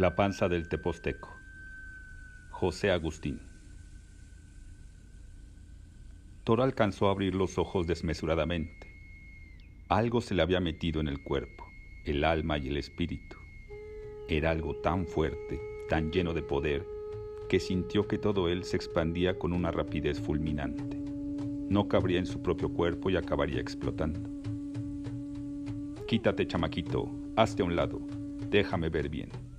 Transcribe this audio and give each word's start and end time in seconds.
La 0.00 0.16
panza 0.16 0.48
del 0.48 0.66
Teposteco. 0.66 1.38
José 2.48 2.90
Agustín. 2.90 3.38
Thor 6.42 6.62
alcanzó 6.62 7.08
a 7.08 7.10
abrir 7.10 7.34
los 7.34 7.58
ojos 7.58 7.86
desmesuradamente. 7.86 8.90
Algo 9.90 10.22
se 10.22 10.34
le 10.34 10.40
había 10.40 10.58
metido 10.58 11.02
en 11.02 11.08
el 11.08 11.22
cuerpo, 11.22 11.66
el 12.06 12.24
alma 12.24 12.56
y 12.56 12.68
el 12.68 12.78
espíritu. 12.78 13.36
Era 14.26 14.52
algo 14.52 14.74
tan 14.76 15.04
fuerte, 15.04 15.60
tan 15.90 16.10
lleno 16.10 16.32
de 16.32 16.44
poder, 16.44 16.86
que 17.50 17.60
sintió 17.60 18.08
que 18.08 18.16
todo 18.16 18.48
él 18.48 18.64
se 18.64 18.76
expandía 18.76 19.38
con 19.38 19.52
una 19.52 19.70
rapidez 19.70 20.18
fulminante. 20.18 20.96
No 21.68 21.88
cabría 21.88 22.20
en 22.20 22.26
su 22.26 22.40
propio 22.40 22.72
cuerpo 22.72 23.10
y 23.10 23.16
acabaría 23.16 23.60
explotando. 23.60 24.30
Quítate, 26.06 26.46
chamaquito, 26.46 27.10
hazte 27.36 27.62
a 27.62 27.66
un 27.66 27.76
lado, 27.76 28.00
déjame 28.48 28.88
ver 28.88 29.10
bien 29.10 29.49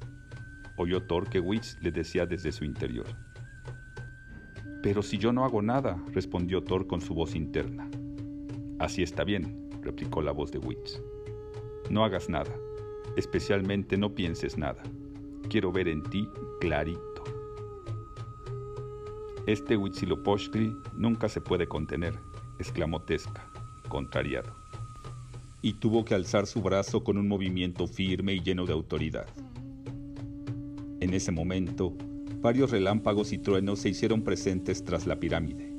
oyó 0.81 1.03
Thor 1.03 1.29
que 1.29 1.39
Witz 1.39 1.77
le 1.81 1.91
decía 1.91 2.25
desde 2.25 2.51
su 2.51 2.65
interior. 2.65 3.07
Pero 4.83 5.01
si 5.01 5.17
yo 5.17 5.31
no 5.31 5.45
hago 5.45 5.61
nada, 5.61 6.01
respondió 6.13 6.63
Thor 6.63 6.87
con 6.87 7.01
su 7.01 7.13
voz 7.13 7.35
interna. 7.35 7.89
Así 8.79 9.03
está 9.03 9.23
bien, 9.23 9.69
replicó 9.81 10.21
la 10.21 10.31
voz 10.31 10.51
de 10.51 10.57
Witz. 10.57 11.01
No 11.89 12.03
hagas 12.03 12.29
nada, 12.29 12.51
especialmente 13.15 13.97
no 13.97 14.13
pienses 14.13 14.57
nada. 14.57 14.81
Quiero 15.49 15.71
ver 15.71 15.87
en 15.87 16.03
ti 16.03 16.27
clarito. 16.59 17.23
Este 19.45 19.75
Huitzilopochtli 19.75 20.75
nunca 20.95 21.27
se 21.27 21.41
puede 21.41 21.67
contener, 21.67 22.17
exclamó 22.59 23.01
Tesca, 23.01 23.45
contrariado. 23.89 24.55
Y 25.61 25.73
tuvo 25.73 26.05
que 26.05 26.15
alzar 26.15 26.47
su 26.47 26.61
brazo 26.61 27.03
con 27.03 27.17
un 27.17 27.27
movimiento 27.27 27.87
firme 27.87 28.33
y 28.33 28.41
lleno 28.41 28.65
de 28.65 28.73
autoridad. 28.73 29.27
En 31.01 31.15
ese 31.15 31.31
momento, 31.31 31.97
varios 32.41 32.69
relámpagos 32.69 33.33
y 33.33 33.39
truenos 33.39 33.79
se 33.79 33.89
hicieron 33.89 34.23
presentes 34.23 34.83
tras 34.83 35.07
la 35.07 35.19
pirámide, 35.19 35.73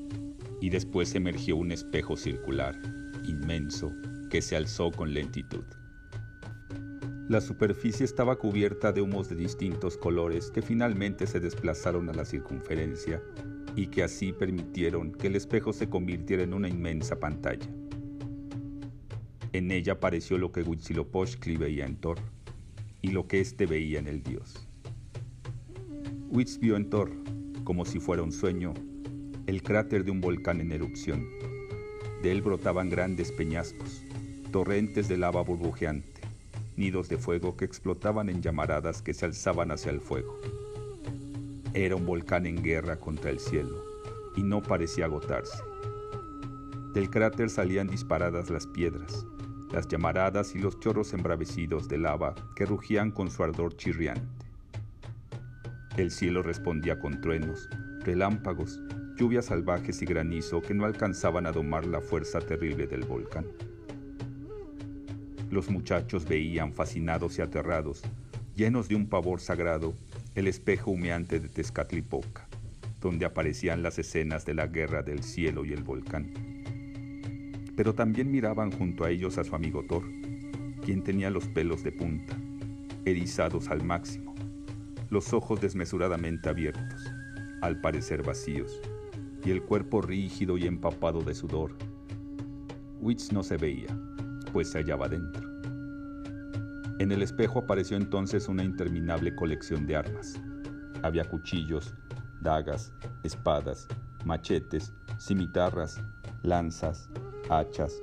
y 0.61 0.69
después 0.69 1.15
emergió 1.15 1.57
un 1.57 1.71
espejo 1.71 2.17
circular, 2.17 2.77
inmenso, 3.25 3.93
que 4.31 4.43
se 4.43 4.57
alzó 4.57 4.91
con 4.91 5.15
lentitud. 5.15 5.65
La 7.29 7.41
superficie 7.41 8.05
estaba 8.05 8.35
cubierta 8.35 8.91
de 8.91 9.01
humos 9.01 9.29
de 9.29 9.37
distintos 9.37 9.97
colores 9.97 10.51
que 10.51 10.61
finalmente 10.61 11.29
se 11.29 11.39
desplazaron 11.39 12.09
a 12.09 12.13
la 12.13 12.25
circunferencia 12.25 13.23
y 13.77 13.87
que 13.87 14.03
así 14.03 14.33
permitieron 14.33 15.13
que 15.13 15.29
el 15.29 15.37
espejo 15.37 15.73
se 15.73 15.89
convirtiera 15.89 16.43
en 16.43 16.53
una 16.53 16.69
inmensa 16.69 17.21
pantalla. 17.21 17.71
En 19.53 19.71
ella 19.71 19.93
apareció 19.93 20.37
lo 20.37 20.51
que 20.51 20.63
Huitzilopochtli 20.63 21.57
veía 21.57 21.87
en 21.87 21.95
Thor 21.95 22.19
y 23.01 23.13
lo 23.13 23.29
que 23.29 23.41
éste 23.41 23.67
veía 23.67 24.01
en 24.01 24.09
el 24.09 24.25
dios. 24.25 24.69
Witz 26.33 26.59
vio 26.59 26.77
en 26.77 26.89
Thor, 26.89 27.11
como 27.63 27.85
si 27.85 28.01
fuera 28.01 28.23
un 28.23 28.33
sueño, 28.33 28.73
el 29.47 29.63
cráter 29.63 30.03
de 30.03 30.11
un 30.11 30.23
volcán 30.23 30.63
en 30.63 30.73
erupción. 30.73 31.29
De 32.23 32.33
él 32.33 32.41
brotaban 32.41 32.89
grandes 32.89 33.31
peñascos, 33.31 34.03
torrentes 34.51 35.09
de 35.09 35.19
lava 35.19 35.43
burbujeante, 35.43 36.23
nidos 36.75 37.11
de 37.11 37.19
fuego 37.19 37.59
que 37.59 37.67
explotaban 37.67 38.31
en 38.31 38.41
llamaradas 38.41 39.03
que 39.03 39.13
se 39.13 39.27
alzaban 39.27 39.73
hacia 39.73 39.93
el 39.93 40.01
fuego. 40.01 40.41
Era 41.75 41.97
un 41.97 42.07
volcán 42.07 42.47
en 42.47 42.63
guerra 42.63 42.97
contra 42.97 43.29
el 43.29 43.39
cielo 43.39 43.85
y 44.35 44.43
no 44.43 44.63
parecía 44.63 45.05
agotarse. 45.05 45.63
Del 46.95 47.11
cráter 47.11 47.51
salían 47.51 47.89
disparadas 47.89 48.49
las 48.49 48.67
piedras, 48.67 49.27
las 49.71 49.87
llamaradas 49.87 50.55
y 50.55 50.61
los 50.61 50.81
chorros 50.81 51.13
embravecidos 51.13 51.89
de 51.89 51.99
lava 51.99 52.35
que 52.57 52.65
rugían 52.65 53.11
con 53.11 53.31
su 53.31 53.43
ardor 53.43 53.77
chirriante. 53.77 54.42
El 55.97 56.11
cielo 56.11 56.43
respondía 56.43 56.99
con 56.99 57.21
truenos, 57.21 57.69
relámpagos, 58.01 58.81
lluvias 59.19 59.47
salvajes 59.47 60.01
y 60.01 60.07
granizo 60.07 60.63
que 60.63 60.73
no 60.73 60.87
alcanzaban 60.87 61.47
a 61.47 61.53
domar 61.53 61.87
la 61.87 62.01
fuerza 62.01 62.41
terrible 62.41 62.87
del 62.87 63.05
volcán. 63.05 63.45
Los 65.51 65.69
muchachos 65.69 66.27
veían 66.27 66.73
fascinados 66.73 67.39
y 67.39 67.43
aterrados, 67.43 68.01
llenos 68.57 68.89
de 68.89 68.95
un 68.95 69.07
pavor 69.07 69.39
sagrado, 69.41 69.93
el 70.35 70.47
espejo 70.47 70.93
humeante 70.93 71.41
de 71.41 71.51
Tezcatlipoca, 71.51 72.49
donde 73.03 73.27
aparecían 73.27 73.83
las 73.83 73.99
escenas 73.99 74.47
de 74.47 74.55
la 74.55 74.69
guerra 74.69 75.03
del 75.03 75.23
cielo 75.23 75.67
y 75.67 75.75
el 75.75 75.83
volcán. 75.83 76.33
Pero 77.77 77.95
también 77.95 78.31
miraban 78.31 78.73
junto 78.73 79.05
a 79.05 79.11
ellos 79.11 79.37
a 79.37 79.45
su 79.45 79.55
amigo 79.55 79.85
Thor, 79.87 80.05
quien 80.83 81.05
tenía 81.05 81.29
los 81.29 81.49
pelos 81.49 81.85
de 81.85 81.93
punta, 81.93 82.35
erizados 83.05 83.69
al 83.69 83.85
máximo 83.85 84.32
los 85.13 85.35
ojos 85.35 85.61
desmesuradamente 85.61 86.49
abiertos, 86.49 87.05
al 87.61 87.79
parecer 87.83 88.23
vacíos, 88.23 88.81
y 89.45 89.51
el 89.51 89.63
cuerpo 89.63 90.01
rígido 90.01 90.57
y 90.57 90.67
empapado 90.67 91.21
de 91.21 91.35
sudor. 91.35 91.77
Witz 92.99 93.31
no 93.31 93.43
se 93.43 93.59
veía, 93.59 93.95
pues 94.55 94.71
se 94.71 94.79
hallaba 94.79 95.11
dentro. 95.11 95.47
En 96.99 97.13
el 97.13 97.21
espejo 97.21 97.59
apareció 97.59 97.99
entonces 97.99 98.49
una 98.49 98.65
interminable 98.65 99.37
colección 99.37 99.87
de 99.87 99.97
armas. 99.97 100.41
Había 101.03 101.29
cuchillos, 101.29 101.95
dagas, 102.41 102.91
espadas, 103.23 103.89
machetes, 104.25 104.95
cimitarras, 105.19 106.01
lanzas, 106.43 107.11
hachas, 107.51 108.01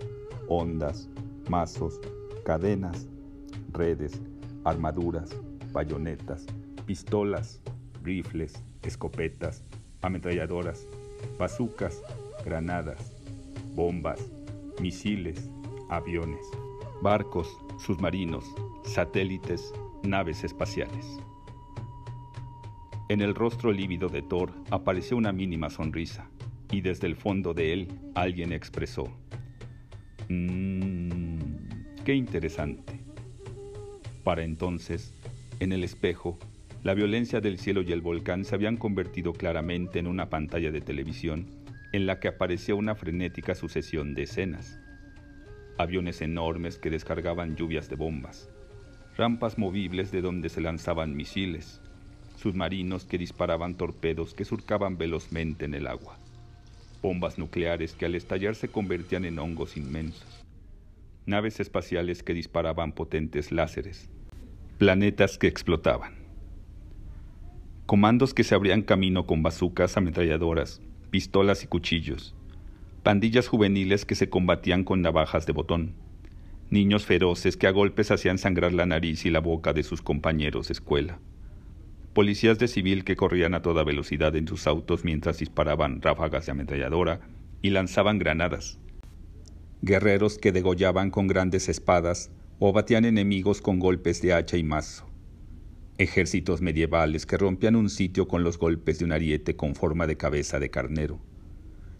ondas, 0.47 1.09
mazos, 1.49 1.99
cadenas, 2.45 3.07
redes, 3.71 4.21
armaduras, 4.63 5.31
bayonetas, 5.71 6.45
pistolas, 6.89 7.61
rifles, 8.01 8.63
escopetas, 8.81 9.63
ametralladoras, 10.01 10.87
bazucas, 11.37 12.01
granadas, 12.43 13.13
bombas, 13.75 14.19
misiles, 14.81 15.51
aviones, 15.91 16.43
barcos, 17.03 17.47
submarinos, 17.77 18.43
satélites, 18.85 19.71
naves 20.01 20.43
espaciales. 20.43 21.19
En 23.07 23.21
el 23.21 23.35
rostro 23.35 23.71
lívido 23.71 24.09
de 24.09 24.23
Thor 24.23 24.51
apareció 24.71 25.15
una 25.15 25.31
mínima 25.31 25.69
sonrisa, 25.69 26.27
y 26.71 26.81
desde 26.81 27.05
el 27.05 27.15
fondo 27.15 27.53
de 27.53 27.71
él 27.71 27.99
alguien 28.15 28.51
expresó, 28.51 29.03
Mmm, 30.27 31.37
qué 32.03 32.15
interesante. 32.15 32.99
Para 34.23 34.43
entonces, 34.43 35.13
en 35.59 35.71
el 35.71 35.83
espejo, 35.83 36.39
la 36.81 36.93
violencia 36.93 37.41
del 37.41 37.59
cielo 37.59 37.81
y 37.81 37.91
el 37.91 37.99
volcán 37.99 38.45
se 38.45 38.55
habían 38.55 38.77
convertido 38.77 39.33
claramente 39.33 39.99
en 39.99 40.07
una 40.07 40.29
pantalla 40.29 40.71
de 40.71 40.79
televisión 40.79 41.45
en 41.91 42.05
la 42.05 42.19
que 42.19 42.29
aparecía 42.29 42.75
una 42.75 42.95
frenética 42.95 43.53
sucesión 43.53 44.13
de 44.13 44.23
escenas. 44.23 44.79
Aviones 45.77 46.21
enormes 46.21 46.77
que 46.77 46.89
descargaban 46.89 47.57
lluvias 47.57 47.89
de 47.89 47.97
bombas, 47.97 48.49
rampas 49.17 49.57
movibles 49.57 50.11
de 50.11 50.21
donde 50.21 50.47
se 50.47 50.61
lanzaban 50.61 51.17
misiles, 51.17 51.81
submarinos 52.37 53.03
que 53.03 53.17
disparaban 53.17 53.75
torpedos 53.75 54.33
que 54.33 54.45
surcaban 54.45 54.97
velozmente 54.97 55.65
en 55.65 55.73
el 55.73 55.85
agua, 55.85 56.17
bombas 57.01 57.37
nucleares 57.37 57.93
que 57.93 58.05
al 58.05 58.15
estallar 58.15 58.55
se 58.55 58.69
convertían 58.69 59.25
en 59.25 59.37
hongos 59.39 59.75
inmensos, 59.75 60.45
naves 61.25 61.59
espaciales 61.59 62.23
que 62.23 62.33
disparaban 62.33 62.93
potentes 62.93 63.51
láseres, 63.51 64.09
planetas 64.77 65.37
que 65.37 65.47
explotaban 65.47 66.18
comandos 67.89 68.35
que 68.35 68.43
se 68.43 68.53
abrían 68.53 68.83
camino 68.83 69.25
con 69.25 69.41
bazucas, 69.41 69.97
ametralladoras, 69.97 70.79
pistolas 71.09 71.63
y 71.63 71.67
cuchillos, 71.67 72.35
pandillas 73.01 73.47
juveniles 73.47 74.05
que 74.05 74.13
se 74.13 74.29
combatían 74.29 74.83
con 74.83 75.01
navajas 75.01 75.47
de 75.47 75.53
botón, 75.53 75.95
niños 76.69 77.07
feroces 77.07 77.57
que 77.57 77.65
a 77.65 77.71
golpes 77.71 78.11
hacían 78.11 78.37
sangrar 78.37 78.73
la 78.73 78.85
nariz 78.85 79.25
y 79.25 79.31
la 79.31 79.39
boca 79.39 79.73
de 79.73 79.81
sus 79.81 80.03
compañeros 80.03 80.67
de 80.67 80.73
escuela, 80.73 81.17
policías 82.13 82.59
de 82.59 82.67
civil 82.67 83.03
que 83.03 83.15
corrían 83.15 83.55
a 83.55 83.63
toda 83.63 83.83
velocidad 83.83 84.35
en 84.35 84.47
sus 84.47 84.67
autos 84.67 85.03
mientras 85.03 85.39
disparaban 85.39 85.99
ráfagas 85.99 86.45
de 86.45 86.51
ametralladora 86.51 87.21
y 87.63 87.71
lanzaban 87.71 88.19
granadas, 88.19 88.77
guerreros 89.81 90.37
que 90.37 90.51
degollaban 90.51 91.09
con 91.09 91.25
grandes 91.25 91.67
espadas 91.69 92.29
o 92.59 92.71
batían 92.71 93.05
enemigos 93.05 93.61
con 93.61 93.79
golpes 93.79 94.21
de 94.21 94.33
hacha 94.33 94.57
y 94.57 94.63
mazo 94.63 95.08
ejércitos 95.99 96.61
medievales 96.61 97.25
que 97.25 97.37
rompían 97.37 97.75
un 97.75 97.89
sitio 97.89 98.29
con 98.29 98.41
los 98.41 98.57
golpes 98.57 98.99
de 98.99 99.05
un 99.05 99.11
ariete 99.11 99.57
con 99.57 99.75
forma 99.75 100.07
de 100.07 100.15
cabeza 100.15 100.57
de 100.57 100.69
carnero, 100.69 101.19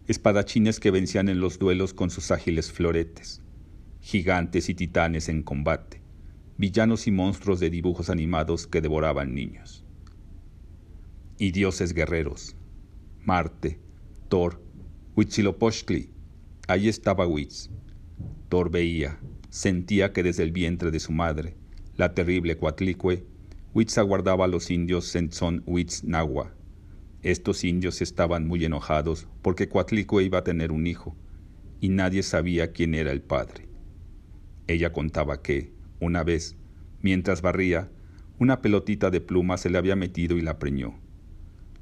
espadachines 0.08 0.80
que 0.80 0.90
vencían 0.90 1.28
en 1.28 1.42
los 1.42 1.60
duelos 1.60 1.94
con 1.94 2.10
sus 2.10 2.32
ágiles 2.32 2.72
floretes, 2.72 3.42
gigantes 4.00 4.70
y 4.70 4.74
titanes 4.74 5.28
en 5.28 5.44
combate, 5.44 6.02
villanos 6.58 7.08
y 7.08 7.12
monstruos 7.12 7.60
de 7.60 7.70
dibujos 7.70 8.10
animados 8.10 8.68
que 8.68 8.80
devoraban 8.80 9.36
niños. 9.36 9.86
Y 11.38 11.52
dioses 11.52 11.94
guerreros, 11.94 12.56
Marte, 13.26 13.80
Thor, 14.30 14.64
Huitzilopochtli, 15.18 16.10
ahí 16.70 16.88
estaba 16.88 17.28
Huitz. 17.28 17.70
Thor 18.48 18.72
veía, 18.72 19.20
sentía 19.50 20.14
que 20.14 20.24
desde 20.24 20.44
el 20.44 20.54
vientre 20.54 20.90
de 20.90 21.02
su 21.02 21.12
madre, 21.12 21.58
la 21.98 22.14
terrible 22.14 22.56
Coatlicue, 22.58 23.26
Huitz 23.72 24.00
aguardaba 24.00 24.46
a 24.46 24.48
los 24.48 24.72
indios 24.72 25.06
Senzón 25.06 25.62
Huitz 25.68 26.04
Nahua. 26.04 26.56
Estos 27.22 27.64
indios 27.64 28.02
estaban 28.02 28.48
muy 28.48 28.66
enojados 28.66 29.28
porque 29.44 29.70
Coatlicue 29.70 30.24
iba 30.24 30.40
a 30.40 30.44
tener 30.44 30.72
un 30.72 30.88
hijo, 30.88 31.16
y 31.80 31.90
nadie 31.90 32.24
sabía 32.24 32.72
quién 32.72 32.96
era 32.96 33.12
el 33.12 33.22
padre. 33.22 33.70
Ella 34.66 34.92
contaba 34.92 35.44
que, 35.44 35.72
una 36.00 36.24
vez, 36.24 36.58
mientras 37.02 37.44
barría, 37.44 37.92
una 38.40 38.62
pelotita 38.64 39.12
de 39.12 39.22
pluma 39.22 39.58
se 39.58 39.70
le 39.70 39.78
había 39.78 39.96
metido 39.96 40.36
y 40.36 40.42
la 40.42 40.58
preñó. 40.58 40.96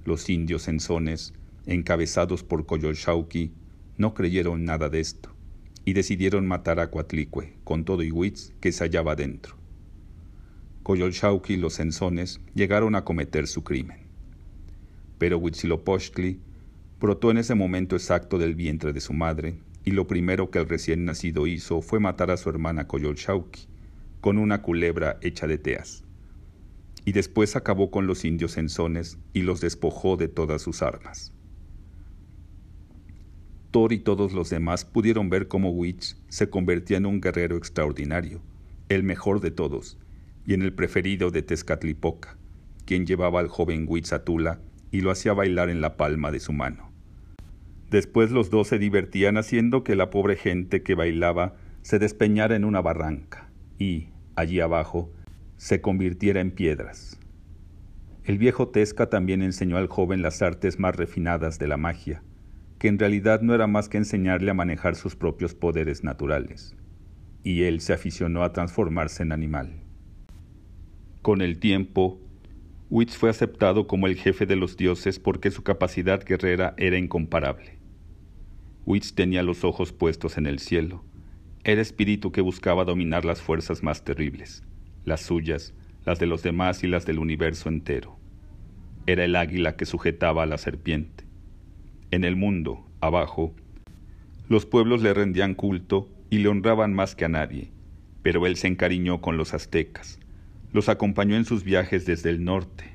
Los 0.04 0.30
indios 0.30 0.68
enzones, 0.68 1.34
encabezados 1.66 2.44
por 2.44 2.66
Coyolxauqui, 2.66 3.54
no 3.98 4.14
creyeron 4.14 4.66
nada 4.66 4.90
de 4.90 5.00
esto 5.00 5.34
y 5.86 5.94
decidieron 5.94 6.48
matar 6.48 6.82
a 6.82 6.92
Coatlicue 6.92 7.58
con 7.64 7.86
todo 7.86 8.04
y 8.04 8.12
Huitz 8.12 8.54
que 8.60 8.74
se 8.74 8.84
hallaba 8.84 9.16
dentro. 9.16 9.57
Coyolxauqui 10.88 11.56
y 11.56 11.58
los 11.58 11.82
enzones 11.82 12.40
llegaron 12.56 12.96
a 12.96 13.04
cometer 13.04 13.46
su 13.48 13.62
crimen. 13.62 14.08
Pero 15.18 15.38
Huitzilopochtli 15.38 16.40
brotó 16.98 17.30
en 17.30 17.40
ese 17.40 17.56
momento 17.56 17.98
exacto 17.98 18.38
del 18.38 18.56
vientre 18.56 18.94
de 18.94 19.02
su 19.02 19.12
madre 19.12 19.60
y 19.84 19.92
lo 19.92 20.08
primero 20.08 20.50
que 20.50 20.60
el 20.60 20.70
recién 20.70 21.04
nacido 21.04 21.46
hizo 21.46 21.82
fue 21.82 22.00
matar 22.00 22.32
a 22.32 22.38
su 22.38 22.48
hermana 22.50 22.88
Coyolxauqui 22.88 23.68
con 24.22 24.38
una 24.38 24.62
culebra 24.62 25.18
hecha 25.22 25.46
de 25.46 25.58
teas. 25.58 26.06
Y 27.04 27.12
después 27.12 27.58
acabó 27.58 27.92
con 27.92 28.08
los 28.08 28.24
indios 28.24 28.56
enzones 28.56 29.18
y 29.34 29.42
los 29.42 29.60
despojó 29.60 30.16
de 30.16 30.30
todas 30.30 30.62
sus 30.62 30.82
armas. 30.82 31.34
Thor 33.72 33.92
y 33.92 34.00
todos 34.00 34.32
los 34.32 34.50
demás 34.50 34.86
pudieron 34.86 35.30
ver 35.30 35.50
cómo 35.50 35.70
Witch 35.72 36.16
se 36.30 36.50
convertía 36.50 36.96
en 36.96 37.08
un 37.08 37.20
guerrero 37.20 37.58
extraordinario, 37.58 38.42
el 38.88 39.04
mejor 39.04 39.42
de 39.42 39.52
todos, 39.52 39.98
y 40.48 40.54
en 40.54 40.64
el 40.64 40.74
preferido 40.74 41.30
de 41.30 41.44
Tezcatlipoca, 41.44 42.38
quien 42.86 43.06
llevaba 43.06 43.42
al 43.42 43.50
joven 43.50 43.86
Witch 43.88 44.14
a 44.14 44.24
Tula 44.24 44.62
y 44.92 45.02
lo 45.02 45.12
hacía 45.12 45.34
bailar 45.34 45.70
en 45.70 45.82
la 45.82 45.98
palma 45.98 46.32
de 46.32 46.40
su 46.40 46.54
mano. 46.54 46.90
Después 47.92 48.32
los 48.32 48.50
dos 48.50 48.70
se 48.70 48.80
divertían 48.80 49.38
haciendo 49.38 49.84
que 49.84 49.96
la 49.96 50.10
pobre 50.10 50.38
gente 50.38 50.84
que 50.84 50.96
bailaba 50.96 51.56
se 51.82 52.00
despeñara 52.00 52.56
en 52.56 52.64
una 52.64 52.82
barranca 52.82 53.50
y, 53.78 54.08
allí 54.36 54.62
abajo, 54.62 55.12
se 55.58 55.82
convirtiera 55.82 56.40
en 56.40 56.52
piedras. 56.52 57.20
El 58.24 58.38
viejo 58.38 58.70
Tesca 58.70 59.10
también 59.10 59.42
enseñó 59.42 59.78
al 59.78 59.88
joven 59.88 60.22
las 60.22 60.42
artes 60.42 60.80
más 60.80 60.96
refinadas 60.96 61.60
de 61.60 61.68
la 61.68 61.78
magia, 61.78 62.24
que 62.80 62.88
en 62.88 63.00
realidad 63.00 63.42
no 63.42 63.54
era 63.54 63.68
más 63.68 63.90
que 63.90 63.98
enseñarle 63.98 64.52
a 64.52 64.54
manejar 64.54 64.96
sus 64.96 65.18
propios 65.18 65.56
poderes 65.56 66.06
naturales, 66.06 66.76
y 67.44 67.64
él 67.64 67.82
se 67.82 67.94
aficionó 67.94 68.44
a 68.44 68.54
transformarse 68.54 69.24
en 69.24 69.34
animal. 69.34 69.87
Con 71.22 71.42
el 71.42 71.60
tiempo, 71.60 72.20
Witz 72.90 73.18
fue 73.18 73.30
aceptado 73.30 73.86
como 73.86 74.08
el 74.08 74.16
jefe 74.16 74.46
de 74.46 74.56
los 74.56 74.78
dioses 74.78 75.20
porque 75.20 75.52
su 75.52 75.64
capacidad 75.64 76.24
guerrera 76.24 76.74
era 76.78 76.98
incomparable. 76.98 77.78
Witz 78.86 79.14
tenía 79.14 79.44
los 79.44 79.66
ojos 79.66 79.92
puestos 79.92 80.38
en 80.38 80.48
el 80.48 80.60
cielo. 80.60 81.04
Era 81.66 81.82
espíritu 81.82 82.32
que 82.32 82.40
buscaba 82.40 82.86
dominar 82.86 83.26
las 83.26 83.42
fuerzas 83.42 83.84
más 83.84 84.06
terribles, 84.06 84.64
las 85.04 85.22
suyas, 85.22 85.74
las 86.06 86.20
de 86.20 86.28
los 86.28 86.44
demás 86.44 86.86
y 86.86 86.88
las 86.88 87.06
del 87.06 87.20
universo 87.20 87.68
entero. 87.68 88.18
Era 89.06 89.26
el 89.26 89.36
águila 89.36 89.76
que 89.76 89.86
sujetaba 89.86 90.44
a 90.44 90.46
la 90.46 90.58
serpiente. 90.58 91.26
En 92.12 92.24
el 92.24 92.38
mundo, 92.38 92.88
abajo, 93.02 93.54
los 94.48 94.66
pueblos 94.66 95.02
le 95.02 95.14
rendían 95.14 95.56
culto 95.56 96.08
y 96.30 96.38
le 96.38 96.48
honraban 96.48 96.94
más 96.94 97.16
que 97.16 97.26
a 97.26 97.30
nadie, 97.30 97.72
pero 98.22 98.48
él 98.48 98.56
se 98.56 98.68
encariñó 98.68 99.20
con 99.20 99.36
los 99.36 99.54
aztecas, 99.54 100.20
los 100.72 100.90
acompañó 100.90 101.36
en 101.36 101.46
sus 101.46 101.64
viajes 101.64 102.06
desde 102.06 102.30
el 102.30 102.44
norte, 102.44 102.86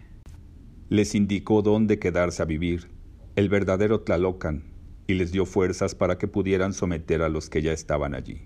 les 0.89 1.15
indicó 1.15 1.63
dónde 1.63 1.99
quedarse 1.99 2.43
a 2.43 2.47
vivir, 2.47 2.91
el 3.35 3.49
verdadero 3.49 4.03
Tlalocan, 4.03 4.65
y 5.07 5.15
les 5.15 5.33
dio 5.33 5.47
fuerzas 5.47 5.95
para 5.95 6.19
que 6.19 6.29
pudieran 6.29 6.73
someter 6.73 7.23
a 7.23 7.29
los 7.29 7.49
que 7.49 7.63
ya 7.63 7.73
estaban 7.73 8.15
allí. 8.15 8.43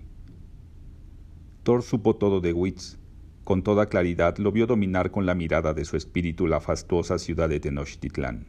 Thor 1.63 1.83
supo 1.83 2.15
todo 2.15 2.39
de 2.39 2.53
Witz. 2.53 2.97
Con 3.43 3.63
toda 3.63 3.87
claridad 3.87 4.37
lo 4.37 4.51
vio 4.51 4.67
dominar 4.67 5.11
con 5.11 5.25
la 5.25 5.35
mirada 5.35 5.73
de 5.73 5.85
su 5.85 5.97
espíritu 5.97 6.47
la 6.47 6.59
fastuosa 6.59 7.19
ciudad 7.19 7.49
de 7.49 7.59
Tenochtitlán, 7.59 8.47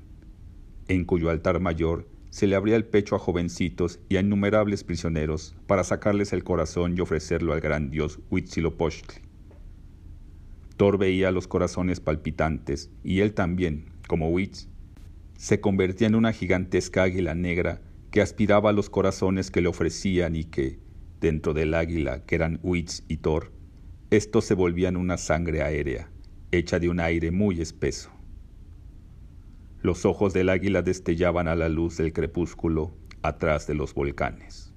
en 0.89 1.05
cuyo 1.05 1.31
altar 1.31 1.61
mayor 1.61 2.09
se 2.31 2.47
le 2.47 2.57
abría 2.57 2.77
el 2.77 2.85
pecho 2.85 3.17
a 3.17 3.19
jovencitos 3.19 4.01
y 4.09 4.17
a 4.17 4.21
innumerables 4.21 4.85
prisioneros 4.85 5.57
para 5.67 5.85
sacarles 5.85 6.33
el 6.33 6.45
corazón 6.45 6.97
y 6.97 7.01
ofrecerlo 7.01 7.53
al 7.53 7.61
gran 7.61 7.91
dios 7.91 8.21
Huitzilopochtli. 8.31 9.28
Thor 10.79 10.97
veía 10.97 11.33
los 11.33 11.49
corazones 11.49 11.99
palpitantes 11.99 12.93
y 13.03 13.19
él 13.19 13.35
también, 13.35 13.87
como 14.07 14.31
Huitz, 14.31 14.69
se 15.37 15.61
convertía 15.61 16.07
en 16.07 16.15
una 16.15 16.33
gigantesca 16.33 17.03
águila 17.03 17.35
negra 17.35 17.83
que 18.13 18.23
aspiraba 18.23 18.71
a 18.71 18.73
los 18.73 18.89
corazones 18.89 19.51
que 19.51 19.61
le 19.61 19.67
ofrecían 19.67 20.37
y 20.37 20.45
que, 20.45 20.79
dentro 21.21 21.53
del 21.53 21.75
águila, 21.75 22.25
que 22.25 22.37
eran 22.37 22.61
Huitz 22.63 23.03
y 23.09 23.17
Thor, 23.17 23.51
estos 24.11 24.45
se 24.45 24.55
volvían 24.55 24.97
una 24.97 25.17
sangre 25.17 25.63
aérea, 25.63 26.13
hecha 26.53 26.79
de 26.79 26.89
un 26.89 27.01
aire 27.01 27.33
muy 27.33 27.61
espeso. 27.61 28.13
Los 29.83 30.07
ojos 30.07 30.33
del 30.33 30.49
águila 30.49 30.83
destellaban 30.83 31.49
a 31.49 31.57
la 31.57 31.69
luz 31.69 31.97
del 31.97 32.13
crepúsculo 32.13 32.95
atrás 33.23 33.67
de 33.67 33.75
los 33.75 33.95
volcanes. 33.95 34.73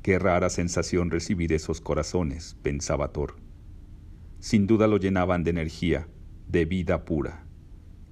Qué 0.00 0.16
rara 0.20 0.48
sensación 0.48 1.10
recibir 1.10 1.52
esos 1.52 1.80
corazones, 1.80 2.56
pensaba 2.62 3.12
Thor. 3.12 3.47
Sin 4.40 4.66
duda 4.68 4.86
lo 4.86 4.98
llenaban 4.98 5.42
de 5.42 5.50
energía, 5.50 6.08
de 6.46 6.64
vida 6.64 7.04
pura. 7.04 7.44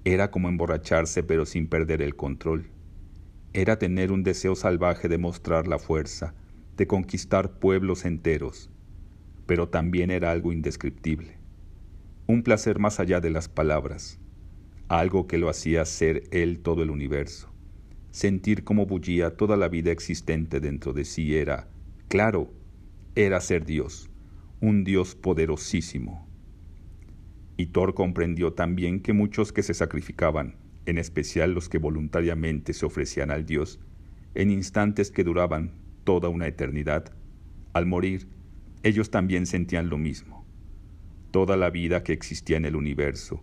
Era 0.04 0.30
como 0.30 0.48
emborracharse 0.48 1.22
pero 1.22 1.46
sin 1.46 1.68
perder 1.68 2.02
el 2.02 2.16
control. 2.16 2.70
Era 3.52 3.78
tener 3.78 4.10
un 4.10 4.22
deseo 4.22 4.56
salvaje 4.56 5.08
de 5.08 5.18
mostrar 5.18 5.68
la 5.68 5.78
fuerza, 5.78 6.34
de 6.76 6.86
conquistar 6.86 7.58
pueblos 7.58 8.04
enteros, 8.04 8.70
pero 9.46 9.68
también 9.68 10.10
era 10.10 10.30
algo 10.30 10.52
indescriptible, 10.52 11.38
un 12.26 12.42
placer 12.42 12.78
más 12.78 13.00
allá 13.00 13.20
de 13.20 13.30
las 13.30 13.48
palabras, 13.48 14.18
algo 14.88 15.26
que 15.26 15.38
lo 15.38 15.48
hacía 15.48 15.84
ser 15.84 16.24
él 16.32 16.58
todo 16.58 16.82
el 16.82 16.90
universo. 16.90 17.48
Sentir 18.10 18.64
cómo 18.64 18.86
bullía 18.86 19.36
toda 19.36 19.56
la 19.56 19.68
vida 19.68 19.92
existente 19.92 20.58
dentro 20.60 20.92
de 20.92 21.04
sí 21.04 21.36
era, 21.36 21.68
claro, 22.08 22.52
era 23.14 23.40
ser 23.40 23.64
Dios, 23.64 24.10
un 24.60 24.84
Dios 24.84 25.14
poderosísimo. 25.14 26.26
Y 27.56 27.66
Thor 27.66 27.94
comprendió 27.94 28.52
también 28.52 29.00
que 29.00 29.12
muchos 29.12 29.52
que 29.52 29.62
se 29.62 29.74
sacrificaban, 29.74 30.56
en 30.86 30.98
especial 30.98 31.52
los 31.52 31.68
que 31.68 31.78
voluntariamente 31.78 32.72
se 32.72 32.86
ofrecían 32.86 33.30
al 33.30 33.46
Dios, 33.46 33.80
en 34.34 34.50
instantes 34.50 35.10
que 35.10 35.24
duraban 35.24 35.72
toda 36.04 36.28
una 36.28 36.46
eternidad, 36.46 37.12
al 37.72 37.86
morir, 37.86 38.28
ellos 38.82 39.10
también 39.10 39.46
sentían 39.46 39.88
lo 39.88 39.98
mismo. 39.98 40.46
Toda 41.30 41.56
la 41.56 41.70
vida 41.70 42.02
que 42.02 42.12
existía 42.12 42.56
en 42.56 42.64
el 42.64 42.76
universo, 42.76 43.42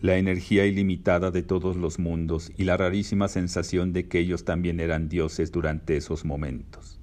la 0.00 0.16
energía 0.16 0.64
ilimitada 0.64 1.30
de 1.30 1.42
todos 1.42 1.76
los 1.76 1.98
mundos 1.98 2.52
y 2.56 2.64
la 2.64 2.76
rarísima 2.76 3.28
sensación 3.28 3.92
de 3.92 4.08
que 4.08 4.18
ellos 4.18 4.44
también 4.44 4.80
eran 4.80 5.08
dioses 5.08 5.52
durante 5.52 5.96
esos 5.96 6.24
momentos. 6.24 6.98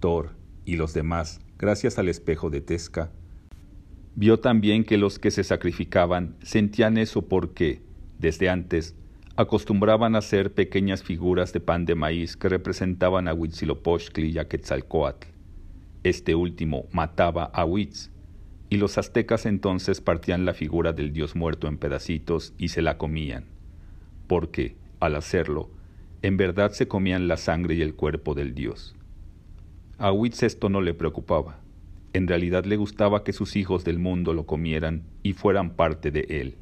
Thor 0.00 0.30
y 0.64 0.76
los 0.76 0.94
demás, 0.94 1.40
gracias 1.62 1.96
al 2.00 2.08
espejo 2.08 2.50
de 2.50 2.60
Tesca, 2.60 3.12
vio 4.16 4.40
también 4.40 4.82
que 4.82 4.98
los 4.98 5.20
que 5.20 5.30
se 5.30 5.44
sacrificaban 5.44 6.34
sentían 6.42 6.98
eso 6.98 7.28
porque, 7.28 7.80
desde 8.18 8.50
antes, 8.50 8.96
acostumbraban 9.36 10.16
a 10.16 10.18
hacer 10.18 10.52
pequeñas 10.52 11.04
figuras 11.04 11.52
de 11.52 11.60
pan 11.60 11.86
de 11.86 11.94
maíz 11.94 12.36
que 12.36 12.48
representaban 12.48 13.28
a 13.28 13.32
Huitzilopochtli 13.32 14.30
y 14.30 14.38
a 14.38 14.48
Quetzalcoatl. 14.48 15.28
Este 16.02 16.34
último 16.34 16.86
mataba 16.90 17.44
a 17.44 17.64
Huitz, 17.64 18.10
y 18.68 18.78
los 18.78 18.98
aztecas 18.98 19.46
entonces 19.46 20.00
partían 20.00 20.44
la 20.44 20.54
figura 20.54 20.92
del 20.92 21.12
dios 21.12 21.36
muerto 21.36 21.68
en 21.68 21.78
pedacitos 21.78 22.54
y 22.58 22.68
se 22.68 22.82
la 22.82 22.98
comían, 22.98 23.44
porque, 24.26 24.74
al 24.98 25.14
hacerlo, 25.14 25.70
en 26.22 26.36
verdad 26.36 26.72
se 26.72 26.88
comían 26.88 27.28
la 27.28 27.36
sangre 27.36 27.76
y 27.76 27.82
el 27.82 27.94
cuerpo 27.94 28.34
del 28.34 28.52
dios. 28.52 28.96
A 30.02 30.10
Huitz 30.10 30.42
esto 30.42 30.68
no 30.68 30.80
le 30.80 30.94
preocupaba. 30.94 31.60
En 32.12 32.26
realidad 32.26 32.64
le 32.64 32.76
gustaba 32.76 33.22
que 33.22 33.32
sus 33.32 33.54
hijos 33.54 33.84
del 33.84 34.00
mundo 34.00 34.34
lo 34.34 34.46
comieran 34.46 35.04
y 35.22 35.32
fueran 35.32 35.76
parte 35.76 36.10
de 36.10 36.26
él. 36.28 36.56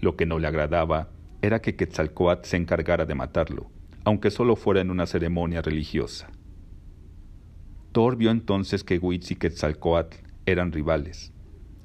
Lo 0.00 0.14
que 0.14 0.24
no 0.24 0.38
le 0.38 0.46
agradaba 0.46 1.10
era 1.42 1.60
que 1.60 1.74
Quetzalcoatl 1.74 2.46
se 2.46 2.58
encargara 2.58 3.06
de 3.06 3.16
matarlo, 3.16 3.72
aunque 4.04 4.30
solo 4.30 4.54
fuera 4.54 4.80
en 4.80 4.92
una 4.92 5.06
ceremonia 5.06 5.62
religiosa. 5.62 6.30
Thor 7.90 8.14
vio 8.14 8.30
entonces 8.30 8.84
que 8.84 8.98
Huitz 8.98 9.32
y 9.32 9.34
Quetzalcoatl 9.34 10.18
eran 10.46 10.70
rivales, 10.70 11.32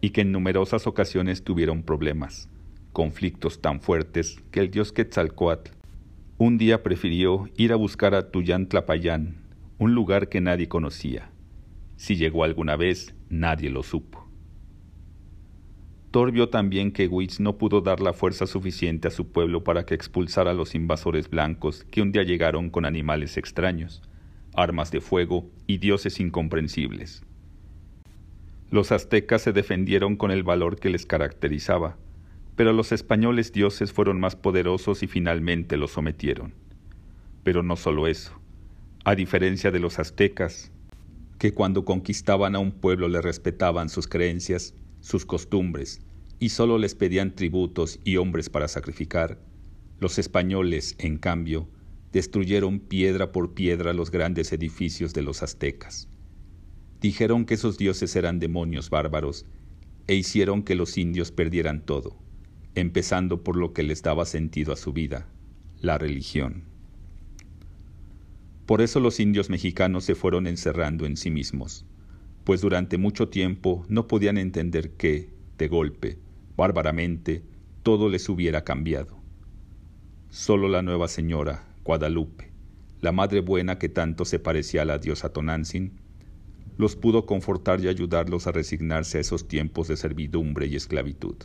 y 0.02 0.12
que 0.12 0.22
en 0.22 0.32
numerosas 0.32 0.86
ocasiones 0.86 1.44
tuvieron 1.44 1.82
problemas, 1.82 2.48
conflictos 2.94 3.60
tan 3.60 3.82
fuertes 3.82 4.38
que 4.52 4.60
el 4.60 4.70
dios 4.70 4.92
Quetzalcoatl 4.92 5.72
un 6.38 6.60
día 6.60 6.84
prefirió 6.84 7.50
ir 7.58 7.74
a 7.74 7.76
buscar 7.76 8.14
a 8.14 8.30
Tuyán 8.30 8.68
Tlapayán, 8.68 9.41
un 9.82 9.96
lugar 9.96 10.30
que 10.30 10.42
nadie 10.42 10.68
conocía. 10.68 11.32
Si 11.96 12.16
llegó 12.16 12.44
alguna 12.44 12.76
vez, 12.76 13.16
nadie 13.30 13.72
lo 13.72 13.82
supo. 13.82 14.30
Thor 16.12 16.32
vio 16.32 16.50
también 16.50 16.92
que 16.92 17.08
Witz 17.08 17.40
no 17.40 17.58
pudo 17.58 17.82
dar 17.82 18.00
la 18.00 18.14
fuerza 18.14 18.46
suficiente 18.46 19.08
a 19.08 19.12
su 19.12 19.32
pueblo 19.32 19.64
para 19.64 19.84
que 19.88 19.96
expulsara 19.96 20.52
a 20.52 20.54
los 20.54 20.76
invasores 20.76 21.32
blancos 21.32 21.84
que 21.90 22.04
un 22.04 22.12
día 22.12 22.22
llegaron 22.22 22.70
con 22.70 22.86
animales 22.86 23.38
extraños, 23.38 24.04
armas 24.54 24.92
de 24.92 25.02
fuego 25.02 25.50
y 25.66 25.80
dioses 25.80 26.20
incomprensibles. 26.20 27.24
Los 28.70 28.92
aztecas 28.92 29.42
se 29.42 29.52
defendieron 29.52 30.16
con 30.16 30.30
el 30.30 30.44
valor 30.44 30.80
que 30.80 30.92
les 30.92 31.08
caracterizaba, 31.08 31.98
pero 32.56 32.72
los 32.72 32.92
españoles 32.92 33.52
dioses 33.52 33.92
fueron 33.92 34.20
más 34.20 34.36
poderosos 34.36 35.02
y 35.02 35.08
finalmente 35.08 35.76
los 35.76 35.90
sometieron. 35.90 36.54
Pero 37.44 37.64
no 37.64 37.76
solo 37.76 38.06
eso. 38.06 38.41
A 39.04 39.16
diferencia 39.16 39.72
de 39.72 39.80
los 39.80 39.98
aztecas, 39.98 40.72
que 41.40 41.56
cuando 41.56 41.86
conquistaban 41.86 42.56
a 42.56 42.60
un 42.60 42.72
pueblo 42.72 43.08
le 43.08 43.20
respetaban 43.20 43.90
sus 43.90 44.08
creencias, 44.08 44.76
sus 45.00 45.26
costumbres, 45.26 46.02
y 46.38 46.50
solo 46.50 46.78
les 46.78 46.94
pedían 46.94 47.36
tributos 47.36 48.00
y 48.04 48.18
hombres 48.18 48.52
para 48.52 48.68
sacrificar, 48.68 49.40
los 50.00 50.20
españoles, 50.20 50.96
en 51.00 51.18
cambio, 51.18 51.68
destruyeron 52.12 52.80
piedra 52.80 53.32
por 53.32 53.56
piedra 53.56 53.94
los 53.94 54.12
grandes 54.12 54.54
edificios 54.54 55.16
de 55.16 55.24
los 55.24 55.42
aztecas. 55.42 56.08
Dijeron 57.00 57.46
que 57.46 57.56
esos 57.56 57.80
dioses 57.80 58.16
eran 58.16 58.38
demonios 58.38 58.92
bárbaros 58.92 59.48
e 60.06 60.14
hicieron 60.14 60.62
que 60.62 60.76
los 60.76 61.00
indios 61.00 61.32
perdieran 61.32 61.88
todo, 61.88 62.20
empezando 62.76 63.44
por 63.44 63.56
lo 63.56 63.74
que 63.74 63.82
les 63.82 64.04
daba 64.04 64.26
sentido 64.26 64.72
a 64.74 64.78
su 64.78 64.94
vida, 64.94 65.28
la 65.80 65.98
religión. 65.98 66.71
Por 68.72 68.82
eso 68.82 69.02
los 69.02 69.20
indios 69.20 69.50
mexicanos 69.50 70.06
se 70.06 70.16
fueron 70.16 70.48
encerrando 70.48 71.06
en 71.06 71.18
sí 71.18 71.30
mismos, 71.30 71.86
pues 72.46 72.62
durante 72.62 72.98
mucho 72.98 73.28
tiempo 73.28 73.86
no 73.90 74.08
podían 74.08 74.38
entender 74.38 74.92
que, 74.92 75.30
de 75.58 75.68
golpe, 75.68 76.20
bárbaramente, 76.56 77.44
todo 77.84 78.08
les 78.08 78.30
hubiera 78.30 78.64
cambiado. 78.64 79.18
Solo 80.30 80.70
la 80.70 80.84
nueva 80.84 81.10
señora, 81.10 81.68
Guadalupe, 81.84 82.54
la 83.02 83.12
madre 83.12 83.42
buena 83.42 83.78
que 83.78 83.90
tanto 83.90 84.24
se 84.24 84.40
parecía 84.40 84.84
a 84.84 84.86
la 84.86 85.00
diosa 85.00 85.34
Tonantzin, 85.34 86.00
los 86.78 86.96
pudo 86.96 87.26
confortar 87.26 87.82
y 87.82 87.90
ayudarlos 87.90 88.48
a 88.48 88.54
resignarse 88.54 89.18
a 89.18 89.22
esos 89.22 89.50
tiempos 89.50 89.90
de 89.90 89.98
servidumbre 89.98 90.68
y 90.68 90.78
esclavitud. 90.78 91.36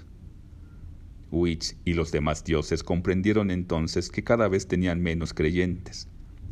Huitz 1.33 1.75
y 1.85 1.95
los 1.95 2.13
demás 2.13 2.45
dioses 2.45 2.85
comprendieron 2.85 3.51
entonces 3.51 4.11
que 4.11 4.23
cada 4.23 4.47
vez 4.47 4.69
tenían 4.69 5.03
menos 5.03 5.35
creyentes, 5.35 6.09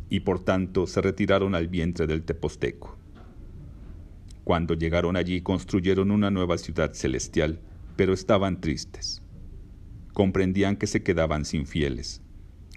y 0.09 0.21
por 0.21 0.43
tanto 0.43 0.87
se 0.87 1.01
retiraron 1.01 1.55
al 1.55 1.67
vientre 1.67 2.07
del 2.07 2.23
Teposteco. 2.23 2.97
Cuando 4.43 4.75
llegaron 4.75 5.15
allí 5.15 5.41
construyeron 5.41 6.11
una 6.11 6.29
nueva 6.29 6.57
ciudad 6.57 6.93
celestial, 6.93 7.59
pero 7.95 8.13
estaban 8.13 8.61
tristes. 8.61 9.21
Comprendían 10.13 10.77
que 10.77 10.87
se 10.87 11.01
quedaban 11.01 11.45
sin 11.45 11.65
fieles, 11.65 12.21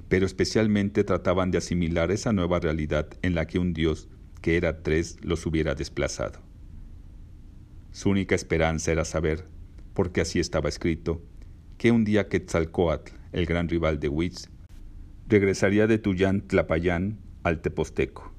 pero 0.09 0.25
especialmente 0.25 1.05
trataban 1.05 1.51
de 1.51 1.59
asimilar 1.59 2.11
esa 2.11 2.33
nueva 2.33 2.59
realidad 2.59 3.09
en 3.23 3.35
la 3.35 3.47
que 3.47 3.59
un 3.59 3.75
Dios, 3.75 4.09
que 4.41 4.57
era 4.57 4.83
tres, 4.83 5.19
los 5.23 5.45
hubiera 5.45 5.75
desplazado. 5.75 6.41
Su 7.93 8.11
única 8.11 8.35
esperanza 8.35 8.93
era 8.93 9.05
saber, 9.05 9.47
porque 9.93 10.21
así 10.21 10.39
estaba 10.41 10.69
escrito, 10.69 11.23
que 11.77 11.91
un 11.91 12.05
día 12.05 12.29
Quetzalcoatl, 12.29 13.13
el 13.33 13.47
gran 13.47 13.69
rival 13.69 14.01
de 14.01 14.09
Huitz, 14.09 14.49
regresaría 15.29 15.87
de 15.87 15.99
Tuyán 15.99 16.41
Tlapayán 16.41 17.19
al 17.43 17.61
Teposteco. 17.61 18.33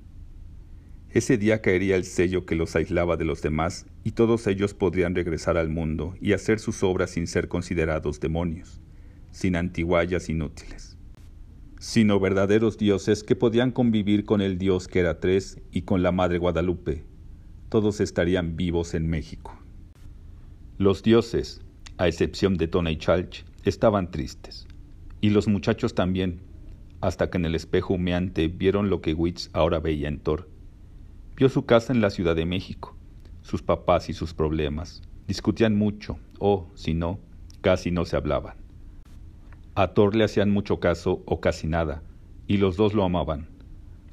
Ese 1.11 1.37
día 1.37 1.61
caería 1.61 1.95
el 1.95 2.03
sello 2.03 2.47
que 2.47 2.55
los 2.55 2.75
aislaba 2.75 3.15
de 3.15 3.25
los 3.25 3.43
demás 3.43 3.85
y 4.03 4.11
todos 4.11 4.47
ellos 4.47 4.73
podrían 4.73 5.13
regresar 5.13 5.57
al 5.57 5.69
mundo 5.69 6.15
y 6.19 6.33
hacer 6.33 6.59
sus 6.59 6.81
obras 6.81 7.11
sin 7.11 7.27
ser 7.27 7.47
considerados 7.47 8.19
demonios, 8.19 8.81
sin 9.31 9.55
antiguallas 9.55 10.29
inútiles, 10.29 10.97
sino 11.79 12.19
verdaderos 12.19 12.77
dioses 12.79 13.23
que 13.23 13.35
podían 13.35 13.71
convivir 13.71 14.25
con 14.25 14.41
el 14.41 14.57
Dios 14.57 14.87
que 14.87 14.99
era 14.99 15.19
tres 15.19 15.59
y 15.71 15.83
con 15.83 16.01
la 16.01 16.11
Madre 16.11 16.39
Guadalupe. 16.39 17.03
Todos 17.69 18.01
estarían 18.01 18.55
vivos 18.55 18.95
en 18.95 19.07
México. 19.07 19.55
Los 20.79 21.03
dioses, 21.03 21.61
a 21.97 22.07
excepción 22.07 22.57
de 22.57 22.67
Tona 22.67 22.89
y 22.89 22.97
Chalch, 22.97 23.45
estaban 23.63 24.09
tristes, 24.09 24.67
y 25.21 25.29
los 25.29 25.47
muchachos 25.47 25.93
también, 25.93 26.39
hasta 27.01 27.29
que 27.29 27.37
en 27.37 27.45
el 27.45 27.55
espejo 27.55 27.93
humeante 27.93 28.47
vieron 28.47 28.89
lo 28.89 29.01
que 29.01 29.13
Witz 29.13 29.49
ahora 29.53 29.79
veía 29.79 30.07
en 30.07 30.19
Thor 30.19 30.47
Vio 31.39 31.47
su 31.47 31.65
casa 31.65 31.93
en 31.93 32.01
la 32.01 32.09
Ciudad 32.09 32.35
de 32.35 32.45
México, 32.45 32.97
sus 33.43 33.61
papás 33.61 34.09
y 34.09 34.13
sus 34.13 34.33
problemas. 34.33 35.01
Discutían 35.25 35.73
mucho, 35.73 36.19
o, 36.37 36.69
si 36.75 36.93
no, 36.93 37.17
casi 37.61 37.91
no 37.91 38.03
se 38.03 38.17
hablaban. 38.17 38.57
A 39.73 39.93
Thor 39.93 40.15
le 40.15 40.25
hacían 40.25 40.51
mucho 40.51 40.81
caso 40.81 41.23
o 41.25 41.39
casi 41.39 41.65
nada, 41.65 42.03
y 42.45 42.57
los 42.57 42.75
dos 42.75 42.93
lo 42.93 43.05
amaban, 43.05 43.47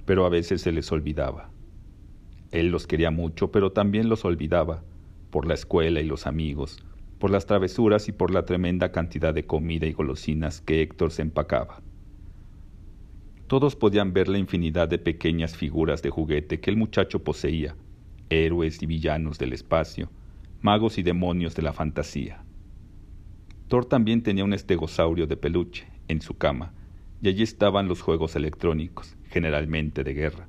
pero 0.04 0.24
a 0.24 0.28
veces 0.28 0.60
se 0.60 0.70
les 0.70 0.92
olvidaba. 0.92 1.50
Él 2.52 2.68
los 2.68 2.86
quería 2.86 3.10
mucho, 3.10 3.50
pero 3.50 3.72
también 3.72 4.08
los 4.08 4.24
olvidaba, 4.24 4.84
por 5.32 5.46
la 5.46 5.54
escuela 5.54 6.00
y 6.00 6.04
los 6.04 6.28
amigos, 6.28 6.78
por 7.18 7.30
las 7.30 7.46
travesuras 7.46 8.06
y 8.06 8.12
por 8.12 8.30
la 8.30 8.44
tremenda 8.44 8.92
cantidad 8.92 9.34
de 9.34 9.46
comida 9.46 9.88
y 9.88 9.92
golosinas 9.92 10.60
que 10.60 10.80
Héctor 10.80 11.10
se 11.10 11.22
empacaba. 11.22 11.80
Todos 13.46 13.76
podían 13.76 14.12
ver 14.12 14.26
la 14.26 14.38
infinidad 14.38 14.88
de 14.88 14.98
pequeñas 14.98 15.56
figuras 15.56 16.02
de 16.02 16.10
juguete 16.10 16.58
que 16.58 16.68
el 16.68 16.76
muchacho 16.76 17.22
poseía, 17.22 17.76
héroes 18.28 18.82
y 18.82 18.86
villanos 18.86 19.38
del 19.38 19.52
espacio, 19.52 20.10
magos 20.62 20.98
y 20.98 21.04
demonios 21.04 21.54
de 21.54 21.62
la 21.62 21.72
fantasía. 21.72 22.42
Thor 23.68 23.84
también 23.84 24.24
tenía 24.24 24.44
un 24.44 24.52
estegosaurio 24.52 25.28
de 25.28 25.36
peluche 25.36 25.86
en 26.08 26.20
su 26.22 26.36
cama, 26.36 26.72
y 27.22 27.28
allí 27.28 27.44
estaban 27.44 27.86
los 27.86 28.02
juegos 28.02 28.34
electrónicos, 28.34 29.16
generalmente 29.30 30.02
de 30.02 30.14
guerra, 30.14 30.48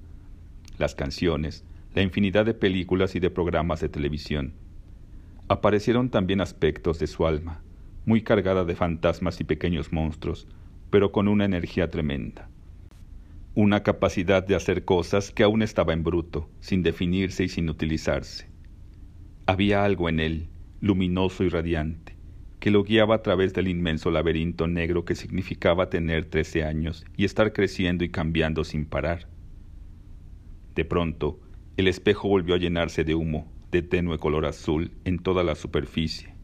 las 0.80 0.96
canciones, 0.96 1.66
la 1.94 2.02
infinidad 2.02 2.46
de 2.46 2.56
películas 2.56 3.16
y 3.16 3.20
de 3.20 3.30
programas 3.30 3.80
de 3.80 3.90
televisión. 3.90 4.54
Aparecieron 5.50 6.10
también 6.10 6.42
aspectos 6.42 6.98
de 6.98 7.06
su 7.06 7.28
alma, 7.28 7.62
muy 8.06 8.24
cargada 8.24 8.66
de 8.66 8.76
fantasmas 8.76 9.40
y 9.40 9.44
pequeños 9.44 9.94
monstruos, 9.94 10.48
pero 10.90 11.12
con 11.12 11.28
una 11.28 11.46
energía 11.46 11.92
tremenda 11.92 12.50
una 13.58 13.82
capacidad 13.82 14.46
de 14.46 14.54
hacer 14.54 14.86
cosas 14.86 15.32
que 15.32 15.42
aún 15.42 15.64
estaba 15.64 15.92
en 15.92 16.04
bruto, 16.04 16.48
sin 16.60 16.84
definirse 16.84 17.44
y 17.44 17.50
sin 17.50 17.72
utilizarse. 17.72 18.46
Había 19.48 19.84
algo 19.84 20.10
en 20.10 20.20
él, 20.20 20.48
luminoso 20.80 21.44
y 21.44 21.50
radiante, 21.50 22.16
que 22.60 22.70
lo 22.70 22.84
guiaba 22.84 23.16
a 23.16 23.24
través 23.24 23.56
del 23.56 23.68
inmenso 23.68 24.12
laberinto 24.12 24.68
negro 24.68 25.06
que 25.06 25.16
significaba 25.16 25.90
tener 25.90 26.26
trece 26.26 26.64
años 26.64 27.04
y 27.18 27.26
estar 27.26 27.52
creciendo 27.52 28.04
y 28.04 28.10
cambiando 28.10 28.64
sin 28.64 28.86
parar. 28.86 29.28
De 30.76 30.86
pronto, 30.86 31.40
el 31.78 31.88
espejo 31.88 32.30
volvió 32.30 32.54
a 32.54 32.60
llenarse 32.60 33.04
de 33.04 33.16
humo, 33.16 33.52
de 33.72 33.82
tenue 33.82 34.20
color 34.20 34.46
azul, 34.46 34.92
en 35.04 35.18
toda 35.18 35.44
la 35.44 35.56
superficie. 35.56 36.36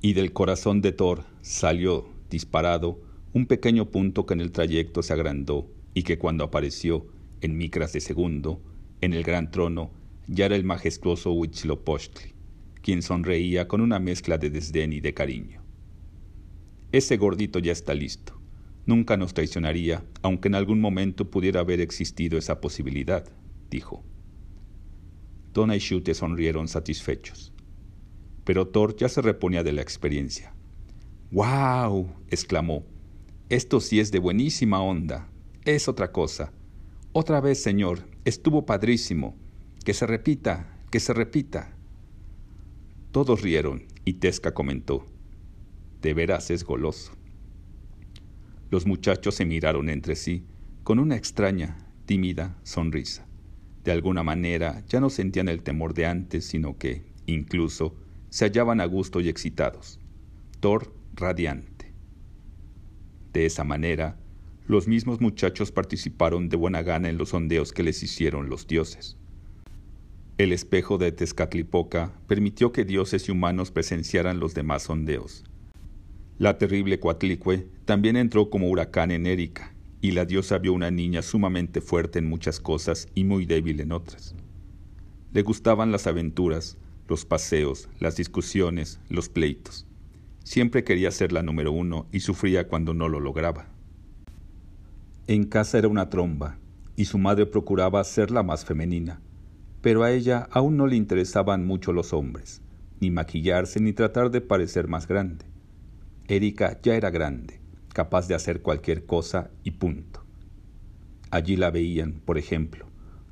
Y 0.00 0.12
del 0.12 0.32
corazón 0.32 0.82
de 0.82 0.92
Thor 0.92 1.24
salió, 1.40 2.08
disparado, 2.30 3.00
un 3.32 3.46
pequeño 3.46 3.86
punto 3.86 4.24
que 4.24 4.34
en 4.34 4.40
el 4.40 4.52
trayecto 4.52 5.02
se 5.02 5.14
agrandó 5.14 5.66
y 5.94 6.02
que 6.02 6.18
cuando 6.18 6.44
apareció 6.44 7.06
en 7.40 7.56
micras 7.56 7.92
de 7.92 8.00
segundo, 8.00 8.62
en 9.00 9.12
el 9.12 9.24
gran 9.24 9.50
trono, 9.50 9.90
ya 10.26 10.46
era 10.46 10.56
el 10.56 10.64
majestuoso 10.64 11.32
Huitzilopochtli, 11.32 12.34
quien 12.82 13.02
sonreía 13.02 13.68
con 13.68 13.80
una 13.80 13.98
mezcla 13.98 14.38
de 14.38 14.50
desdén 14.50 14.92
y 14.92 15.00
de 15.00 15.12
cariño. 15.12 15.62
Ese 16.92 17.16
gordito 17.16 17.58
ya 17.58 17.72
está 17.72 17.94
listo. 17.94 18.40
Nunca 18.86 19.16
nos 19.16 19.34
traicionaría, 19.34 20.04
aunque 20.22 20.48
en 20.48 20.54
algún 20.54 20.80
momento 20.80 21.30
pudiera 21.30 21.60
haber 21.60 21.80
existido 21.80 22.38
esa 22.38 22.60
posibilidad, 22.60 23.24
dijo. 23.70 24.04
Tona 25.52 25.76
y 25.76 25.78
Shute 25.78 26.14
sonrieron 26.14 26.68
satisfechos. 26.68 27.52
Pero 28.44 28.68
Thor 28.68 28.96
ya 28.96 29.08
se 29.08 29.22
reponía 29.22 29.62
de 29.62 29.72
la 29.72 29.82
experiencia. 29.82 30.54
¡Wow! 31.30 32.10
exclamó. 32.28 32.84
Esto 33.48 33.80
sí 33.80 34.00
es 34.00 34.10
de 34.10 34.18
buenísima 34.18 34.82
onda 34.82 35.31
es 35.64 35.88
otra 35.88 36.12
cosa. 36.12 36.52
Otra 37.12 37.40
vez, 37.40 37.62
Señor, 37.62 38.08
estuvo 38.24 38.66
padrísimo. 38.66 39.36
Que 39.84 39.94
se 39.94 40.06
repita, 40.06 40.78
que 40.90 41.00
se 41.00 41.12
repita. 41.12 41.76
Todos 43.10 43.42
rieron 43.42 43.84
y 44.04 44.14
Tesca 44.14 44.54
comentó, 44.54 45.06
de 46.00 46.14
veras 46.14 46.50
es 46.50 46.64
goloso. 46.64 47.12
Los 48.70 48.86
muchachos 48.86 49.34
se 49.34 49.44
miraron 49.44 49.90
entre 49.90 50.16
sí 50.16 50.46
con 50.82 50.98
una 50.98 51.16
extraña, 51.16 51.76
tímida 52.06 52.58
sonrisa. 52.62 53.26
De 53.84 53.92
alguna 53.92 54.22
manera 54.22 54.82
ya 54.88 55.00
no 55.00 55.10
sentían 55.10 55.48
el 55.48 55.62
temor 55.62 55.94
de 55.94 56.06
antes, 56.06 56.46
sino 56.46 56.78
que, 56.78 57.04
incluso, 57.26 57.96
se 58.30 58.46
hallaban 58.46 58.80
a 58.80 58.86
gusto 58.86 59.20
y 59.20 59.28
excitados. 59.28 60.00
Thor 60.60 60.94
radiante. 61.14 61.92
De 63.32 63.46
esa 63.46 63.64
manera, 63.64 64.16
los 64.72 64.88
mismos 64.88 65.20
muchachos 65.20 65.70
participaron 65.70 66.48
de 66.48 66.56
buena 66.56 66.82
gana 66.82 67.10
en 67.10 67.18
los 67.18 67.28
sondeos 67.28 67.72
que 67.72 67.82
les 67.82 68.02
hicieron 68.02 68.48
los 68.48 68.66
dioses. 68.66 69.18
El 70.38 70.50
espejo 70.50 70.96
de 70.96 71.12
Tezcatlipoca 71.12 72.10
permitió 72.26 72.72
que 72.72 72.86
dioses 72.86 73.28
y 73.28 73.32
humanos 73.32 73.70
presenciaran 73.70 74.40
los 74.40 74.54
demás 74.54 74.84
sondeos. 74.84 75.44
La 76.38 76.56
terrible 76.56 76.98
Coatlicue 76.98 77.68
también 77.84 78.16
entró 78.16 78.48
como 78.48 78.70
huracán 78.70 79.10
en 79.10 79.26
Erika, 79.26 79.74
y 80.00 80.12
la 80.12 80.24
diosa 80.24 80.56
vio 80.56 80.72
una 80.72 80.90
niña 80.90 81.20
sumamente 81.20 81.82
fuerte 81.82 82.18
en 82.18 82.26
muchas 82.26 82.58
cosas 82.58 83.08
y 83.14 83.24
muy 83.24 83.44
débil 83.44 83.78
en 83.78 83.92
otras. 83.92 84.34
Le 85.34 85.42
gustaban 85.42 85.92
las 85.92 86.06
aventuras, 86.06 86.78
los 87.08 87.26
paseos, 87.26 87.90
las 88.00 88.16
discusiones, 88.16 89.00
los 89.10 89.28
pleitos. 89.28 89.86
Siempre 90.44 90.82
quería 90.82 91.10
ser 91.10 91.30
la 91.30 91.42
número 91.42 91.72
uno 91.72 92.06
y 92.10 92.20
sufría 92.20 92.68
cuando 92.68 92.94
no 92.94 93.10
lo 93.10 93.20
lograba. 93.20 93.71
En 95.28 95.44
casa 95.44 95.78
era 95.78 95.86
una 95.86 96.08
tromba, 96.08 96.58
y 96.96 97.04
su 97.04 97.16
madre 97.16 97.46
procuraba 97.46 98.02
ser 98.02 98.32
la 98.32 98.42
más 98.42 98.64
femenina, 98.64 99.20
pero 99.80 100.02
a 100.02 100.10
ella 100.10 100.48
aún 100.50 100.76
no 100.76 100.88
le 100.88 100.96
interesaban 100.96 101.64
mucho 101.64 101.92
los 101.92 102.12
hombres, 102.12 102.60
ni 102.98 103.12
maquillarse 103.12 103.78
ni 103.78 103.92
tratar 103.92 104.32
de 104.32 104.40
parecer 104.40 104.88
más 104.88 105.06
grande. 105.06 105.44
Erika 106.26 106.80
ya 106.82 106.96
era 106.96 107.10
grande, 107.10 107.60
capaz 107.94 108.26
de 108.26 108.34
hacer 108.34 108.62
cualquier 108.62 109.06
cosa 109.06 109.52
y 109.62 109.70
punto. 109.72 110.24
Allí 111.30 111.54
la 111.54 111.70
veían, 111.70 112.20
por 112.24 112.36
ejemplo, 112.36 112.86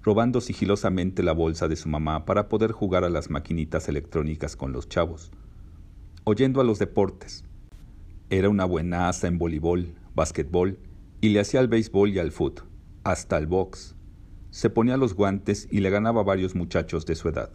robando 0.04 0.40
sigilosamente 0.40 1.24
la 1.24 1.32
bolsa 1.32 1.66
de 1.66 1.74
su 1.74 1.88
mamá 1.88 2.24
para 2.24 2.48
poder 2.48 2.70
jugar 2.70 3.02
a 3.02 3.10
las 3.10 3.30
maquinitas 3.30 3.88
electrónicas 3.88 4.54
con 4.54 4.72
los 4.72 4.88
chavos, 4.88 5.32
oyendo 6.22 6.60
a 6.60 6.64
los 6.64 6.78
deportes. 6.78 7.42
Era 8.30 8.48
una 8.48 8.64
buenaza 8.64 9.26
en 9.26 9.38
voleibol, 9.38 9.94
básquetbol 10.14 10.78
y 11.20 11.30
le 11.30 11.40
hacía 11.40 11.60
al 11.60 11.68
béisbol 11.68 12.10
y 12.10 12.18
al 12.18 12.32
fútbol, 12.32 12.68
hasta 13.04 13.36
al 13.36 13.46
box. 13.46 13.96
Se 14.50 14.70
ponía 14.70 14.96
los 14.96 15.14
guantes 15.14 15.68
y 15.70 15.80
le 15.80 15.90
ganaba 15.90 16.22
varios 16.22 16.54
muchachos 16.54 17.06
de 17.06 17.14
su 17.14 17.28
edad. 17.28 17.50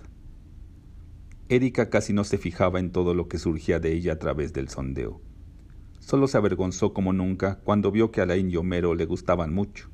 Erika 1.49 1.89
casi 1.89 2.13
no 2.13 2.23
se 2.23 2.37
fijaba 2.37 2.79
en 2.79 2.91
todo 2.91 3.13
lo 3.13 3.27
que 3.27 3.37
surgía 3.37 3.79
de 3.79 3.93
ella 3.93 4.13
a 4.13 4.19
través 4.19 4.53
del 4.53 4.69
sondeo. 4.69 5.21
Solo 5.99 6.27
se 6.27 6.37
avergonzó 6.37 6.93
como 6.93 7.13
nunca 7.13 7.59
cuando 7.63 7.91
vio 7.91 8.11
que 8.11 8.21
a 8.21 8.25
la 8.25 8.37
y 8.37 8.55
Homero 8.55 8.95
le 8.95 9.05
gustaban 9.05 9.53
mucho. 9.53 9.89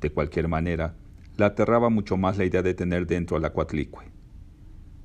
De 0.00 0.10
cualquier 0.10 0.48
manera, 0.48 0.94
la 1.36 1.46
aterraba 1.46 1.88
mucho 1.88 2.16
más 2.16 2.36
la 2.36 2.44
idea 2.44 2.62
de 2.62 2.74
tener 2.74 3.06
dentro 3.06 3.36
a 3.36 3.40
la 3.40 3.50
cuatlicue. 3.50 4.04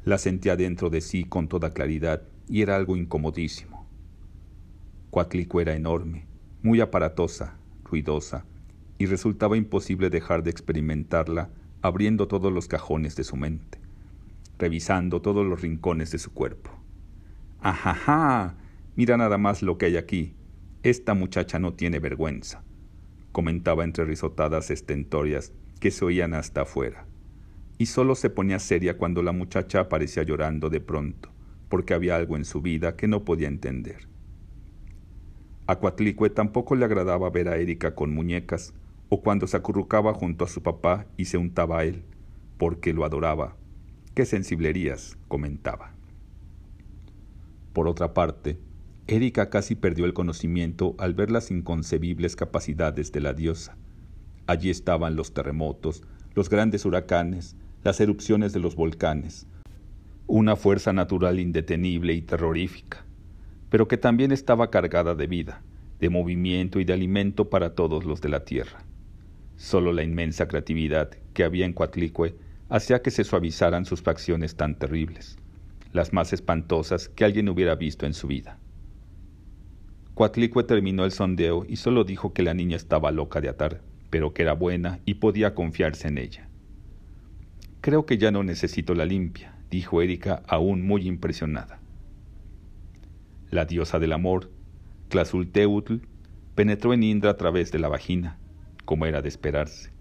La 0.04 0.18
sentía 0.18 0.56
dentro 0.56 0.90
de 0.90 1.02
sí 1.02 1.24
con 1.24 1.48
toda 1.48 1.74
claridad 1.74 2.24
y 2.48 2.62
era 2.62 2.76
algo 2.76 2.98
incomodísimo. 2.98 3.88
Cuatlicue 5.10 5.62
era 5.62 5.76
enorme, 5.76 6.28
muy 6.62 6.82
aparatosa, 6.82 7.58
ruidosa, 7.84 8.46
y 8.98 9.06
resultaba 9.06 9.58
imposible 9.58 10.10
dejar 10.10 10.44
de 10.44 10.52
experimentarla 10.52 11.50
abriendo 11.82 12.28
todos 12.28 12.52
los 12.52 12.68
cajones 12.68 13.16
de 13.16 13.24
su 13.24 13.36
mente 13.36 13.84
revisando 14.64 15.22
todos 15.22 15.46
los 15.46 15.62
rincones 15.62 16.12
de 16.12 16.20
su 16.20 16.34
cuerpo. 16.34 16.72
¡Ajaja! 17.60 18.56
Mira 18.96 19.18
nada 19.18 19.38
más 19.38 19.62
lo 19.62 19.78
que 19.78 19.88
hay 19.88 19.98
aquí. 19.98 20.36
Esta 20.84 21.14
muchacha 21.14 21.60
no 21.60 21.74
tiene 21.74 22.00
vergüenza, 22.00 22.64
comentaba 23.32 23.84
entre 23.84 24.06
risotadas 24.06 24.70
estentorias 24.70 25.54
que 25.80 25.92
se 25.92 26.06
oían 26.06 26.34
hasta 26.34 26.62
afuera. 26.62 27.06
Y 27.78 27.88
solo 27.88 28.16
se 28.16 28.30
ponía 28.30 28.60
seria 28.60 28.98
cuando 28.98 29.24
la 29.24 29.32
muchacha 29.32 29.82
aparecía 29.82 30.24
llorando 30.24 30.70
de 30.70 30.80
pronto, 30.80 31.30
porque 31.70 31.94
había 31.94 32.16
algo 32.16 32.38
en 32.38 32.46
su 32.46 32.62
vida 32.62 32.96
que 32.96 33.08
no 33.08 33.26
podía 33.26 33.48
entender. 33.48 34.08
A 35.68 35.78
Cuatlicue 35.78 36.30
tampoco 36.30 36.76
le 36.76 36.86
agradaba 36.86 37.30
ver 37.30 37.48
a 37.48 37.58
Erika 37.58 37.96
con 37.96 38.14
muñecas, 38.14 38.74
o 39.10 39.22
cuando 39.22 39.48
se 39.48 39.58
acurrucaba 39.58 40.14
junto 40.14 40.44
a 40.46 40.48
su 40.48 40.62
papá 40.62 41.06
y 41.18 41.26
se 41.26 41.38
untaba 41.38 41.80
a 41.80 41.84
él, 41.86 42.04
porque 42.58 42.94
lo 42.94 43.06
adoraba, 43.06 43.56
Qué 44.14 44.28
sensiblerías, 44.28 45.18
comentaba. 45.28 45.92
Por 47.74 47.88
otra 47.88 48.14
parte, 48.14 48.60
Erika 49.08 49.50
casi 49.50 49.74
perdió 49.74 50.06
el 50.06 50.14
conocimiento 50.14 50.94
al 51.00 51.16
ver 51.16 51.32
las 51.32 51.50
inconcebibles 51.50 52.36
capacidades 52.36 53.12
de 53.12 53.22
la 53.22 53.34
diosa. 53.34 53.76
Allí 54.46 54.70
estaban 54.70 55.16
los 55.16 55.34
terremotos, 55.34 56.04
los 56.36 56.48
grandes 56.48 56.86
huracanes, 56.86 57.56
las 57.84 58.00
erupciones 58.02 58.54
de 58.54 58.60
los 58.60 58.76
volcanes, 58.76 59.48
una 60.28 60.56
fuerza 60.56 60.94
natural 60.94 61.40
indetenible 61.40 62.14
y 62.14 62.22
terrorífica, 62.22 63.04
pero 63.74 63.88
que 63.88 63.98
también 63.98 64.32
estaba 64.32 64.70
cargada 64.70 65.16
de 65.16 65.26
vida, 65.26 65.64
de 66.00 66.12
movimiento 66.12 66.80
y 66.80 66.86
de 66.86 66.94
alimento 66.94 67.50
para 67.50 67.74
todos 67.74 68.06
los 68.06 68.22
de 68.22 68.30
la 68.30 68.46
tierra. 68.46 68.86
Solo 69.56 69.92
la 69.94 70.04
inmensa 70.04 70.48
creatividad 70.48 71.10
que 71.34 71.44
había 71.44 71.66
en 71.66 71.74
Coatlicue 71.74 72.36
hacía 72.70 73.02
que 73.02 73.10
se 73.10 73.24
suavizaran 73.24 73.86
sus 73.86 74.04
facciones 74.04 74.56
tan 74.58 74.78
terribles, 74.78 75.40
las 75.92 76.14
más 76.14 76.34
espantosas 76.34 77.10
que 77.10 77.26
alguien 77.26 77.50
hubiera 77.50 77.74
visto 77.74 78.06
en 78.06 78.14
su 78.14 78.28
vida. 78.28 78.60
Coatlicue 80.14 80.66
terminó 80.66 81.04
el 81.04 81.12
sondeo 81.12 81.66
y 81.68 81.78
solo 81.78 82.04
dijo 82.04 82.32
que 82.32 82.44
la 82.44 82.54
niña 82.54 82.76
estaba 82.76 83.10
loca 83.10 83.42
de 83.42 83.50
atar, 83.50 83.82
pero 84.12 84.36
que 84.36 84.44
era 84.44 84.54
buena 84.54 85.00
y 85.04 85.16
podía 85.16 85.56
confiarse 85.56 86.10
en 86.10 86.20
ella. 86.20 86.48
Creo 87.82 88.06
que 88.06 88.20
ya 88.20 88.30
no 88.30 88.44
necesito 88.44 88.94
la 88.94 89.08
limpia, 89.08 89.58
dijo 89.72 90.04
Erika 90.04 90.44
aún 90.48 90.86
muy 90.86 91.08
impresionada. 91.08 91.80
La 93.54 93.66
diosa 93.66 94.00
del 94.00 94.14
amor, 94.14 94.52
Tlazulteutl, 95.10 95.98
penetró 96.56 96.94
en 96.94 97.04
Indra 97.04 97.32
a 97.32 97.38
través 97.38 97.72
de 97.72 97.80
la 97.80 97.88
vagina, 97.88 98.38
como 98.84 99.06
era 99.06 99.22
de 99.22 99.30
esperarse 99.30 99.94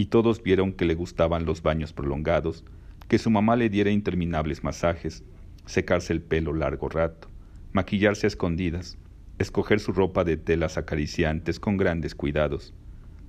y 0.00 0.06
todos 0.06 0.42
vieron 0.42 0.72
que 0.72 0.86
le 0.86 0.94
gustaban 0.94 1.44
los 1.44 1.60
baños 1.62 1.92
prolongados, 1.92 2.64
que 3.06 3.18
su 3.18 3.28
mamá 3.28 3.54
le 3.54 3.68
diera 3.68 3.90
interminables 3.90 4.64
masajes, 4.64 5.24
secarse 5.66 6.14
el 6.14 6.22
pelo 6.22 6.54
largo 6.54 6.88
rato, 6.88 7.28
maquillarse 7.72 8.26
a 8.26 8.28
escondidas, 8.28 8.96
escoger 9.38 9.78
su 9.78 9.92
ropa 9.92 10.24
de 10.24 10.38
telas 10.38 10.78
acariciantes 10.78 11.60
con 11.60 11.76
grandes 11.76 12.14
cuidados, 12.14 12.72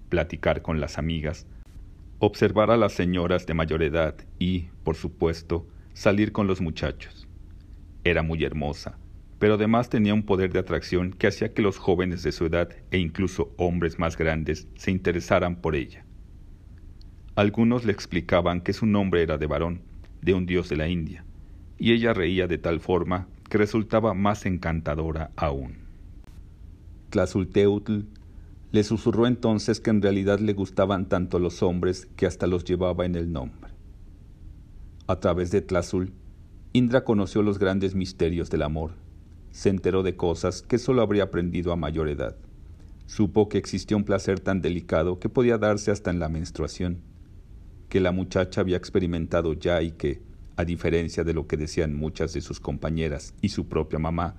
platicar 0.08 0.62
con 0.62 0.80
las 0.80 0.98
amigas, 0.98 1.46
observar 2.20 2.72
a 2.72 2.78
las 2.78 2.94
señoras 2.94 3.46
de 3.46 3.54
mayor 3.54 3.84
edad 3.84 4.16
y, 4.40 4.70
por 4.86 4.96
supuesto, 4.96 5.68
salir 5.92 6.32
con 6.32 6.48
los 6.48 6.62
muchachos. 6.62 7.28
Era 8.06 8.24
muy 8.24 8.46
hermosa, 8.46 8.98
pero 9.42 9.56
además 9.56 9.90
tenía 9.90 10.14
un 10.14 10.22
poder 10.22 10.54
de 10.54 10.60
atracción 10.60 11.14
que 11.14 11.26
hacía 11.26 11.52
que 11.52 11.64
los 11.64 11.80
jóvenes 11.80 12.22
de 12.22 12.32
su 12.32 12.46
edad 12.46 12.70
e 12.92 13.00
incluso 13.00 13.52
hombres 13.58 13.98
más 13.98 14.16
grandes 14.16 14.68
se 14.76 14.92
interesaran 14.92 15.56
por 15.56 15.76
ella. 15.76 16.06
Algunos 17.34 17.84
le 17.84 17.92
explicaban 17.92 18.62
que 18.62 18.72
su 18.72 18.86
nombre 18.86 19.24
era 19.24 19.40
de 19.40 19.48
varón, 19.48 19.82
de 20.22 20.36
un 20.36 20.46
dios 20.46 20.70
de 20.70 20.76
la 20.78 20.90
India, 20.90 21.26
y 21.80 21.92
ella 21.92 22.14
reía 22.14 22.46
de 22.46 22.60
tal 22.60 22.82
forma 22.82 23.30
que 23.50 23.58
resultaba 23.58 24.14
más 24.14 24.46
encantadora 24.46 25.32
aún. 25.36 25.88
Tlazulteutl 27.10 28.02
le 28.72 28.84
susurró 28.84 29.26
entonces 29.26 29.80
que 29.80 29.90
en 29.90 30.04
realidad 30.04 30.38
le 30.38 30.54
gustaban 30.54 31.10
tanto 31.10 31.40
los 31.40 31.64
hombres 31.64 32.06
que 32.16 32.28
hasta 32.28 32.46
los 32.46 32.64
llevaba 32.64 33.08
en 33.08 33.16
el 33.16 33.34
nombre. 33.34 33.72
A 35.08 35.20
través 35.20 35.50
de 35.50 35.62
Tlazul, 35.62 36.14
Indra 36.74 37.04
conoció 37.04 37.42
los 37.42 37.58
grandes 37.58 37.96
misterios 37.96 38.52
del 38.52 38.62
amor, 38.62 39.01
se 39.52 39.70
enteró 39.70 40.04
de 40.04 40.16
cosas 40.16 40.62
que 40.62 40.78
sólo 40.78 41.02
habría 41.02 41.24
aprendido 41.24 41.72
a 41.72 41.76
mayor 41.76 42.10
edad. 42.10 42.36
Supo 43.06 43.50
que 43.50 43.58
existía 43.58 43.98
un 43.98 44.06
placer 44.06 44.40
tan 44.40 44.62
delicado 44.62 45.20
que 45.20 45.30
podía 45.30 45.58
darse 45.58 45.92
hasta 45.92 46.12
en 46.12 46.20
la 46.20 46.30
menstruación 46.30 47.02
que 47.92 48.00
la 48.00 48.14
muchacha 48.14 48.62
había 48.62 48.78
experimentado 48.78 49.52
ya 49.52 49.82
y 49.82 49.92
que, 49.92 50.22
a 50.56 50.64
diferencia 50.64 51.26
de 51.26 51.34
lo 51.34 51.46
que 51.46 51.58
decían 51.58 51.94
muchas 51.94 52.32
de 52.32 52.40
sus 52.40 52.62
compañeras 52.62 53.34
y 53.42 53.50
su 53.50 53.68
propia 53.68 54.00
mamá, 54.00 54.38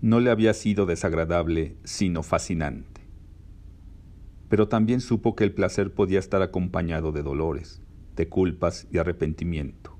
no 0.00 0.20
le 0.20 0.30
había 0.30 0.54
sido 0.54 0.86
desagradable, 0.86 1.74
sino 1.82 2.22
fascinante. 2.22 3.00
Pero 4.48 4.68
también 4.68 5.00
supo 5.00 5.34
que 5.34 5.42
el 5.42 5.52
placer 5.52 5.92
podía 5.92 6.20
estar 6.20 6.40
acompañado 6.40 7.10
de 7.10 7.24
dolores, 7.24 7.82
de 8.14 8.28
culpas 8.28 8.86
y 8.92 8.98
arrepentimiento, 8.98 9.98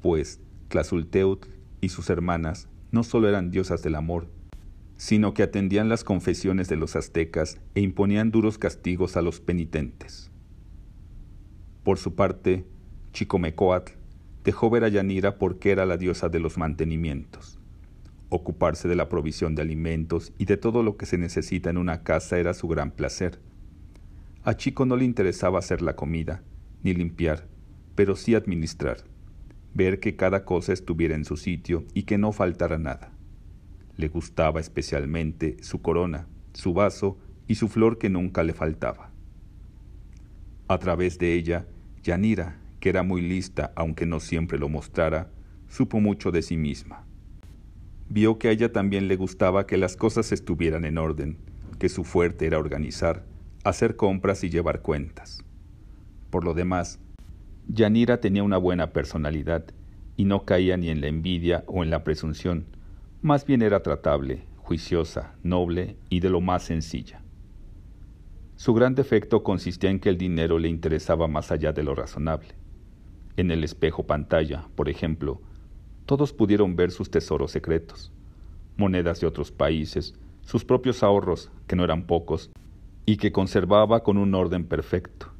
pues 0.00 0.40
Tlazulteutl 0.68 1.48
y 1.80 1.88
sus 1.88 2.08
hermanas 2.08 2.68
no 2.90 3.02
solo 3.02 3.28
eran 3.28 3.50
diosas 3.50 3.82
del 3.82 3.94
amor, 3.94 4.28
sino 4.96 5.34
que 5.34 5.42
atendían 5.42 5.88
las 5.88 6.04
confesiones 6.04 6.68
de 6.68 6.76
los 6.76 6.96
aztecas 6.96 7.60
e 7.74 7.80
imponían 7.80 8.30
duros 8.30 8.58
castigos 8.58 9.16
a 9.16 9.22
los 9.22 9.40
penitentes. 9.40 10.30
Por 11.82 11.98
su 11.98 12.14
parte, 12.14 12.64
Chicomecoatl 13.12 13.92
dejó 14.44 14.70
ver 14.70 14.84
a 14.84 14.88
Yanira 14.88 15.38
porque 15.38 15.70
era 15.70 15.86
la 15.86 15.96
diosa 15.96 16.28
de 16.28 16.40
los 16.40 16.56
mantenimientos. 16.58 17.58
Ocuparse 18.28 18.88
de 18.88 18.96
la 18.96 19.08
provisión 19.08 19.54
de 19.54 19.62
alimentos 19.62 20.32
y 20.38 20.46
de 20.46 20.56
todo 20.56 20.82
lo 20.82 20.96
que 20.96 21.06
se 21.06 21.18
necesita 21.18 21.70
en 21.70 21.78
una 21.78 22.02
casa 22.02 22.38
era 22.38 22.54
su 22.54 22.66
gran 22.68 22.90
placer. 22.90 23.38
A 24.42 24.54
Chico 24.54 24.86
no 24.86 24.96
le 24.96 25.04
interesaba 25.04 25.58
hacer 25.58 25.82
la 25.82 25.96
comida, 25.96 26.42
ni 26.82 26.94
limpiar, 26.94 27.46
pero 27.94 28.16
sí 28.16 28.34
administrar, 28.34 28.98
ver 29.76 30.00
que 30.00 30.16
cada 30.16 30.44
cosa 30.44 30.72
estuviera 30.72 31.14
en 31.14 31.24
su 31.24 31.36
sitio 31.36 31.84
y 31.92 32.04
que 32.04 32.16
no 32.16 32.32
faltara 32.32 32.78
nada. 32.78 33.12
Le 33.96 34.08
gustaba 34.08 34.58
especialmente 34.58 35.56
su 35.62 35.82
corona, 35.82 36.26
su 36.54 36.72
vaso 36.72 37.18
y 37.46 37.56
su 37.56 37.68
flor 37.68 37.98
que 37.98 38.08
nunca 38.08 38.42
le 38.42 38.54
faltaba. 38.54 39.10
A 40.68 40.78
través 40.78 41.18
de 41.18 41.34
ella, 41.34 41.66
Yanira, 42.02 42.58
que 42.80 42.88
era 42.88 43.02
muy 43.02 43.20
lista 43.20 43.72
aunque 43.76 44.06
no 44.06 44.18
siempre 44.18 44.58
lo 44.58 44.68
mostrara, 44.68 45.30
supo 45.68 46.00
mucho 46.00 46.30
de 46.30 46.42
sí 46.42 46.56
misma. 46.56 47.04
Vio 48.08 48.38
que 48.38 48.48
a 48.48 48.50
ella 48.52 48.72
también 48.72 49.08
le 49.08 49.16
gustaba 49.16 49.66
que 49.66 49.76
las 49.76 49.96
cosas 49.96 50.32
estuvieran 50.32 50.84
en 50.84 50.96
orden, 50.96 51.36
que 51.78 51.88
su 51.88 52.04
fuerte 52.04 52.46
era 52.46 52.58
organizar, 52.58 53.24
hacer 53.64 53.96
compras 53.96 54.42
y 54.44 54.48
llevar 54.48 54.80
cuentas. 54.80 55.44
Por 56.30 56.44
lo 56.44 56.54
demás, 56.54 56.98
Yanira 57.68 58.20
tenía 58.20 58.42
una 58.42 58.58
buena 58.58 58.92
personalidad 58.92 59.64
y 60.16 60.24
no 60.24 60.44
caía 60.44 60.76
ni 60.76 60.88
en 60.88 61.00
la 61.00 61.08
envidia 61.08 61.64
o 61.66 61.82
en 61.82 61.90
la 61.90 62.04
presunción, 62.04 62.66
más 63.22 63.44
bien 63.44 63.60
era 63.60 63.82
tratable, 63.82 64.46
juiciosa, 64.56 65.34
noble 65.42 65.96
y 66.08 66.20
de 66.20 66.30
lo 66.30 66.40
más 66.40 66.62
sencilla. 66.62 67.22
Su 68.54 68.72
gran 68.72 68.94
defecto 68.94 69.42
consistía 69.42 69.90
en 69.90 70.00
que 70.00 70.08
el 70.08 70.16
dinero 70.16 70.58
le 70.58 70.68
interesaba 70.68 71.26
más 71.26 71.50
allá 71.50 71.72
de 71.72 71.82
lo 71.82 71.94
razonable. 71.94 72.54
En 73.36 73.50
el 73.50 73.64
espejo 73.64 74.06
pantalla, 74.06 74.68
por 74.76 74.88
ejemplo, 74.88 75.42
todos 76.06 76.32
pudieron 76.32 76.76
ver 76.76 76.90
sus 76.92 77.10
tesoros 77.10 77.50
secretos, 77.50 78.12
monedas 78.76 79.20
de 79.20 79.26
otros 79.26 79.50
países, 79.50 80.14
sus 80.40 80.64
propios 80.64 81.02
ahorros, 81.02 81.50
que 81.66 81.76
no 81.76 81.84
eran 81.84 82.06
pocos, 82.06 82.50
y 83.04 83.16
que 83.16 83.32
conservaba 83.32 84.02
con 84.02 84.16
un 84.16 84.34
orden 84.34 84.64
perfecto, 84.64 85.35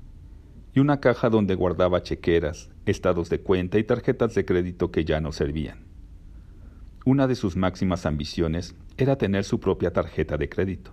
y 0.77 0.81
una 0.81 1.01
caja 1.01 1.31
donde 1.31 1.55
guardaba 1.55 2.03
chequeras, 2.03 2.69
estados 2.85 3.31
de 3.31 3.41
cuenta 3.41 3.79
y 3.79 3.85
tarjetas 3.85 4.35
de 4.35 4.45
crédito 4.45 4.91
que 4.91 5.07
ya 5.07 5.23
no 5.23 5.33
servían. 5.33 5.87
Una 7.07 7.27
de 7.27 7.35
sus 7.35 7.57
máximas 7.57 8.05
ambiciones 8.05 8.77
era 8.99 9.17
tener 9.17 9.45
su 9.45 9.59
propia 9.59 9.95
tarjeta 9.95 10.37
de 10.37 10.51
crédito 10.51 10.93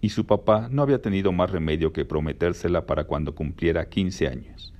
y 0.00 0.08
su 0.08 0.26
papá 0.26 0.68
no 0.68 0.82
había 0.82 1.00
tenido 1.00 1.30
más 1.30 1.48
remedio 1.52 1.92
que 1.92 2.04
prometérsela 2.04 2.86
para 2.86 3.04
cuando 3.04 3.36
cumpliera 3.36 3.88
15 3.88 4.26
años. 4.26 4.74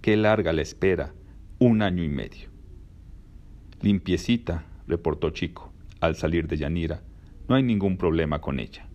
Qué 0.00 0.16
larga 0.16 0.52
la 0.52 0.62
espera, 0.62 1.12
un 1.58 1.82
año 1.82 2.04
y 2.04 2.08
medio. 2.08 2.50
Limpiecita, 3.80 4.64
reportó 4.86 5.30
Chico, 5.30 5.72
al 5.98 6.14
salir 6.14 6.46
de 6.46 6.56
Yanira, 6.56 7.02
no 7.48 7.56
hay 7.56 7.64
ningún 7.64 7.96
problema 7.96 8.40
con 8.40 8.60
ella. 8.60 8.86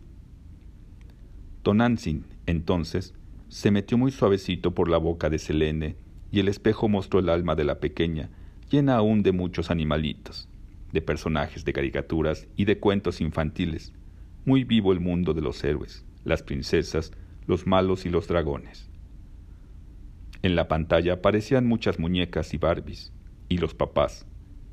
Tonantzin, 1.62 2.24
entonces, 2.46 3.14
se 3.54 3.70
metió 3.70 4.00
muy 4.00 4.12
suavecito 4.12 4.74
por 4.74 4.90
la 4.90 4.98
boca 4.98 5.30
de 5.30 5.38
Selene 5.38 5.96
y 6.32 6.40
el 6.40 6.48
espejo 6.48 6.90
mostró 6.90 7.20
el 7.20 7.30
alma 7.30 7.54
de 7.54 7.64
la 7.64 7.80
pequeña, 7.80 8.32
llena 8.72 8.96
aún 8.96 9.22
de 9.22 9.32
muchos 9.32 9.70
animalitos, 9.70 10.50
de 10.92 11.04
personajes 11.04 11.64
de 11.64 11.72
caricaturas 11.72 12.48
y 12.56 12.66
de 12.66 12.80
cuentos 12.80 13.22
infantiles, 13.22 13.94
muy 14.44 14.64
vivo 14.64 14.92
el 14.92 15.00
mundo 15.00 15.36
de 15.36 15.42
los 15.42 15.64
héroes, 15.64 16.04
las 16.24 16.42
princesas, 16.42 17.12
los 17.46 17.68
malos 17.68 18.08
y 18.08 18.10
los 18.10 18.28
dragones. 18.28 18.90
En 20.42 20.56
la 20.56 20.68
pantalla 20.68 21.14
aparecían 21.14 21.68
muchas 21.68 22.00
muñecas 22.00 22.56
y 22.56 22.58
Barbies, 22.58 23.14
y 23.50 23.60
los 23.60 23.76
papás, 23.76 24.26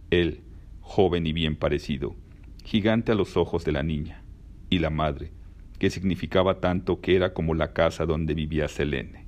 él, 0.08 0.40
joven 0.80 1.26
y 1.26 1.34
bien 1.34 1.54
parecido, 1.54 2.16
gigante 2.64 3.12
a 3.12 3.14
los 3.14 3.36
ojos 3.36 3.62
de 3.62 3.72
la 3.72 3.82
niña, 3.82 4.24
y 4.70 4.78
la 4.78 4.88
madre, 4.88 5.32
que 5.80 5.88
significaba 5.88 6.60
tanto 6.60 7.00
que 7.00 7.16
era 7.16 7.32
como 7.32 7.54
la 7.54 7.72
casa 7.72 8.04
donde 8.04 8.34
vivía 8.34 8.68
Selene. 8.68 9.26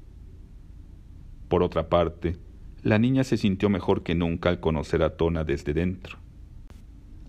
Por 1.48 1.62
otra 1.62 1.88
parte, 1.88 2.36
la 2.82 2.98
niña 2.98 3.24
se 3.24 3.38
sintió 3.38 3.70
mejor 3.70 4.02
que 4.02 4.14
nunca 4.14 4.50
al 4.50 4.60
conocer 4.60 5.02
a 5.02 5.16
Tona 5.16 5.44
desde 5.44 5.72
dentro. 5.72 6.18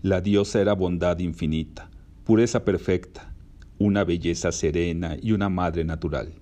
La 0.02 0.20
diosa 0.20 0.60
era 0.60 0.74
bondad 0.74 1.18
infinita, 1.20 1.88
pureza 2.24 2.66
perfecta, 2.66 3.34
una 3.78 4.04
belleza 4.04 4.52
serena 4.52 5.16
y 5.20 5.32
una 5.32 5.48
madre 5.48 5.84
natural. 5.84 6.34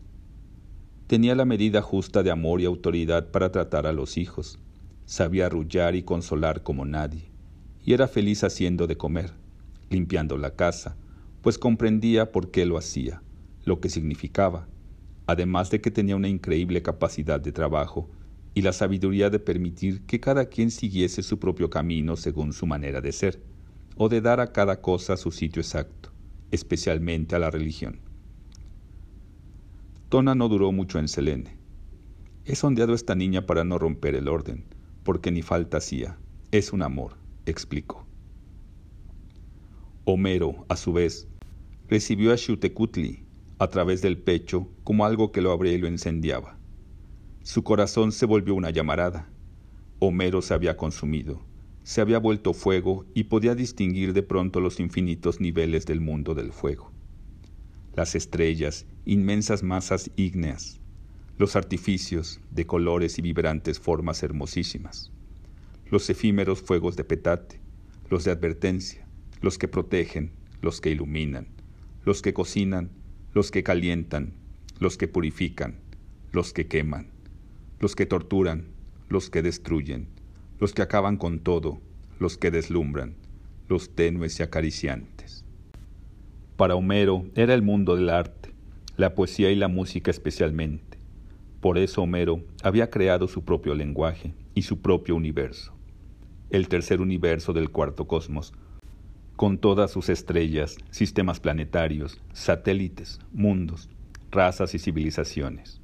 Tenía 1.07 1.37
la 1.37 1.45
medida 1.45 1.83
justa 1.83 2.25
de 2.25 2.33
amor 2.33 2.61
y 2.61 2.65
autoridad 2.65 3.31
para 3.31 3.53
tratar 3.53 3.87
a 3.87 3.93
los 3.93 4.19
hijos, 4.19 4.59
sabía 5.05 5.47
arrullar 5.47 5.95
y 5.95 6.03
consolar 6.03 6.65
como 6.65 6.85
nadie, 6.85 7.31
y 7.85 7.93
era 7.93 8.09
feliz 8.09 8.43
haciendo 8.43 8.89
de 8.89 8.97
comer, 8.97 9.31
limpiando 9.89 10.37
la 10.37 10.57
casa, 10.57 10.97
pues 11.43 11.59
comprendía 11.59 12.33
por 12.33 12.51
qué 12.51 12.65
lo 12.65 12.79
hacía, 12.79 13.23
lo 13.65 13.81
que 13.81 13.89
significaba, 13.89 14.69
además 15.27 15.71
de 15.71 15.81
que 15.81 15.91
tenía 15.91 16.17
una 16.17 16.29
increíble 16.29 16.83
capacidad 16.83 17.41
de 17.41 17.53
trabajo 17.53 18.09
y 18.55 18.63
la 18.63 18.73
sabiduría 18.73 19.29
de 19.31 19.39
permitir 19.39 20.03
que 20.03 20.21
cada 20.21 20.47
quien 20.47 20.71
siguiese 20.71 21.23
su 21.23 21.39
propio 21.39 21.69
camino 21.69 22.17
según 22.17 22.53
su 22.53 22.67
manera 22.67 23.01
de 23.01 23.13
ser 23.13 23.43
o 23.97 24.09
de 24.09 24.21
dar 24.21 24.41
a 24.41 24.53
cada 24.53 24.81
cosa 24.81 25.17
su 25.17 25.31
sitio 25.31 25.61
exacto, 25.61 26.11
especialmente 26.51 27.35
a 27.35 27.39
la 27.39 27.51
religión. 27.51 28.01
Tona 30.09 30.35
no 30.35 30.49
duró 30.49 30.73
mucho 30.73 30.99
en 30.99 31.09
Selene. 31.09 31.57
He 32.45 32.55
sondeado 32.55 32.93
a 32.93 32.97
esta 32.97 33.15
niña 33.15 33.47
para 33.47 33.65
no 33.65 33.79
romper 33.79 34.15
el 34.15 34.29
orden, 34.29 34.65
porque 35.05 35.31
ni 35.31 35.43
falta 35.43 35.79
hacía. 35.79 36.19
Es 36.51 36.73
un 36.73 36.83
amor, 36.83 37.17
explicó. 37.47 38.07
Homero, 40.05 40.67
a 40.69 40.77
su 40.77 40.93
vez, 40.93 41.29
recibió 41.93 42.33
a 42.33 42.39
Xutecutli 42.39 43.27
a 43.59 43.69
través 43.69 44.01
del 44.01 44.17
pecho 44.17 44.67
como 44.83 45.05
algo 45.05 45.31
que 45.31 45.43
lo 45.43 45.53
abría 45.53 45.75
y 45.75 45.79
lo 45.79 45.89
encendiaba. 45.89 46.59
Su 47.43 47.63
corazón 47.63 48.13
se 48.13 48.25
volvió 48.27 48.55
una 48.55 48.71
llamarada. 48.71 49.29
Homero 49.99 50.41
se 50.41 50.55
había 50.55 50.77
consumido 50.77 51.45
se 51.85 52.01
había 52.01 52.19
vuelto 52.19 52.55
fuego 52.55 53.05
y 53.13 53.25
podía 53.25 53.55
distinguir 53.55 54.13
de 54.13 54.23
pronto 54.23 54.61
los 54.61 54.79
infinitos 54.79 55.41
niveles 55.41 55.85
del 55.85 56.01
mundo 56.01 56.35
del 56.35 56.53
fuego. 56.53 56.93
Las 57.95 58.15
estrellas, 58.15 58.87
inmensas 59.05 59.63
masas 59.63 60.11
ígneas, 60.17 60.81
los 61.39 61.57
artificios 61.57 62.41
de 62.51 62.67
colores 62.67 63.19
y 63.19 63.23
vibrantes 63.23 63.81
formas 63.81 64.23
hermosísimas, 64.23 65.11
los 65.91 66.09
efímeros 66.09 66.63
fuegos 66.63 66.97
de 66.97 67.05
petate, 67.05 67.61
los 68.09 68.25
de 68.25 68.31
advertencia, 68.31 69.07
los 69.41 69.59
que 69.59 69.69
protegen, 69.69 70.33
los 70.63 70.81
que 70.81 70.91
iluminan, 70.91 71.49
los 72.05 72.23
que 72.23 72.35
cocinan, 72.35 72.91
los 73.33 73.51
que 73.51 73.63
calientan, 73.63 74.33
los 74.79 74.97
que 74.97 75.09
purifican, 75.09 75.77
los 76.33 76.53
que 76.53 76.67
queman, 76.67 77.09
los 77.79 77.95
que 77.95 78.07
torturan, 78.07 78.67
los 79.09 79.31
que 79.31 79.43
destruyen, 79.43 80.09
los 80.59 80.73
que 80.75 80.83
acaban 80.83 81.17
con 81.17 81.41
todo, 81.41 81.81
los 82.19 82.39
que 82.39 82.51
deslumbran, 82.51 83.15
los 83.69 83.95
tenues 83.95 84.41
y 84.41 84.43
acariciantes. 84.43 85.45
Para 86.57 86.75
Homero 86.75 87.27
era 87.35 87.55
el 87.55 87.63
mundo 87.63 87.97
del 87.97 88.11
arte, 88.11 88.53
la 88.97 89.15
poesía 89.15 89.51
y 89.51 89.57
la 89.57 89.69
música 89.69 90.11
especialmente. 90.11 90.99
Por 91.61 91.79
eso 91.79 92.03
Homero 92.03 92.45
había 92.63 92.91
creado 92.91 93.29
su 93.29 93.45
propio 93.45 93.75
lenguaje 93.75 94.35
y 94.55 94.63
su 94.63 94.81
propio 94.81 95.15
universo, 95.15 95.73
el 96.51 96.69
tercer 96.69 97.01
universo 97.01 97.53
del 97.53 97.71
cuarto 97.71 98.07
cosmos, 98.07 98.53
con 99.37 99.59
todas 99.59 99.91
sus 99.91 100.09
estrellas, 100.09 100.77
sistemas 100.91 101.41
planetarios, 101.41 102.21
satélites, 102.33 103.21
mundos, 103.33 103.89
razas 104.31 104.75
y 104.75 104.79
civilizaciones. 104.79 105.81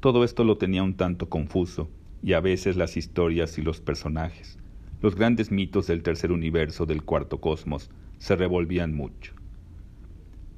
Todo 0.00 0.24
esto 0.24 0.44
lo 0.44 0.58
tenía 0.58 0.82
un 0.82 0.94
tanto 0.94 1.28
confuso 1.28 1.90
y 2.22 2.32
a 2.32 2.40
veces 2.40 2.76
las 2.76 2.96
historias 2.96 3.58
y 3.58 3.62
los 3.62 3.80
personajes, 3.80 4.58
los 5.02 5.14
grandes 5.14 5.50
mitos 5.50 5.86
del 5.86 6.02
tercer 6.02 6.32
universo 6.32 6.86
del 6.86 7.02
cuarto 7.02 7.40
cosmos, 7.40 7.90
se 8.18 8.36
revolvían 8.36 8.94
mucho. 8.94 9.34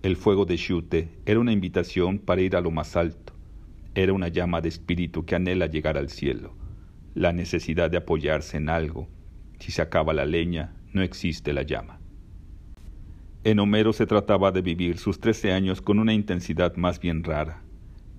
El 0.03 0.17
fuego 0.17 0.47
de 0.47 0.57
Shute 0.57 1.11
era 1.27 1.41
una 1.41 1.53
invitación 1.53 2.19
para 2.19 2.41
ir 2.41 2.57
a 2.57 2.61
lo 2.61 2.71
más 2.71 2.97
alto, 2.97 3.35
era 3.95 4.13
una 4.13 4.29
llama 4.29 4.61
de 4.61 4.69
espíritu 4.69 5.25
que 5.25 5.35
anhela 5.35 5.67
llegar 5.67 5.99
al 5.99 6.09
cielo, 6.09 6.55
la 7.15 7.33
necesidad 7.33 7.91
de 7.91 7.99
apoyarse 7.99 8.57
en 8.57 8.69
algo. 8.69 9.09
Si 9.59 9.73
se 9.73 9.83
acaba 9.83 10.15
la 10.15 10.25
leña, 10.25 10.75
no 10.93 11.03
existe 11.03 11.53
la 11.53 11.63
llama. 11.63 12.00
En 13.43 13.59
Homero 13.59 13.95
se 13.95 14.05
trataba 14.05 14.53
de 14.53 14.61
vivir 14.61 14.99
sus 14.99 15.19
trece 15.19 15.53
años 15.53 15.81
con 15.81 15.99
una 15.99 16.13
intensidad 16.13 16.77
más 16.77 17.01
bien 17.01 17.25
rara. 17.25 17.63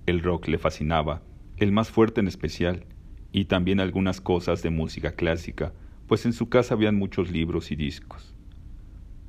El 0.04 0.20
rock 0.20 0.48
le 0.48 0.58
fascinaba, 0.58 1.22
el 1.58 1.70
más 1.70 1.90
fuerte 1.90 2.20
en 2.20 2.26
especial, 2.26 2.86
y 3.30 3.44
también 3.44 3.78
algunas 3.78 4.20
cosas 4.20 4.64
de 4.64 4.70
música 4.70 5.12
clásica, 5.12 5.74
pues 6.08 6.26
en 6.26 6.32
su 6.32 6.48
casa 6.48 6.74
habían 6.74 6.96
muchos 6.96 7.30
libros 7.30 7.70
y 7.70 7.76
discos. 7.76 8.34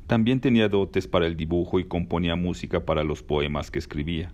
También 0.07 0.39
tenía 0.39 0.67
dotes 0.67 1.07
para 1.07 1.27
el 1.27 1.37
dibujo 1.37 1.79
y 1.79 1.83
componía 1.83 2.35
música 2.35 2.85
para 2.85 3.03
los 3.03 3.21
poemas 3.21 3.69
que 3.69 3.77
escribía. 3.77 4.33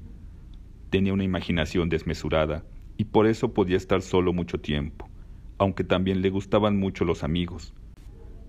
Tenía 0.90 1.12
una 1.12 1.26
imaginación 1.26 1.90
desmesurada 1.90 2.64
y 2.96 3.04
por 3.04 3.28
eso 3.28 3.54
podía 3.54 3.76
estar 3.76 4.02
solo 4.02 4.32
mucho 4.32 4.62
tiempo, 4.62 5.10
aunque 5.58 5.84
también 5.84 6.22
le 6.22 6.30
gustaban 6.30 6.80
mucho 6.80 7.04
los 7.04 7.22
amigos. 7.22 7.74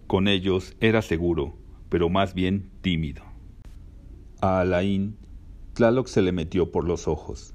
Con 0.06 0.28
ellos 0.28 0.76
era 0.80 1.02
seguro, 1.02 1.59
pero 1.90 2.08
más 2.08 2.32
bien 2.32 2.70
tímido. 2.80 3.22
A 4.40 4.60
Alain, 4.60 5.16
Tlaloc 5.74 6.06
se 6.06 6.22
le 6.22 6.32
metió 6.32 6.72
por 6.72 6.86
los 6.86 7.06
ojos, 7.06 7.52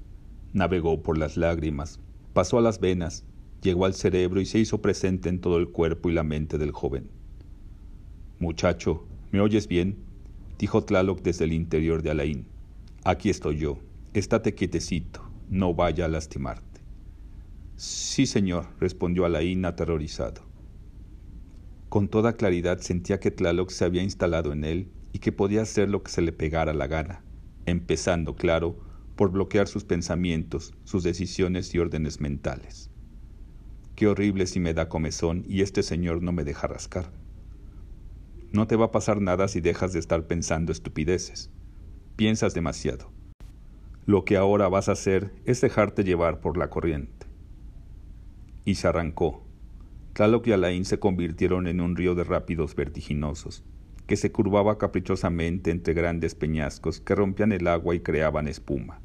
navegó 0.54 1.02
por 1.02 1.18
las 1.18 1.38
lágrimas, 1.38 2.00
pasó 2.34 2.60
a 2.60 2.62
las 2.62 2.80
venas, 2.80 3.26
llegó 3.62 3.86
al 3.86 3.96
cerebro 3.96 4.40
y 4.40 4.46
se 4.46 4.60
hizo 4.60 4.82
presente 4.82 5.30
en 5.30 5.42
todo 5.42 5.58
el 5.58 5.70
cuerpo 5.70 6.10
y 6.10 6.14
la 6.14 6.24
mente 6.24 6.60
del 6.60 6.72
joven. 6.72 7.10
Muchacho, 8.38 9.08
¿me 9.32 9.42
oyes 9.42 9.68
bien? 9.68 9.98
dijo 10.60 10.84
Tlaloc 10.84 11.22
desde 11.22 11.46
el 11.46 11.54
interior 11.54 12.04
de 12.04 12.12
Alain. 12.12 12.46
Aquí 13.04 13.30
estoy 13.30 13.58
yo. 13.58 13.80
Estate 14.14 14.54
quietecito, 14.56 15.22
no 15.50 15.74
vaya 15.74 16.06
a 16.06 16.08
lastimarte. 16.08 16.82
Sí, 17.76 18.26
señor, 18.26 18.68
respondió 18.80 19.26
Alain 19.26 19.66
aterrorizado. 19.66 20.45
Con 21.96 22.10
toda 22.10 22.34
claridad 22.34 22.80
sentía 22.82 23.22
que 23.22 23.32
Tlaloc 23.32 23.70
se 23.70 23.86
había 23.86 24.04
instalado 24.04 24.52
en 24.52 24.66
él 24.66 24.92
y 25.14 25.20
que 25.20 25.32
podía 25.32 25.62
hacer 25.62 25.88
lo 25.88 26.04
que 26.04 26.12
se 26.12 26.22
le 26.22 26.34
pegara 26.34 26.74
la 26.74 26.88
gana, 26.88 27.24
empezando, 27.66 28.36
claro, 28.36 28.78
por 29.16 29.32
bloquear 29.32 29.70
sus 29.70 29.86
pensamientos, 29.86 30.74
sus 30.84 31.04
decisiones 31.04 31.74
y 31.74 31.80
órdenes 31.80 32.20
mentales. 32.20 32.90
Qué 33.96 34.08
horrible 34.08 34.46
si 34.46 34.60
me 34.60 34.74
da 34.74 34.90
comezón 34.90 35.46
y 35.48 35.62
este 35.62 35.84
señor 35.84 36.22
no 36.22 36.34
me 36.34 36.44
deja 36.44 36.68
rascar. 36.68 37.14
No 38.52 38.68
te 38.68 38.76
va 38.76 38.88
a 38.88 38.92
pasar 38.92 39.22
nada 39.22 39.48
si 39.48 39.62
dejas 39.62 39.94
de 39.94 40.00
estar 40.00 40.28
pensando 40.28 40.74
estupideces. 40.74 41.50
Piensas 42.18 42.54
demasiado. 42.54 43.10
Lo 44.06 44.26
que 44.26 44.36
ahora 44.36 44.68
vas 44.68 44.90
a 44.90 44.92
hacer 44.92 45.34
es 45.46 45.62
dejarte 45.62 46.04
llevar 46.04 46.42
por 46.42 46.58
la 46.58 46.70
corriente. 46.70 47.26
Y 48.66 48.76
se 48.76 48.86
arrancó. 48.90 49.45
Tlaloc 50.16 50.48
y 50.48 50.54
Alain 50.54 50.86
se 50.86 50.98
convirtieron 50.98 51.68
en 51.68 51.82
un 51.82 51.98
río 51.98 52.16
de 52.16 52.24
rápidos 52.24 52.74
vertiginosos, 52.74 53.66
que 54.08 54.16
se 54.16 54.32
curvaba 54.32 54.78
caprichosamente 54.78 55.72
entre 55.72 55.94
grandes 55.94 56.36
peñascos 56.36 57.02
que 57.02 57.16
rompían 57.16 57.52
el 57.52 57.68
agua 57.68 57.96
y 57.96 58.00
creaban 58.00 58.48
espuma. 58.48 59.02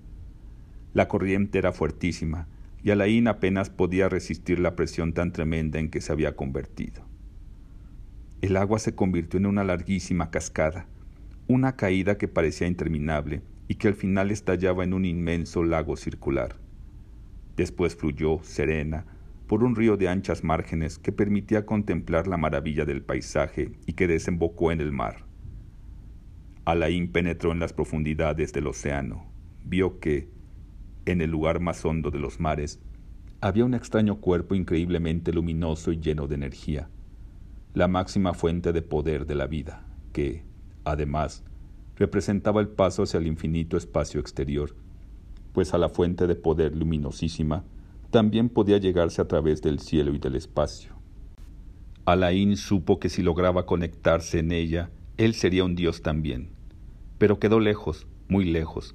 La 0.94 1.08
corriente 1.08 1.58
era 1.58 1.72
fuertísima, 1.72 2.46
y 2.84 2.92
Alain 2.92 3.26
apenas 3.26 3.70
podía 3.70 4.08
resistir 4.08 4.60
la 4.60 4.76
presión 4.76 5.12
tan 5.12 5.32
tremenda 5.32 5.80
en 5.80 5.90
que 5.90 6.00
se 6.00 6.12
había 6.12 6.36
convertido. 6.36 7.02
El 8.40 8.56
agua 8.56 8.78
se 8.78 8.94
convirtió 8.94 9.40
en 9.40 9.46
una 9.46 9.64
larguísima 9.64 10.30
cascada, 10.30 10.86
una 11.48 11.74
caída 11.74 12.18
que 12.18 12.28
parecía 12.28 12.68
interminable 12.68 13.42
y 13.66 13.74
que 13.74 13.88
al 13.88 13.94
final 13.94 14.30
estallaba 14.30 14.84
en 14.84 14.94
un 14.94 15.04
inmenso 15.04 15.64
lago 15.64 15.96
circular. 15.96 16.54
Después 17.56 17.96
fluyó, 17.96 18.38
serena, 18.44 19.06
por 19.50 19.64
un 19.64 19.74
río 19.74 19.96
de 19.96 20.08
anchas 20.08 20.44
márgenes 20.44 20.96
que 20.96 21.10
permitía 21.10 21.66
contemplar 21.66 22.28
la 22.28 22.36
maravilla 22.36 22.84
del 22.84 23.02
paisaje 23.02 23.72
y 23.84 23.94
que 23.94 24.06
desembocó 24.06 24.70
en 24.70 24.80
el 24.80 24.92
mar. 24.92 25.24
Alain 26.64 27.10
penetró 27.10 27.50
en 27.50 27.58
las 27.58 27.72
profundidades 27.72 28.52
del 28.52 28.68
océano, 28.68 29.26
vio 29.64 29.98
que, 29.98 30.28
en 31.04 31.20
el 31.20 31.32
lugar 31.32 31.58
más 31.58 31.84
hondo 31.84 32.12
de 32.12 32.20
los 32.20 32.38
mares, 32.38 32.78
había 33.40 33.64
un 33.64 33.74
extraño 33.74 34.20
cuerpo 34.20 34.54
increíblemente 34.54 35.32
luminoso 35.32 35.90
y 35.90 35.98
lleno 35.98 36.28
de 36.28 36.36
energía, 36.36 36.88
la 37.74 37.88
máxima 37.88 38.34
fuente 38.34 38.72
de 38.72 38.82
poder 38.82 39.26
de 39.26 39.34
la 39.34 39.48
vida, 39.48 39.84
que, 40.12 40.44
además, 40.84 41.42
representaba 41.96 42.60
el 42.60 42.68
paso 42.68 43.02
hacia 43.02 43.18
el 43.18 43.26
infinito 43.26 43.76
espacio 43.76 44.20
exterior, 44.20 44.76
pues 45.52 45.74
a 45.74 45.78
la 45.78 45.88
fuente 45.88 46.28
de 46.28 46.36
poder 46.36 46.76
luminosísima 46.76 47.64
también 48.10 48.48
podía 48.48 48.78
llegarse 48.78 49.22
a 49.22 49.28
través 49.28 49.62
del 49.62 49.78
cielo 49.78 50.12
y 50.14 50.18
del 50.18 50.34
espacio. 50.34 50.94
Alain 52.04 52.56
supo 52.56 52.98
que 52.98 53.08
si 53.08 53.22
lograba 53.22 53.66
conectarse 53.66 54.40
en 54.40 54.52
ella, 54.52 54.90
él 55.16 55.34
sería 55.34 55.64
un 55.64 55.76
dios 55.76 56.02
también, 56.02 56.50
pero 57.18 57.38
quedó 57.38 57.60
lejos, 57.60 58.06
muy 58.28 58.44
lejos, 58.44 58.94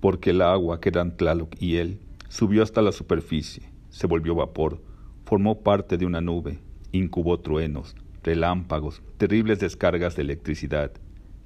porque 0.00 0.30
el 0.30 0.42
agua 0.42 0.80
que 0.80 0.88
eran 0.88 1.16
Tlaloc 1.16 1.54
y 1.60 1.76
él 1.76 2.00
subió 2.28 2.62
hasta 2.62 2.82
la 2.82 2.92
superficie, 2.92 3.70
se 3.90 4.06
volvió 4.06 4.34
vapor, 4.34 4.82
formó 5.24 5.60
parte 5.60 5.96
de 5.98 6.06
una 6.06 6.20
nube, 6.20 6.58
incubó 6.92 7.38
truenos, 7.38 7.94
relámpagos, 8.22 9.02
terribles 9.18 9.60
descargas 9.60 10.16
de 10.16 10.22
electricidad, 10.22 10.92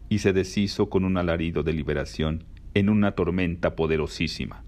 y 0.09 0.19
se 0.19 0.33
deshizo 0.33 0.89
con 0.89 1.05
un 1.05 1.19
alarido 1.19 1.63
de 1.63 1.73
liberación 1.73 2.45
en 2.75 2.89
una 2.89 3.13
tormenta 3.13 3.77
poderosísima, 3.77 4.65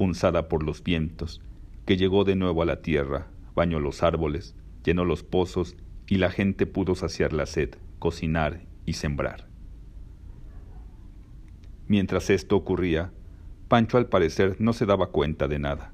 punzada 0.00 0.48
por 0.48 0.62
los 0.62 0.82
vientos, 0.82 1.42
que 1.84 1.98
llegó 1.98 2.24
de 2.24 2.34
nuevo 2.34 2.62
a 2.62 2.64
la 2.64 2.80
tierra, 2.80 3.26
bañó 3.54 3.80
los 3.80 4.02
árboles, 4.02 4.54
llenó 4.82 5.04
los 5.04 5.22
pozos 5.22 5.76
y 6.06 6.16
la 6.16 6.30
gente 6.30 6.64
pudo 6.64 6.94
saciar 6.94 7.34
la 7.34 7.44
sed, 7.44 7.74
cocinar 7.98 8.62
y 8.86 8.94
sembrar. 8.94 9.46
Mientras 11.86 12.30
esto 12.30 12.56
ocurría, 12.56 13.12
Pancho 13.68 13.98
al 13.98 14.06
parecer 14.06 14.56
no 14.58 14.72
se 14.72 14.86
daba 14.86 15.08
cuenta 15.08 15.48
de 15.48 15.58
nada. 15.58 15.92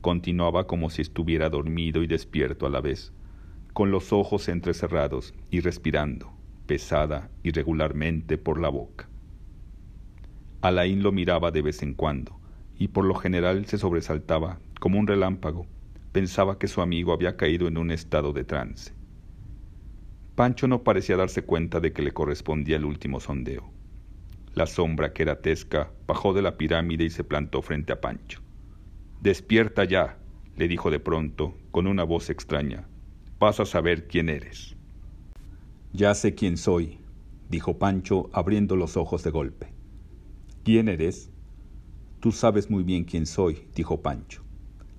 Continuaba 0.00 0.66
como 0.66 0.90
si 0.90 1.02
estuviera 1.02 1.48
dormido 1.48 2.02
y 2.02 2.08
despierto 2.08 2.66
a 2.66 2.70
la 2.70 2.80
vez, 2.80 3.12
con 3.72 3.92
los 3.92 4.12
ojos 4.12 4.48
entrecerrados 4.48 5.34
y 5.52 5.60
respirando, 5.60 6.32
pesada 6.66 7.30
y 7.44 7.52
regularmente 7.52 8.38
por 8.38 8.60
la 8.60 8.70
boca. 8.70 9.08
Alain 10.62 11.04
lo 11.04 11.12
miraba 11.12 11.52
de 11.52 11.62
vez 11.62 11.84
en 11.84 11.94
cuando, 11.94 12.40
y 12.78 12.88
por 12.88 13.04
lo 13.04 13.14
general 13.14 13.66
se 13.66 13.78
sobresaltaba 13.78 14.58
como 14.80 14.98
un 14.98 15.06
relámpago. 15.06 15.66
Pensaba 16.12 16.58
que 16.58 16.68
su 16.68 16.80
amigo 16.80 17.12
había 17.12 17.36
caído 17.36 17.68
en 17.68 17.78
un 17.78 17.90
estado 17.90 18.32
de 18.32 18.44
trance. 18.44 18.92
Pancho 20.34 20.68
no 20.68 20.82
parecía 20.82 21.16
darse 21.16 21.42
cuenta 21.42 21.80
de 21.80 21.92
que 21.92 22.02
le 22.02 22.12
correspondía 22.12 22.76
el 22.76 22.84
último 22.84 23.20
sondeo. 23.20 23.70
La 24.54 24.66
sombra 24.66 25.12
que 25.12 25.22
era 25.22 25.40
Tesca 25.40 25.90
bajó 26.06 26.32
de 26.32 26.42
la 26.42 26.56
pirámide 26.56 27.04
y 27.04 27.10
se 27.10 27.24
plantó 27.24 27.62
frente 27.62 27.92
a 27.92 28.00
Pancho. 28.00 28.40
Despierta 29.20 29.84
ya, 29.84 30.18
le 30.56 30.68
dijo 30.68 30.90
de 30.90 31.00
pronto, 31.00 31.54
con 31.70 31.86
una 31.86 32.04
voz 32.04 32.30
extraña. 32.30 32.86
Vas 33.38 33.60
a 33.60 33.66
saber 33.66 34.06
quién 34.08 34.28
eres. 34.28 34.76
Ya 35.92 36.14
sé 36.14 36.34
quién 36.34 36.56
soy, 36.56 37.00
dijo 37.48 37.78
Pancho, 37.78 38.28
abriendo 38.32 38.76
los 38.76 38.96
ojos 38.96 39.22
de 39.22 39.30
golpe. 39.30 39.72
¿Quién 40.64 40.88
eres? 40.88 41.30
Tú 42.26 42.32
sabes 42.32 42.68
muy 42.70 42.82
bien 42.82 43.04
quién 43.04 43.24
soy, 43.24 43.68
dijo 43.76 44.02
Pancho, 44.02 44.42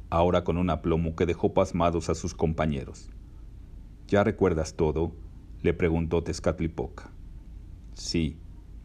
ahora 0.09 0.45
con 0.45 0.57
un 0.57 0.69
aplomo 0.69 1.13
que 1.13 1.25
dejó 1.25 1.53
pasmados 1.53 2.07
a 2.09 2.15
sus 2.15 2.33
compañeros. 2.33 3.09
¿Ya 4.07 4.23
recuerdas 4.23 4.75
todo? 4.75 5.11
le 5.61 5.73
preguntó 5.73 6.23
Tezcatlipoca. 6.23 7.11
Sí, 7.95 8.37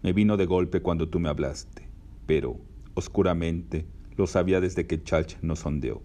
me 0.02 0.12
vino 0.12 0.36
de 0.36 0.46
golpe 0.46 0.82
cuando 0.82 1.08
tú 1.08 1.20
me 1.20 1.28
hablaste, 1.28 1.86
pero, 2.26 2.56
oscuramente, 2.94 3.86
lo 4.16 4.26
sabía 4.26 4.60
desde 4.60 4.88
que 4.88 5.00
Chalch 5.00 5.40
nos 5.40 5.60
sondeó. 5.60 6.02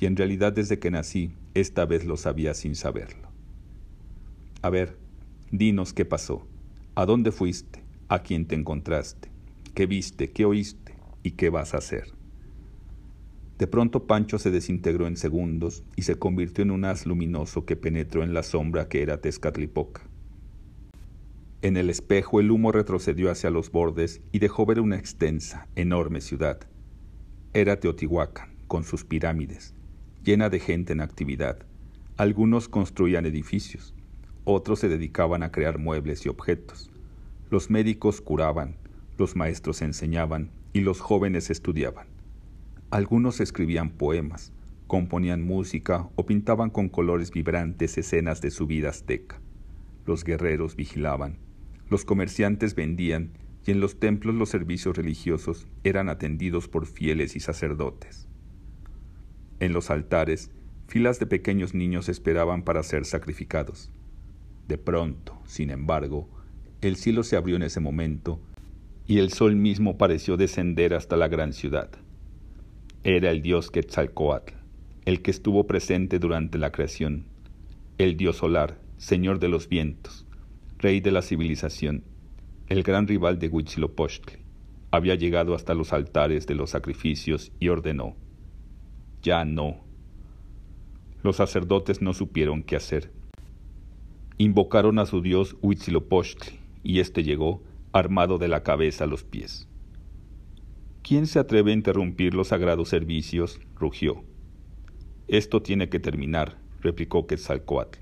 Y 0.00 0.06
en 0.06 0.16
realidad 0.16 0.52
desde 0.52 0.80
que 0.80 0.90
nací, 0.90 1.30
esta 1.54 1.86
vez 1.86 2.04
lo 2.04 2.16
sabía 2.16 2.54
sin 2.54 2.74
saberlo. 2.74 3.28
A 4.62 4.68
ver, 4.68 4.98
dinos 5.52 5.92
qué 5.92 6.04
pasó. 6.04 6.44
¿A 6.96 7.06
dónde 7.06 7.30
fuiste? 7.30 7.84
¿A 8.08 8.24
quién 8.24 8.46
te 8.46 8.56
encontraste? 8.56 9.28
¿Qué 9.74 9.86
viste? 9.86 10.32
¿Qué 10.32 10.44
oíste? 10.44 10.81
¿Y 11.22 11.32
qué 11.32 11.50
vas 11.50 11.74
a 11.74 11.78
hacer? 11.78 12.12
De 13.58 13.66
pronto 13.68 14.06
Pancho 14.06 14.38
se 14.38 14.50
desintegró 14.50 15.06
en 15.06 15.16
segundos 15.16 15.84
y 15.94 16.02
se 16.02 16.16
convirtió 16.16 16.62
en 16.62 16.72
un 16.72 16.84
haz 16.84 17.06
luminoso 17.06 17.64
que 17.64 17.76
penetró 17.76 18.24
en 18.24 18.34
la 18.34 18.42
sombra 18.42 18.88
que 18.88 19.02
era 19.02 19.20
Tezcatlipoca. 19.20 20.02
En 21.60 21.76
el 21.76 21.90
espejo 21.90 22.40
el 22.40 22.50
humo 22.50 22.72
retrocedió 22.72 23.30
hacia 23.30 23.50
los 23.50 23.70
bordes 23.70 24.20
y 24.32 24.40
dejó 24.40 24.66
ver 24.66 24.80
una 24.80 24.96
extensa, 24.96 25.68
enorme 25.76 26.20
ciudad. 26.20 26.58
Era 27.52 27.78
Teotihuacán, 27.78 28.56
con 28.66 28.82
sus 28.82 29.04
pirámides, 29.04 29.74
llena 30.24 30.48
de 30.48 30.58
gente 30.58 30.92
en 30.92 31.00
actividad. 31.00 31.58
Algunos 32.16 32.68
construían 32.68 33.26
edificios, 33.26 33.94
otros 34.42 34.80
se 34.80 34.88
dedicaban 34.88 35.44
a 35.44 35.52
crear 35.52 35.78
muebles 35.78 36.26
y 36.26 36.28
objetos. 36.28 36.90
Los 37.48 37.70
médicos 37.70 38.20
curaban, 38.20 38.74
los 39.18 39.36
maestros 39.36 39.82
enseñaban 39.82 40.50
y 40.72 40.80
los 40.80 41.00
jóvenes 41.00 41.50
estudiaban. 41.50 42.06
Algunos 42.90 43.40
escribían 43.40 43.90
poemas, 43.90 44.52
componían 44.86 45.42
música 45.42 46.08
o 46.16 46.26
pintaban 46.26 46.70
con 46.70 46.88
colores 46.88 47.30
vibrantes 47.30 47.96
escenas 47.96 48.40
de 48.40 48.50
su 48.50 48.66
vida 48.66 48.90
azteca. 48.90 49.40
Los 50.06 50.24
guerreros 50.24 50.76
vigilaban, 50.76 51.38
los 51.88 52.04
comerciantes 52.04 52.74
vendían 52.74 53.32
y 53.64 53.70
en 53.70 53.80
los 53.80 53.98
templos 53.98 54.34
los 54.34 54.48
servicios 54.48 54.96
religiosos 54.96 55.68
eran 55.84 56.08
atendidos 56.08 56.68
por 56.68 56.86
fieles 56.86 57.36
y 57.36 57.40
sacerdotes. 57.40 58.28
En 59.60 59.72
los 59.72 59.90
altares, 59.90 60.50
filas 60.88 61.18
de 61.20 61.26
pequeños 61.26 61.72
niños 61.72 62.08
esperaban 62.08 62.62
para 62.62 62.82
ser 62.82 63.04
sacrificados. 63.04 63.90
De 64.66 64.78
pronto, 64.78 65.40
sin 65.46 65.70
embargo, 65.70 66.28
el 66.80 66.96
cielo 66.96 67.22
se 67.22 67.36
abrió 67.36 67.56
en 67.56 67.62
ese 67.62 67.78
momento 67.78 68.40
y 69.06 69.18
el 69.18 69.32
sol 69.32 69.56
mismo 69.56 69.98
pareció 69.98 70.36
descender 70.36 70.94
hasta 70.94 71.16
la 71.16 71.28
gran 71.28 71.52
ciudad. 71.52 71.90
Era 73.04 73.30
el 73.30 73.42
dios 73.42 73.70
Quetzalcoatl, 73.70 74.54
el 75.04 75.22
que 75.22 75.30
estuvo 75.30 75.66
presente 75.66 76.18
durante 76.18 76.58
la 76.58 76.70
creación, 76.70 77.24
el 77.98 78.16
dios 78.16 78.36
solar, 78.36 78.78
señor 78.96 79.40
de 79.40 79.48
los 79.48 79.68
vientos, 79.68 80.24
rey 80.78 81.00
de 81.00 81.10
la 81.10 81.22
civilización, 81.22 82.04
el 82.68 82.82
gran 82.82 83.08
rival 83.08 83.38
de 83.38 83.48
Huitzilopochtli, 83.48 84.38
había 84.92 85.14
llegado 85.14 85.54
hasta 85.54 85.74
los 85.74 85.92
altares 85.92 86.46
de 86.46 86.54
los 86.54 86.70
sacrificios 86.70 87.50
y 87.58 87.68
ordenó, 87.68 88.14
ya 89.22 89.44
no. 89.44 89.84
Los 91.22 91.36
sacerdotes 91.36 92.02
no 92.02 92.12
supieron 92.12 92.62
qué 92.62 92.76
hacer. 92.76 93.10
Invocaron 94.38 94.98
a 94.98 95.06
su 95.06 95.22
dios 95.22 95.56
Huitzilopochtli, 95.62 96.58
y 96.82 97.00
éste 97.00 97.22
llegó, 97.22 97.62
armado 97.92 98.38
de 98.38 98.48
la 98.48 98.62
cabeza 98.62 99.04
a 99.04 99.06
los 99.06 99.24
pies. 99.24 99.68
¿Quién 101.02 101.26
se 101.26 101.38
atreve 101.38 101.72
a 101.72 101.74
interrumpir 101.74 102.34
los 102.34 102.48
sagrados 102.48 102.88
servicios? 102.88 103.60
rugió. 103.74 104.24
Esto 105.28 105.62
tiene 105.62 105.88
que 105.88 105.98
terminar, 105.98 106.58
replicó 106.80 107.26
Quetzalcoatl. 107.26 107.98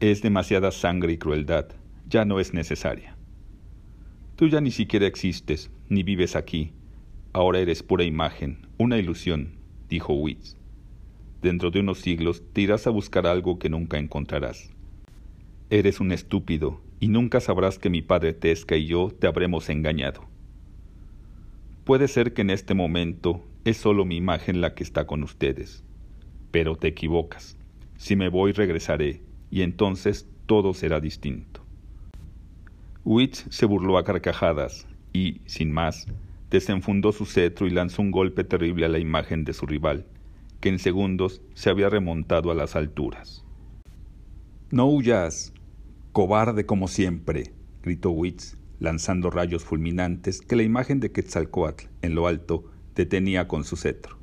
Es 0.00 0.22
demasiada 0.22 0.70
sangre 0.70 1.12
y 1.12 1.18
crueldad, 1.18 1.68
ya 2.08 2.24
no 2.24 2.40
es 2.40 2.52
necesaria. 2.52 3.16
Tú 4.36 4.48
ya 4.48 4.60
ni 4.60 4.70
siquiera 4.70 5.06
existes, 5.06 5.70
ni 5.88 6.02
vives 6.02 6.36
aquí. 6.36 6.72
Ahora 7.32 7.58
eres 7.60 7.82
pura 7.82 8.04
imagen, 8.04 8.66
una 8.76 8.98
ilusión, 8.98 9.56
dijo 9.88 10.12
Witz. 10.14 10.56
Dentro 11.42 11.70
de 11.70 11.80
unos 11.80 12.00
siglos 12.00 12.42
te 12.52 12.62
irás 12.62 12.86
a 12.86 12.90
buscar 12.90 13.26
algo 13.26 13.58
que 13.58 13.68
nunca 13.68 13.98
encontrarás. 13.98 14.70
Eres 15.70 16.00
un 16.00 16.12
estúpido, 16.12 16.80
y 17.06 17.08
nunca 17.08 17.38
sabrás 17.38 17.78
que 17.78 17.88
mi 17.88 18.02
padre 18.02 18.32
Tesca 18.32 18.74
y 18.74 18.86
yo 18.86 19.12
te 19.16 19.28
habremos 19.28 19.68
engañado. 19.68 20.24
Puede 21.84 22.08
ser 22.08 22.32
que 22.32 22.42
en 22.42 22.50
este 22.50 22.74
momento 22.74 23.44
es 23.64 23.76
solo 23.76 24.04
mi 24.04 24.16
imagen 24.16 24.60
la 24.60 24.74
que 24.74 24.82
está 24.82 25.06
con 25.06 25.22
ustedes, 25.22 25.84
pero 26.50 26.74
te 26.74 26.88
equivocas. 26.88 27.56
Si 27.96 28.16
me 28.16 28.28
voy 28.28 28.50
regresaré, 28.50 29.22
y 29.52 29.62
entonces 29.62 30.28
todo 30.46 30.74
será 30.74 30.98
distinto. 30.98 31.64
Witz 33.04 33.46
se 33.50 33.66
burló 33.66 33.98
a 33.98 34.04
carcajadas 34.04 34.88
y, 35.12 35.42
sin 35.46 35.70
más, 35.70 36.08
desenfundó 36.50 37.12
su 37.12 37.24
cetro 37.24 37.68
y 37.68 37.70
lanzó 37.70 38.02
un 38.02 38.10
golpe 38.10 38.42
terrible 38.42 38.84
a 38.84 38.88
la 38.88 38.98
imagen 38.98 39.44
de 39.44 39.52
su 39.52 39.64
rival, 39.64 40.06
que 40.60 40.70
en 40.70 40.80
segundos 40.80 41.40
se 41.54 41.70
había 41.70 41.88
remontado 41.88 42.50
a 42.50 42.56
las 42.56 42.74
alturas. 42.74 43.44
No 44.72 44.88
huyas, 44.88 45.52
Cobarde 46.16 46.64
como 46.64 46.88
siempre, 46.88 47.52
gritó 47.82 48.10
Witz, 48.10 48.56
lanzando 48.80 49.28
rayos 49.28 49.64
fulminantes 49.64 50.40
que 50.40 50.56
la 50.56 50.62
imagen 50.62 50.98
de 50.98 51.12
Quetzalcoatl 51.12 51.88
en 52.00 52.14
lo 52.14 52.26
alto 52.26 52.64
detenía 52.94 53.48
con 53.48 53.64
su 53.64 53.76
cetro. 53.76 54.16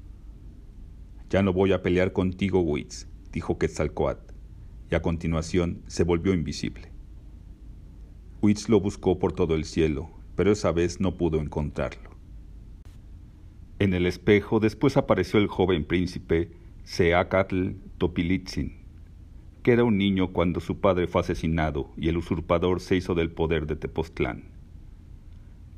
Ya 1.29 1.43
no 1.43 1.53
voy 1.53 1.71
a 1.71 1.83
pelear 1.83 2.11
contigo, 2.11 2.61
Witz, 2.61 3.07
dijo 3.31 3.59
Quetzalcoatl, 3.59 4.33
y 4.89 4.95
a 4.95 5.03
continuación 5.03 5.83
se 5.85 6.03
volvió 6.03 6.33
invisible. 6.33 6.91
Witz 8.41 8.69
lo 8.69 8.79
buscó 8.79 9.19
por 9.19 9.33
todo 9.33 9.53
el 9.53 9.63
cielo, 9.63 10.09
pero 10.35 10.51
esa 10.51 10.71
vez 10.71 10.99
no 10.99 11.15
pudo 11.15 11.39
encontrarlo. 11.39 12.09
En 13.77 13.93
el 13.93 14.07
espejo 14.07 14.59
después 14.59 14.97
apareció 14.97 15.39
el 15.39 15.45
joven 15.45 15.85
príncipe 15.85 16.53
Seacatl 16.85 17.73
Topilitzin, 17.99 18.82
que 19.63 19.71
era 19.71 19.85
un 19.85 19.97
niño 19.97 20.33
cuando 20.33 20.59
su 20.59 20.81
padre 20.81 21.07
fue 21.07 21.21
asesinado 21.21 21.89
y 21.97 22.09
el 22.09 22.17
usurpador 22.17 22.81
se 22.81 22.97
hizo 22.97 23.15
del 23.15 23.31
poder 23.31 23.65
de 23.65 23.77
Tepoztlán. 23.77 24.43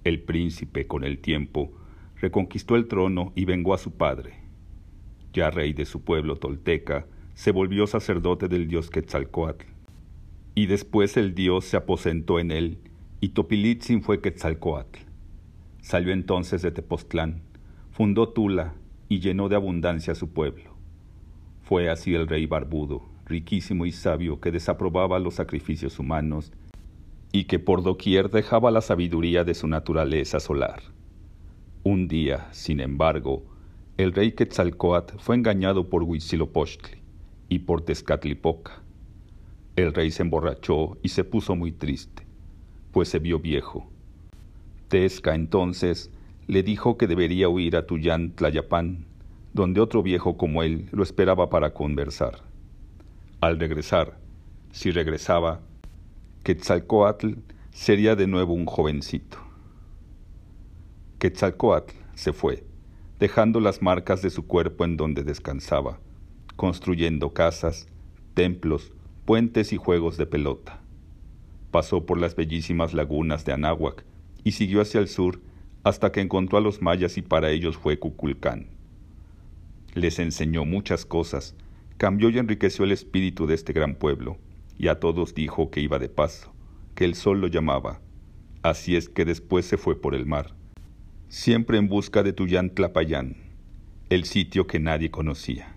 El 0.04 0.22
príncipe, 0.22 0.88
con 0.88 1.04
el 1.04 1.20
tiempo, 1.20 1.72
reconquistó 2.20 2.76
el 2.76 2.88
trono 2.88 3.32
y 3.36 3.46
vengó 3.46 3.76
a 3.76 3.78
su 3.78 3.92
padre. 3.92 4.34
Ya 5.34 5.52
rey 5.52 5.74
de 5.74 5.86
su 5.86 6.04
pueblo 6.04 6.38
tolteca, 6.38 7.06
se 7.36 7.52
volvió 7.52 7.86
sacerdote 7.86 8.48
del 8.48 8.68
dios 8.68 8.90
Quetzalcoatl. 8.90 9.66
Y 10.56 10.66
después 10.66 11.16
el 11.18 11.36
dios 11.36 11.66
se 11.66 11.78
aposentó 11.78 12.40
en 12.40 12.50
él, 12.50 12.80
y 13.22 13.30
Topilitzin 13.30 14.02
fue 14.02 14.22
Quetzalcoatl. 14.22 15.00
Salió 15.82 16.12
entonces 16.12 16.64
de 16.64 16.72
Tepoztlán, 16.72 17.42
fundó 17.92 18.30
Tula 18.30 18.74
y 19.10 19.20
llenó 19.20 19.48
de 19.48 19.56
abundancia 19.56 20.16
su 20.16 20.32
pueblo. 20.34 20.72
Fue 21.62 21.90
así 21.90 22.16
el 22.16 22.28
rey 22.28 22.46
barbudo, 22.46 23.15
riquísimo 23.26 23.86
y 23.86 23.92
sabio 23.92 24.40
que 24.40 24.52
desaprobaba 24.52 25.20
los 25.20 25.36
sacrificios 25.36 26.00
humanos 26.00 26.52
y 27.32 27.46
que 27.46 27.60
por 27.60 27.84
doquier 27.84 28.30
dejaba 28.30 28.72
la 28.72 28.82
sabiduría 28.82 29.44
de 29.44 29.54
su 29.54 29.68
naturaleza 29.68 30.40
solar. 30.40 30.82
Un 31.84 32.08
día, 32.08 32.48
sin 32.52 32.80
embargo, 32.80 33.44
el 33.98 34.14
rey 34.14 34.32
Quetzalcoatl 34.32 35.20
fue 35.20 35.36
engañado 35.36 35.90
por 35.90 36.04
Huitzilopochtli 36.04 36.98
y 37.50 37.60
por 37.60 37.82
Tezcatlipoca. 37.82 38.82
El 39.76 39.94
rey 39.94 40.12
se 40.12 40.24
emborrachó 40.24 40.98
y 41.04 41.10
se 41.10 41.24
puso 41.24 41.56
muy 41.56 41.72
triste, 41.72 42.24
pues 42.92 43.10
se 43.10 43.20
vio 43.20 43.40
viejo. 43.40 43.90
Tezca 44.88 45.36
entonces 45.36 46.12
le 46.48 46.64
dijo 46.64 46.98
que 46.98 47.08
debería 47.08 47.50
huir 47.50 47.76
a 47.76 47.86
Tuyán 47.86 48.32
Tlayapán, 48.32 49.06
donde 49.54 49.82
otro 49.82 50.04
viejo 50.04 50.38
como 50.38 50.64
él 50.64 50.88
lo 50.92 51.04
esperaba 51.04 51.50
para 51.50 51.74
conversar. 51.74 52.55
Al 53.46 53.60
regresar, 53.60 54.18
si 54.72 54.90
regresaba, 54.90 55.62
Quetzalcoatl 56.42 57.34
sería 57.70 58.16
de 58.16 58.26
nuevo 58.26 58.54
un 58.56 58.66
jovencito. 58.66 59.38
Quetzalcoatl 61.20 61.94
se 62.16 62.34
fue, 62.34 62.64
dejando 63.20 63.60
las 63.60 63.84
marcas 63.84 64.24
de 64.24 64.32
su 64.32 64.48
cuerpo 64.48 64.84
en 64.84 64.98
donde 64.98 65.24
descansaba, 65.24 66.00
construyendo 66.56 67.34
casas, 67.34 67.88
templos, 68.34 68.94
puentes 69.26 69.74
y 69.74 69.78
juegos 69.78 70.18
de 70.18 70.26
pelota. 70.26 70.82
Pasó 71.70 72.08
por 72.08 72.20
las 72.20 72.36
bellísimas 72.36 72.96
lagunas 72.96 73.46
de 73.46 73.54
Anáhuac 73.54 74.06
y 74.44 74.54
siguió 74.54 74.82
hacia 74.82 75.00
el 75.00 75.08
sur 75.08 75.40
hasta 75.84 76.12
que 76.12 76.22
encontró 76.22 76.58
a 76.58 76.62
los 76.62 76.82
mayas 76.82 77.16
y 77.20 77.22
para 77.22 77.52
ellos 77.52 77.78
fue 77.78 78.00
Cuculcán. 78.00 78.70
Les 79.94 80.18
enseñó 80.18 80.66
muchas 80.66 81.06
cosas, 81.06 81.56
cambió 81.98 82.30
y 82.30 82.38
enriqueció 82.38 82.84
el 82.84 82.92
espíritu 82.92 83.48
de 83.48 83.56
este 83.56 83.72
gran 83.72 83.96
pueblo, 83.96 84.38
y 84.78 84.90
a 84.90 85.00
todos 85.00 85.34
dijo 85.34 85.72
que 85.72 85.80
iba 85.80 85.98
de 85.98 86.10
paso, 86.10 86.54
que 86.94 87.06
el 87.06 87.16
sol 87.16 87.40
lo 87.40 87.48
llamaba. 87.48 88.02
Así 88.64 88.96
es 88.96 89.08
que 89.08 89.26
después 89.26 89.66
se 89.66 89.78
fue 89.78 90.00
por 90.02 90.14
el 90.14 90.26
mar, 90.26 90.56
siempre 91.30 91.78
en 91.78 91.88
busca 91.88 92.24
de 92.24 92.34
Tuyán 92.34 92.72
Tlapayán, 92.72 93.38
el 94.10 94.26
sitio 94.26 94.68
que 94.68 94.80
nadie 94.80 95.10
conocía. 95.10 95.76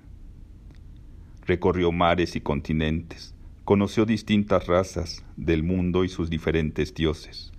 Recorrió 1.46 1.92
mares 1.92 2.35
y 2.35 2.40
continentes, 2.40 3.35
conoció 3.64 4.04
distintas 4.04 4.66
razas 4.66 5.24
del 5.37 5.62
mundo 5.62 6.04
y 6.04 6.09
sus 6.09 6.31
diferentes 6.31 6.94
dioses. 6.94 7.52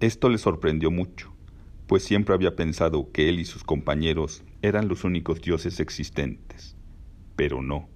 Esto 0.00 0.28
le 0.28 0.38
sorprendió 0.38 0.90
mucho, 0.90 1.34
pues 1.86 2.04
siempre 2.04 2.34
había 2.34 2.54
pensado 2.54 3.10
que 3.10 3.28
él 3.28 3.40
y 3.40 3.44
sus 3.44 3.64
compañeros 3.64 4.44
eran 4.62 4.88
los 4.88 5.04
únicos 5.04 5.40
dioses 5.40 5.80
existentes 5.80 6.76
pero 7.36 7.62
no. 7.62 7.88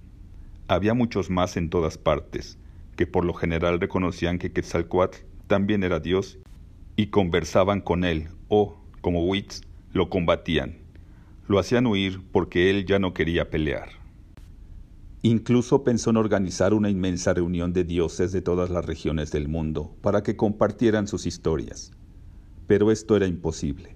Había 0.67 0.93
muchos 0.93 1.29
más 1.29 1.57
en 1.57 1.69
todas 1.69 1.97
partes, 1.97 2.57
que 2.95 3.07
por 3.07 3.25
lo 3.25 3.33
general 3.33 3.79
reconocían 3.79 4.39
que 4.39 4.51
Quetzalcoatl 4.51 5.19
también 5.47 5.83
era 5.83 5.99
Dios 5.99 6.37
y 6.95 7.07
conversaban 7.07 7.81
con 7.81 8.03
él 8.03 8.27
o, 8.49 8.77
como 9.01 9.25
Witz, 9.25 9.61
lo 9.93 10.09
combatían. 10.09 10.77
Lo 11.47 11.59
hacían 11.59 11.87
huir 11.87 12.21
porque 12.31 12.69
él 12.69 12.85
ya 12.85 12.99
no 12.99 13.13
quería 13.13 13.49
pelear. 13.49 13.89
Incluso 15.21 15.83
pensó 15.83 16.11
en 16.11 16.17
organizar 16.17 16.73
una 16.73 16.89
inmensa 16.89 17.33
reunión 17.33 17.73
de 17.73 17.83
dioses 17.83 18.31
de 18.31 18.41
todas 18.41 18.69
las 18.69 18.85
regiones 18.85 19.31
del 19.31 19.47
mundo 19.47 19.95
para 20.01 20.21
que 20.23 20.35
compartieran 20.35 21.07
sus 21.07 21.25
historias. 21.25 21.91
Pero 22.67 22.91
esto 22.91 23.17
era 23.17 23.25
imposible, 23.25 23.95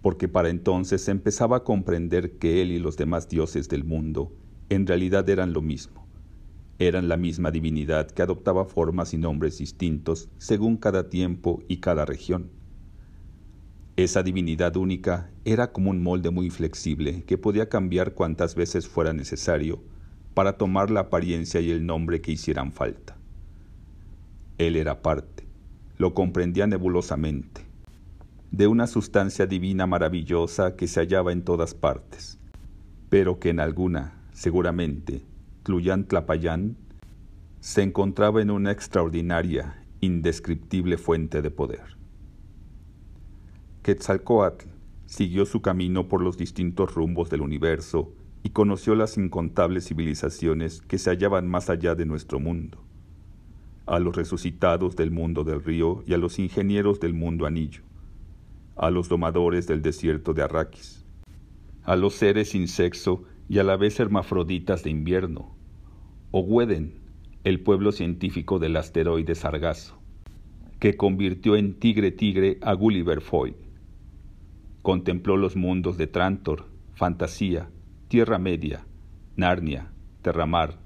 porque 0.00 0.28
para 0.28 0.48
entonces 0.48 1.08
empezaba 1.08 1.58
a 1.58 1.64
comprender 1.64 2.38
que 2.38 2.62
él 2.62 2.70
y 2.70 2.78
los 2.78 2.96
demás 2.96 3.28
dioses 3.28 3.68
del 3.68 3.84
mundo 3.84 4.32
en 4.68 4.86
realidad 4.86 5.28
eran 5.28 5.52
lo 5.52 5.62
mismo. 5.62 6.06
Eran 6.78 7.08
la 7.08 7.16
misma 7.16 7.50
divinidad 7.50 8.10
que 8.10 8.22
adoptaba 8.22 8.64
formas 8.64 9.14
y 9.14 9.18
nombres 9.18 9.58
distintos 9.58 10.28
según 10.38 10.76
cada 10.76 11.08
tiempo 11.08 11.62
y 11.68 11.76
cada 11.78 12.04
región. 12.04 12.50
Esa 13.96 14.24
divinidad 14.24 14.76
única 14.76 15.30
era 15.44 15.72
como 15.72 15.90
un 15.90 16.02
molde 16.02 16.30
muy 16.30 16.50
flexible 16.50 17.22
que 17.24 17.38
podía 17.38 17.68
cambiar 17.68 18.14
cuantas 18.14 18.56
veces 18.56 18.88
fuera 18.88 19.12
necesario 19.12 19.82
para 20.34 20.58
tomar 20.58 20.90
la 20.90 21.00
apariencia 21.00 21.60
y 21.60 21.70
el 21.70 21.86
nombre 21.86 22.20
que 22.20 22.32
hicieran 22.32 22.72
falta. 22.72 23.16
Él 24.58 24.74
era 24.74 25.00
parte, 25.00 25.46
lo 25.96 26.12
comprendía 26.12 26.66
nebulosamente, 26.66 27.62
de 28.50 28.66
una 28.66 28.88
sustancia 28.88 29.46
divina 29.46 29.86
maravillosa 29.86 30.74
que 30.74 30.88
se 30.88 30.98
hallaba 30.98 31.32
en 31.32 31.42
todas 31.42 31.74
partes, 31.74 32.40
pero 33.10 33.38
que 33.38 33.50
en 33.50 33.60
alguna, 33.60 34.23
Seguramente, 34.34 35.24
Tluyan 35.62 36.06
Tlapayán 36.06 36.76
se 37.60 37.82
encontraba 37.82 38.42
en 38.42 38.50
una 38.50 38.72
extraordinaria, 38.72 39.80
indescriptible 40.00 40.98
fuente 40.98 41.40
de 41.40 41.52
poder. 41.52 41.96
Quetzalcoatl 43.82 44.66
siguió 45.06 45.46
su 45.46 45.62
camino 45.62 46.08
por 46.08 46.20
los 46.20 46.36
distintos 46.36 46.94
rumbos 46.94 47.30
del 47.30 47.42
universo 47.42 48.12
y 48.42 48.50
conoció 48.50 48.96
las 48.96 49.16
incontables 49.16 49.86
civilizaciones 49.86 50.82
que 50.82 50.98
se 50.98 51.10
hallaban 51.10 51.48
más 51.48 51.70
allá 51.70 51.94
de 51.94 52.04
nuestro 52.04 52.40
mundo, 52.40 52.82
a 53.86 54.00
los 54.00 54.16
resucitados 54.16 54.96
del 54.96 55.12
mundo 55.12 55.44
del 55.44 55.62
río 55.62 56.02
y 56.08 56.14
a 56.14 56.18
los 56.18 56.40
ingenieros 56.40 56.98
del 56.98 57.14
mundo 57.14 57.46
anillo, 57.46 57.82
a 58.74 58.90
los 58.90 59.08
domadores 59.08 59.68
del 59.68 59.80
desierto 59.80 60.34
de 60.34 60.42
Arrakis, 60.42 61.04
a 61.84 61.94
los 61.94 62.14
seres 62.14 62.50
sin 62.50 62.66
sexo 62.66 63.24
y 63.48 63.58
a 63.58 63.64
la 63.64 63.76
vez 63.76 64.00
hermafroditas 64.00 64.82
de 64.82 64.90
invierno, 64.90 65.54
o 66.30 66.40
Weden, 66.40 66.94
el 67.44 67.60
pueblo 67.60 67.92
científico 67.92 68.58
del 68.58 68.76
asteroide 68.76 69.34
Sargasso, 69.34 69.98
que 70.80 70.96
convirtió 70.96 71.56
en 71.56 71.74
tigre 71.74 72.10
tigre 72.10 72.58
a 72.62 72.72
Gulliver 72.74 73.20
Foy. 73.20 73.54
Contempló 74.82 75.36
los 75.36 75.56
mundos 75.56 75.96
de 75.96 76.06
Trantor, 76.06 76.66
Fantasía, 76.94 77.68
Tierra 78.08 78.38
Media, 78.38 78.84
Narnia, 79.36 79.92
Terramar, 80.22 80.78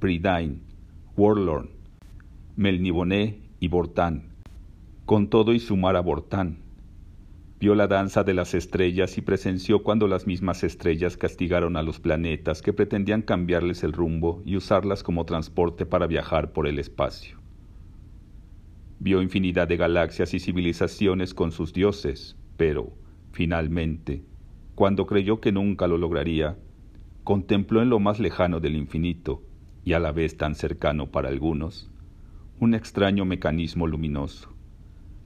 Bridain, 0.00 0.62
Warlorn, 1.16 1.70
Melniboné 2.56 3.40
y 3.60 3.68
Bortán, 3.68 4.28
con 5.06 5.28
todo 5.28 5.52
y 5.52 5.60
sumar 5.60 5.96
a 5.96 6.00
Bortán. 6.00 6.63
Vio 7.64 7.74
la 7.74 7.86
danza 7.86 8.24
de 8.24 8.34
las 8.34 8.52
estrellas 8.52 9.16
y 9.16 9.22
presenció 9.22 9.82
cuando 9.82 10.06
las 10.06 10.26
mismas 10.26 10.62
estrellas 10.64 11.16
castigaron 11.16 11.78
a 11.78 11.82
los 11.82 11.98
planetas 11.98 12.60
que 12.60 12.74
pretendían 12.74 13.22
cambiarles 13.22 13.84
el 13.84 13.94
rumbo 13.94 14.42
y 14.44 14.56
usarlas 14.56 15.02
como 15.02 15.24
transporte 15.24 15.86
para 15.86 16.06
viajar 16.06 16.52
por 16.52 16.66
el 16.66 16.78
espacio. 16.78 17.38
Vio 18.98 19.22
infinidad 19.22 19.66
de 19.66 19.78
galaxias 19.78 20.34
y 20.34 20.40
civilizaciones 20.40 21.32
con 21.32 21.52
sus 21.52 21.72
dioses, 21.72 22.36
pero, 22.58 22.92
finalmente, 23.32 24.26
cuando 24.74 25.06
creyó 25.06 25.40
que 25.40 25.50
nunca 25.50 25.86
lo 25.86 25.96
lograría, 25.96 26.58
contempló 27.22 27.80
en 27.80 27.88
lo 27.88 27.98
más 27.98 28.20
lejano 28.20 28.60
del 28.60 28.76
infinito, 28.76 29.42
y 29.86 29.94
a 29.94 30.00
la 30.00 30.12
vez 30.12 30.36
tan 30.36 30.54
cercano 30.54 31.10
para 31.10 31.30
algunos, 31.30 31.90
un 32.60 32.74
extraño 32.74 33.24
mecanismo 33.24 33.86
luminoso, 33.86 34.53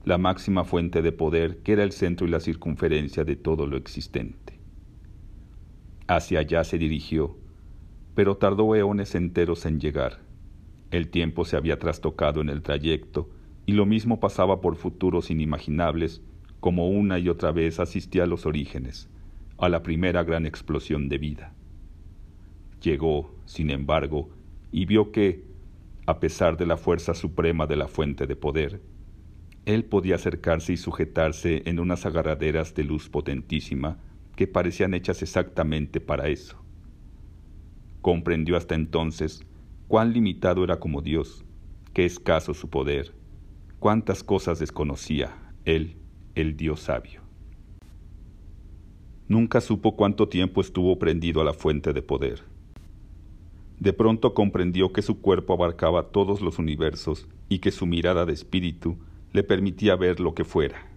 la 0.05 0.17
máxima 0.17 0.63
fuente 0.63 1.01
de 1.01 1.11
poder 1.11 1.57
que 1.57 1.73
era 1.73 1.83
el 1.83 1.91
centro 1.91 2.25
y 2.25 2.29
la 2.29 2.39
circunferencia 2.39 3.23
de 3.23 3.35
todo 3.35 3.67
lo 3.67 3.77
existente. 3.77 4.59
Hacia 6.07 6.39
allá 6.39 6.63
se 6.63 6.77
dirigió, 6.77 7.37
pero 8.15 8.37
tardó 8.37 8.75
eones 8.75 9.13
enteros 9.15 9.65
en 9.65 9.79
llegar. 9.79 10.19
El 10.91 11.09
tiempo 11.09 11.45
se 11.45 11.55
había 11.55 11.77
trastocado 11.77 12.41
en 12.41 12.49
el 12.49 12.61
trayecto 12.63 13.29
y 13.65 13.73
lo 13.73 13.85
mismo 13.85 14.19
pasaba 14.19 14.61
por 14.61 14.75
futuros 14.75 15.29
inimaginables 15.29 16.21
como 16.59 16.89
una 16.89 17.19
y 17.19 17.29
otra 17.29 17.51
vez 17.51 17.79
asistía 17.79 18.23
a 18.23 18.27
los 18.27 18.45
orígenes, 18.45 19.09
a 19.57 19.69
la 19.69 19.83
primera 19.83 20.23
gran 20.23 20.45
explosión 20.45 21.09
de 21.09 21.17
vida. 21.17 21.53
Llegó, 22.81 23.35
sin 23.45 23.69
embargo, 23.69 24.29
y 24.71 24.85
vio 24.85 25.11
que, 25.11 25.43
a 26.05 26.19
pesar 26.19 26.57
de 26.57 26.65
la 26.65 26.77
fuerza 26.77 27.13
suprema 27.13 27.67
de 27.67 27.75
la 27.75 27.87
fuente 27.87 28.25
de 28.25 28.35
poder, 28.35 28.81
él 29.69 29.85
podía 29.85 30.15
acercarse 30.15 30.73
y 30.73 30.77
sujetarse 30.77 31.61
en 31.65 31.79
unas 31.79 32.03
agarraderas 32.07 32.73
de 32.73 32.83
luz 32.83 33.07
potentísima 33.07 33.99
que 34.35 34.47
parecían 34.47 34.95
hechas 34.95 35.21
exactamente 35.21 36.01
para 36.01 36.27
eso. 36.27 36.57
Comprendió 38.01 38.57
hasta 38.57 38.73
entonces 38.73 39.45
cuán 39.87 40.11
limitado 40.11 40.63
era 40.63 40.79
como 40.79 41.03
Dios, 41.03 41.45
qué 41.93 42.05
escaso 42.05 42.55
su 42.55 42.71
poder, 42.71 43.13
cuántas 43.77 44.23
cosas 44.23 44.57
desconocía 44.57 45.37
él, 45.65 45.97
el 46.33 46.57
Dios 46.57 46.79
sabio. 46.79 47.21
Nunca 49.27 49.61
supo 49.61 49.95
cuánto 49.95 50.29
tiempo 50.29 50.61
estuvo 50.61 50.97
prendido 50.97 51.41
a 51.41 51.43
la 51.43 51.53
fuente 51.53 51.93
de 51.93 52.01
poder. 52.01 52.41
De 53.79 53.93
pronto 53.93 54.33
comprendió 54.33 54.91
que 54.91 55.03
su 55.03 55.21
cuerpo 55.21 55.53
abarcaba 55.53 56.07
todos 56.07 56.41
los 56.41 56.57
universos 56.57 57.27
y 57.49 57.59
que 57.59 57.69
su 57.69 57.85
mirada 57.85 58.25
de 58.25 58.33
espíritu 58.33 58.97
le 59.31 59.43
permitía 59.43 59.95
ver 59.95 60.19
lo 60.19 60.33
que 60.33 60.43
fuera, 60.43 60.87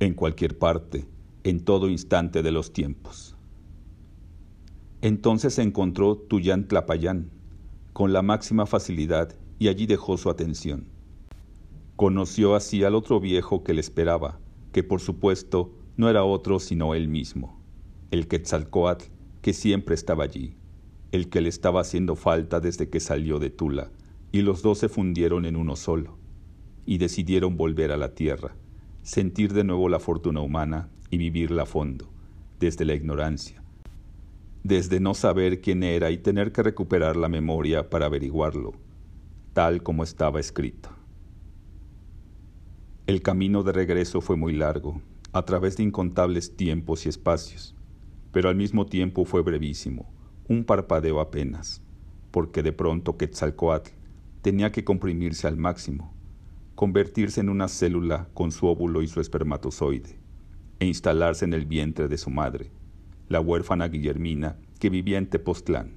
en 0.00 0.14
cualquier 0.14 0.58
parte, 0.58 1.06
en 1.44 1.64
todo 1.64 1.88
instante 1.88 2.42
de 2.42 2.50
los 2.50 2.72
tiempos. 2.72 3.36
Entonces 5.02 5.58
encontró 5.58 6.16
Tuyán 6.16 6.66
Tlapayán 6.66 7.30
con 7.92 8.12
la 8.12 8.22
máxima 8.22 8.66
facilidad 8.66 9.36
y 9.58 9.68
allí 9.68 9.86
dejó 9.86 10.16
su 10.16 10.30
atención. 10.30 10.88
Conoció 11.94 12.56
así 12.56 12.82
al 12.82 12.96
otro 12.96 13.20
viejo 13.20 13.62
que 13.62 13.72
le 13.72 13.80
esperaba, 13.80 14.40
que 14.72 14.82
por 14.82 15.00
supuesto 15.00 15.72
no 15.96 16.08
era 16.08 16.24
otro 16.24 16.58
sino 16.58 16.94
él 16.96 17.08
mismo, 17.08 17.60
el 18.10 18.26
Quetzalcoatl 18.26 19.04
que 19.42 19.52
siempre 19.52 19.94
estaba 19.94 20.24
allí, 20.24 20.56
el 21.12 21.28
que 21.28 21.40
le 21.40 21.50
estaba 21.50 21.82
haciendo 21.82 22.16
falta 22.16 22.58
desde 22.58 22.88
que 22.88 22.98
salió 22.98 23.38
de 23.38 23.50
Tula, 23.50 23.92
y 24.32 24.42
los 24.42 24.62
dos 24.62 24.78
se 24.78 24.88
fundieron 24.88 25.44
en 25.44 25.54
uno 25.54 25.76
solo 25.76 26.23
y 26.86 26.98
decidieron 26.98 27.56
volver 27.56 27.92
a 27.92 27.96
la 27.96 28.14
tierra, 28.14 28.54
sentir 29.02 29.52
de 29.52 29.64
nuevo 29.64 29.88
la 29.88 30.00
fortuna 30.00 30.40
humana 30.40 30.88
y 31.10 31.18
vivirla 31.18 31.62
a 31.62 31.66
fondo, 31.66 32.08
desde 32.60 32.84
la 32.84 32.94
ignorancia, 32.94 33.62
desde 34.62 35.00
no 35.00 35.14
saber 35.14 35.60
quién 35.60 35.82
era 35.82 36.10
y 36.10 36.18
tener 36.18 36.52
que 36.52 36.62
recuperar 36.62 37.16
la 37.16 37.28
memoria 37.28 37.90
para 37.90 38.06
averiguarlo, 38.06 38.72
tal 39.52 39.82
como 39.82 40.02
estaba 40.02 40.40
escrito. 40.40 40.90
El 43.06 43.20
camino 43.20 43.62
de 43.62 43.72
regreso 43.72 44.20
fue 44.20 44.36
muy 44.36 44.54
largo, 44.54 45.02
a 45.32 45.44
través 45.44 45.76
de 45.76 45.82
incontables 45.82 46.56
tiempos 46.56 47.04
y 47.04 47.08
espacios, 47.08 47.74
pero 48.32 48.48
al 48.48 48.56
mismo 48.56 48.86
tiempo 48.86 49.24
fue 49.24 49.42
brevísimo, 49.42 50.10
un 50.48 50.64
parpadeo 50.64 51.20
apenas, 51.20 51.82
porque 52.30 52.62
de 52.62 52.72
pronto 52.72 53.16
Quetzalcoatl 53.16 53.90
tenía 54.42 54.72
que 54.72 54.84
comprimirse 54.84 55.46
al 55.46 55.56
máximo, 55.56 56.14
convertirse 56.74 57.40
en 57.40 57.48
una 57.48 57.68
célula 57.68 58.28
con 58.34 58.50
su 58.50 58.66
óvulo 58.66 59.02
y 59.02 59.06
su 59.06 59.20
espermatozoide, 59.20 60.18
e 60.80 60.86
instalarse 60.86 61.44
en 61.44 61.52
el 61.52 61.66
vientre 61.66 62.08
de 62.08 62.18
su 62.18 62.30
madre, 62.30 62.72
la 63.28 63.40
huérfana 63.40 63.88
Guillermina, 63.88 64.56
que 64.78 64.90
vivía 64.90 65.18
en 65.18 65.28
Tepoztlán. 65.28 65.92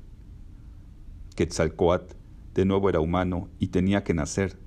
Quetzalcoatl 1.36 2.15
de 2.53 2.65
nuevo 2.65 2.89
era 2.89 2.99
humano 2.99 3.49
y 3.59 3.67
tenía 3.67 4.03
que 4.03 4.13
nacer, 4.13 4.57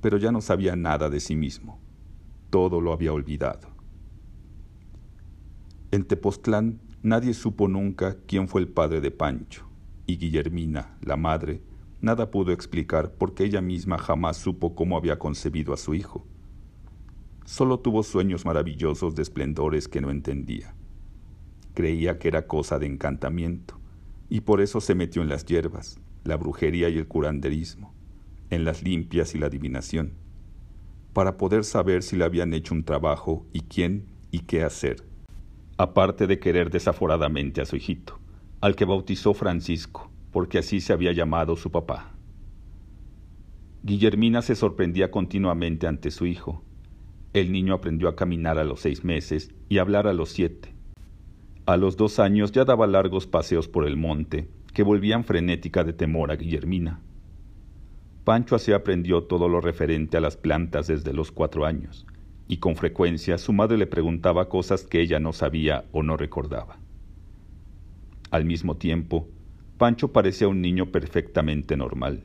pero 0.00 0.18
ya 0.18 0.32
no 0.32 0.40
sabía 0.40 0.76
nada 0.76 1.10
de 1.10 1.20
sí 1.20 1.36
mismo. 1.36 1.80
Todo 2.50 2.80
lo 2.80 2.92
había 2.92 3.12
olvidado. 3.12 3.68
En 5.90 6.04
Tepoztlán 6.04 6.80
nadie 7.02 7.34
supo 7.34 7.68
nunca 7.68 8.16
quién 8.26 8.48
fue 8.48 8.60
el 8.60 8.68
padre 8.68 9.00
de 9.00 9.10
Pancho, 9.10 9.66
y 10.06 10.18
Guillermina, 10.18 10.96
la 11.02 11.16
madre, 11.16 11.62
Nada 12.00 12.30
pudo 12.30 12.52
explicar 12.52 13.12
porque 13.12 13.44
ella 13.44 13.60
misma 13.60 13.98
jamás 13.98 14.36
supo 14.36 14.74
cómo 14.74 14.96
había 14.96 15.18
concebido 15.18 15.72
a 15.72 15.76
su 15.76 15.94
hijo. 15.94 16.26
Solo 17.44 17.78
tuvo 17.78 18.02
sueños 18.02 18.44
maravillosos 18.44 19.14
de 19.14 19.22
esplendores 19.22 19.88
que 19.88 20.00
no 20.00 20.10
entendía. 20.10 20.74
Creía 21.74 22.18
que 22.18 22.28
era 22.28 22.46
cosa 22.46 22.78
de 22.78 22.86
encantamiento, 22.86 23.78
y 24.28 24.40
por 24.40 24.60
eso 24.60 24.80
se 24.80 24.94
metió 24.94 25.22
en 25.22 25.28
las 25.28 25.44
hierbas, 25.44 26.00
la 26.24 26.36
brujería 26.36 26.88
y 26.88 26.98
el 26.98 27.06
curanderismo, 27.06 27.94
en 28.50 28.64
las 28.64 28.82
limpias 28.82 29.34
y 29.34 29.38
la 29.38 29.46
adivinación, 29.46 30.14
para 31.12 31.36
poder 31.36 31.64
saber 31.64 32.02
si 32.02 32.16
le 32.16 32.24
habían 32.24 32.52
hecho 32.52 32.74
un 32.74 32.84
trabajo 32.84 33.46
y 33.52 33.60
quién 33.60 34.06
y 34.30 34.40
qué 34.40 34.64
hacer, 34.64 35.04
aparte 35.78 36.26
de 36.26 36.38
querer 36.38 36.70
desaforadamente 36.70 37.60
a 37.60 37.66
su 37.66 37.76
hijito, 37.76 38.18
al 38.60 38.74
que 38.74 38.84
bautizó 38.84 39.34
Francisco, 39.34 40.10
porque 40.36 40.58
así 40.58 40.82
se 40.82 40.92
había 40.92 41.12
llamado 41.12 41.56
su 41.56 41.70
papá. 41.70 42.12
Guillermina 43.82 44.42
se 44.42 44.54
sorprendía 44.54 45.10
continuamente 45.10 45.86
ante 45.86 46.10
su 46.10 46.26
hijo. 46.26 46.62
El 47.32 47.52
niño 47.52 47.72
aprendió 47.72 48.06
a 48.10 48.16
caminar 48.16 48.58
a 48.58 48.64
los 48.64 48.80
seis 48.80 49.02
meses 49.02 49.50
y 49.70 49.78
a 49.78 49.80
hablar 49.80 50.06
a 50.06 50.12
los 50.12 50.28
siete. 50.28 50.74
A 51.64 51.78
los 51.78 51.96
dos 51.96 52.18
años 52.18 52.52
ya 52.52 52.66
daba 52.66 52.86
largos 52.86 53.26
paseos 53.26 53.66
por 53.66 53.86
el 53.86 53.96
monte, 53.96 54.50
que 54.74 54.82
volvían 54.82 55.24
frenética 55.24 55.84
de 55.84 55.94
temor 55.94 56.30
a 56.30 56.36
Guillermina. 56.36 57.00
Pancho 58.24 58.56
así 58.56 58.72
aprendió 58.72 59.22
todo 59.22 59.48
lo 59.48 59.62
referente 59.62 60.18
a 60.18 60.20
las 60.20 60.36
plantas 60.36 60.86
desde 60.86 61.14
los 61.14 61.32
cuatro 61.32 61.64
años, 61.64 62.06
y 62.46 62.58
con 62.58 62.76
frecuencia 62.76 63.38
su 63.38 63.54
madre 63.54 63.78
le 63.78 63.86
preguntaba 63.86 64.50
cosas 64.50 64.84
que 64.84 65.00
ella 65.00 65.18
no 65.18 65.32
sabía 65.32 65.86
o 65.92 66.02
no 66.02 66.18
recordaba. 66.18 66.76
Al 68.30 68.44
mismo 68.44 68.76
tiempo, 68.76 69.30
Pancho 69.78 70.10
parecía 70.10 70.48
un 70.48 70.62
niño 70.62 70.86
perfectamente 70.86 71.76
normal. 71.76 72.24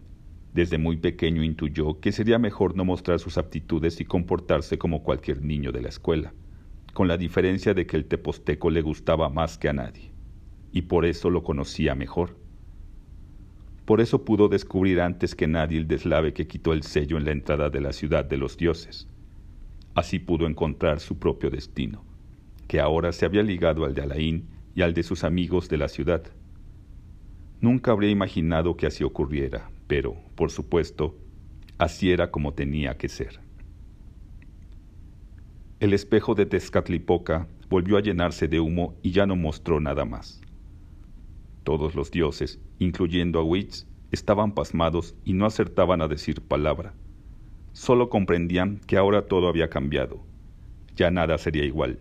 Desde 0.54 0.78
muy 0.78 0.96
pequeño 0.96 1.44
intuyó 1.44 2.00
que 2.00 2.14
sería 2.14 2.40
mejor 2.40 2.78
no 2.78 2.86
mostrar 2.86 3.20
sus 3.20 3.38
aptitudes 3.38 4.00
y 4.00 4.06
comportarse 4.06 4.78
como 4.78 5.04
cualquier 5.04 5.42
niño 5.42 5.74
de 5.74 5.82
la 5.82 5.90
escuela, 5.90 6.34
con 6.94 7.10
la 7.10 7.18
diferencia 7.18 7.74
de 7.74 7.86
que 7.86 7.98
el 7.98 8.06
teposteco 8.06 8.70
le 8.70 8.82
gustaba 8.82 9.30
más 9.30 9.58
que 9.58 9.68
a 9.68 9.74
nadie, 9.74 10.12
y 10.72 10.84
por 10.84 11.06
eso 11.06 11.30
lo 11.30 11.44
conocía 11.44 11.94
mejor. 11.94 12.38
Por 13.84 14.00
eso 14.00 14.24
pudo 14.24 14.48
descubrir 14.48 15.02
antes 15.02 15.36
que 15.36 15.48
nadie 15.48 15.78
el 15.78 15.90
deslave 15.90 16.34
que 16.34 16.48
quitó 16.48 16.72
el 16.72 16.84
sello 16.84 17.18
en 17.18 17.26
la 17.26 17.32
entrada 17.32 17.70
de 17.70 17.82
la 17.82 17.92
ciudad 17.92 18.24
de 18.24 18.38
los 18.38 18.56
dioses. 18.56 19.10
Así 19.94 20.20
pudo 20.20 20.48
encontrar 20.48 21.02
su 21.02 21.20
propio 21.20 21.50
destino, 21.50 22.06
que 22.70 22.80
ahora 22.80 23.12
se 23.12 23.26
había 23.26 23.44
ligado 23.44 23.84
al 23.84 23.94
de 23.94 24.04
Alaín 24.04 24.48
y 24.74 24.84
al 24.84 24.94
de 24.94 25.04
sus 25.04 25.26
amigos 25.26 25.68
de 25.68 25.78
la 25.78 25.90
ciudad 25.90 26.24
Nunca 27.62 27.92
habría 27.92 28.10
imaginado 28.10 28.76
que 28.76 28.88
así 28.88 29.04
ocurriera, 29.04 29.70
pero, 29.86 30.16
por 30.34 30.50
supuesto, 30.50 31.16
así 31.78 32.12
era 32.12 32.32
como 32.32 32.56
tenía 32.56 32.98
que 32.98 33.08
ser. 33.08 33.40
El 35.80 35.94
espejo 35.94 36.34
de 36.34 36.48
Tezcatlipoca 36.48 37.48
volvió 37.70 37.98
a 37.98 38.02
llenarse 38.02 38.48
de 38.48 38.60
humo 38.60 38.96
y 39.04 39.12
ya 39.12 39.28
no 39.28 39.36
mostró 39.36 39.80
nada 39.80 40.06
más. 40.06 40.42
Todos 41.64 41.94
los 41.94 42.10
dioses, 42.10 42.60
incluyendo 42.80 43.40
a 43.40 43.44
Witz, 43.44 43.86
estaban 44.12 44.54
pasmados 44.54 45.16
y 45.24 45.34
no 45.34 45.46
acertaban 45.46 46.02
a 46.02 46.08
decir 46.08 46.42
palabra. 46.42 46.96
Solo 47.74 48.10
comprendían 48.10 48.82
que 48.88 48.98
ahora 48.98 49.28
todo 49.28 49.48
había 49.48 49.70
cambiado. 49.70 50.26
Ya 50.96 51.12
nada 51.12 51.38
sería 51.38 51.64
igual. 51.64 52.00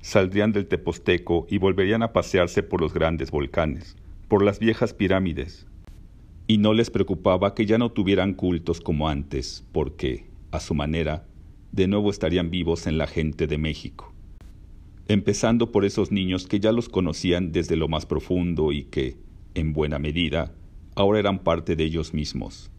Saldrían 0.00 0.52
del 0.52 0.66
Teposteco 0.66 1.46
y 1.48 1.58
volverían 1.58 2.02
a 2.02 2.12
pasearse 2.12 2.64
por 2.64 2.80
los 2.80 2.92
grandes 2.92 3.30
volcanes, 3.30 3.96
por 4.28 4.44
las 4.44 4.58
viejas 4.58 4.94
pirámides, 4.94 5.66
y 6.46 6.58
no 6.58 6.74
les 6.74 6.90
preocupaba 6.90 7.54
que 7.54 7.66
ya 7.66 7.78
no 7.78 7.92
tuvieran 7.92 8.34
cultos 8.34 8.80
como 8.80 9.08
antes, 9.08 9.64
porque, 9.72 10.26
a 10.50 10.60
su 10.60 10.74
manera, 10.74 11.26
de 11.72 11.88
nuevo 11.88 12.10
estarían 12.10 12.50
vivos 12.50 12.86
en 12.86 12.98
la 12.98 13.06
gente 13.06 13.46
de 13.46 13.58
México. 13.58 14.12
Empezando 15.08 15.72
por 15.72 15.84
esos 15.84 16.12
niños 16.12 16.46
que 16.46 16.60
ya 16.60 16.72
los 16.72 16.88
conocían 16.88 17.52
desde 17.52 17.76
lo 17.76 17.88
más 17.88 18.06
profundo 18.06 18.72
y 18.72 18.84
que, 18.84 19.16
en 19.54 19.72
buena 19.72 19.98
medida, 19.98 20.54
ahora 20.94 21.18
eran 21.18 21.40
parte 21.40 21.76
de 21.76 21.84
ellos 21.84 22.14
mismos. 22.14 22.70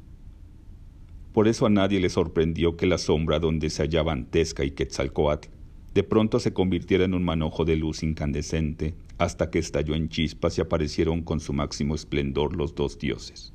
Por 1.33 1.47
eso 1.47 1.65
a 1.65 1.69
nadie 1.69 1.99
le 1.99 2.09
sorprendió 2.09 2.77
que 2.77 2.85
la 2.85 2.97
sombra 2.97 3.39
donde 3.39 3.69
se 3.69 3.83
hallaban 3.83 4.25
Tesca 4.25 4.63
y 4.63 4.71
Quetzalcoatl 4.71 5.54
de 5.95 6.03
pronto 6.03 6.41
se 6.41 6.51
convirtiera 6.51 7.05
en 7.05 7.13
un 7.13 7.23
manojo 7.23 7.63
de 7.63 7.77
luz 7.77 8.03
incandescente 8.03 8.95
hasta 9.17 9.49
que 9.49 9.59
estalló 9.59 9.95
en 9.95 10.09
chispas 10.09 10.57
y 10.57 10.61
aparecieron 10.61 11.21
con 11.21 11.39
su 11.39 11.53
máximo 11.53 11.95
esplendor 11.95 12.53
los 12.57 12.75
dos 12.75 12.99
dioses. 12.99 13.53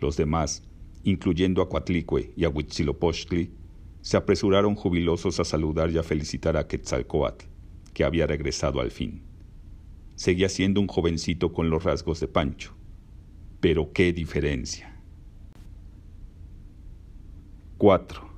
Los 0.00 0.18
demás, 0.18 0.62
incluyendo 1.02 1.62
a 1.62 1.70
Coatlicue 1.70 2.34
y 2.36 2.44
a 2.44 2.50
Huitzilopochtli, 2.50 3.50
se 4.02 4.18
apresuraron 4.18 4.74
jubilosos 4.74 5.40
a 5.40 5.44
saludar 5.44 5.90
y 5.90 5.96
a 5.96 6.02
felicitar 6.02 6.58
a 6.58 6.68
Quetzalcoatl, 6.68 7.46
que 7.94 8.04
había 8.04 8.26
regresado 8.26 8.78
al 8.78 8.90
fin. 8.90 9.22
Seguía 10.14 10.50
siendo 10.50 10.78
un 10.78 10.88
jovencito 10.88 11.54
con 11.54 11.70
los 11.70 11.84
rasgos 11.84 12.20
de 12.20 12.28
Pancho. 12.28 12.74
Pero 13.60 13.92
qué 13.94 14.12
diferencia. 14.12 14.94
4. 17.78 18.31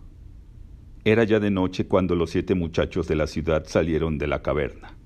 Era 1.07 1.24
ya 1.24 1.38
de 1.38 1.50
noche 1.50 1.86
cuando 1.86 2.16
los 2.16 2.30
siete 2.30 2.55
muchachos 2.55 3.07
de 3.07 3.14
la 3.14 3.26
ciudad 3.26 3.64
salieron 3.66 4.16
de 4.16 4.26
la 4.26 4.40
caverna. 4.40 4.96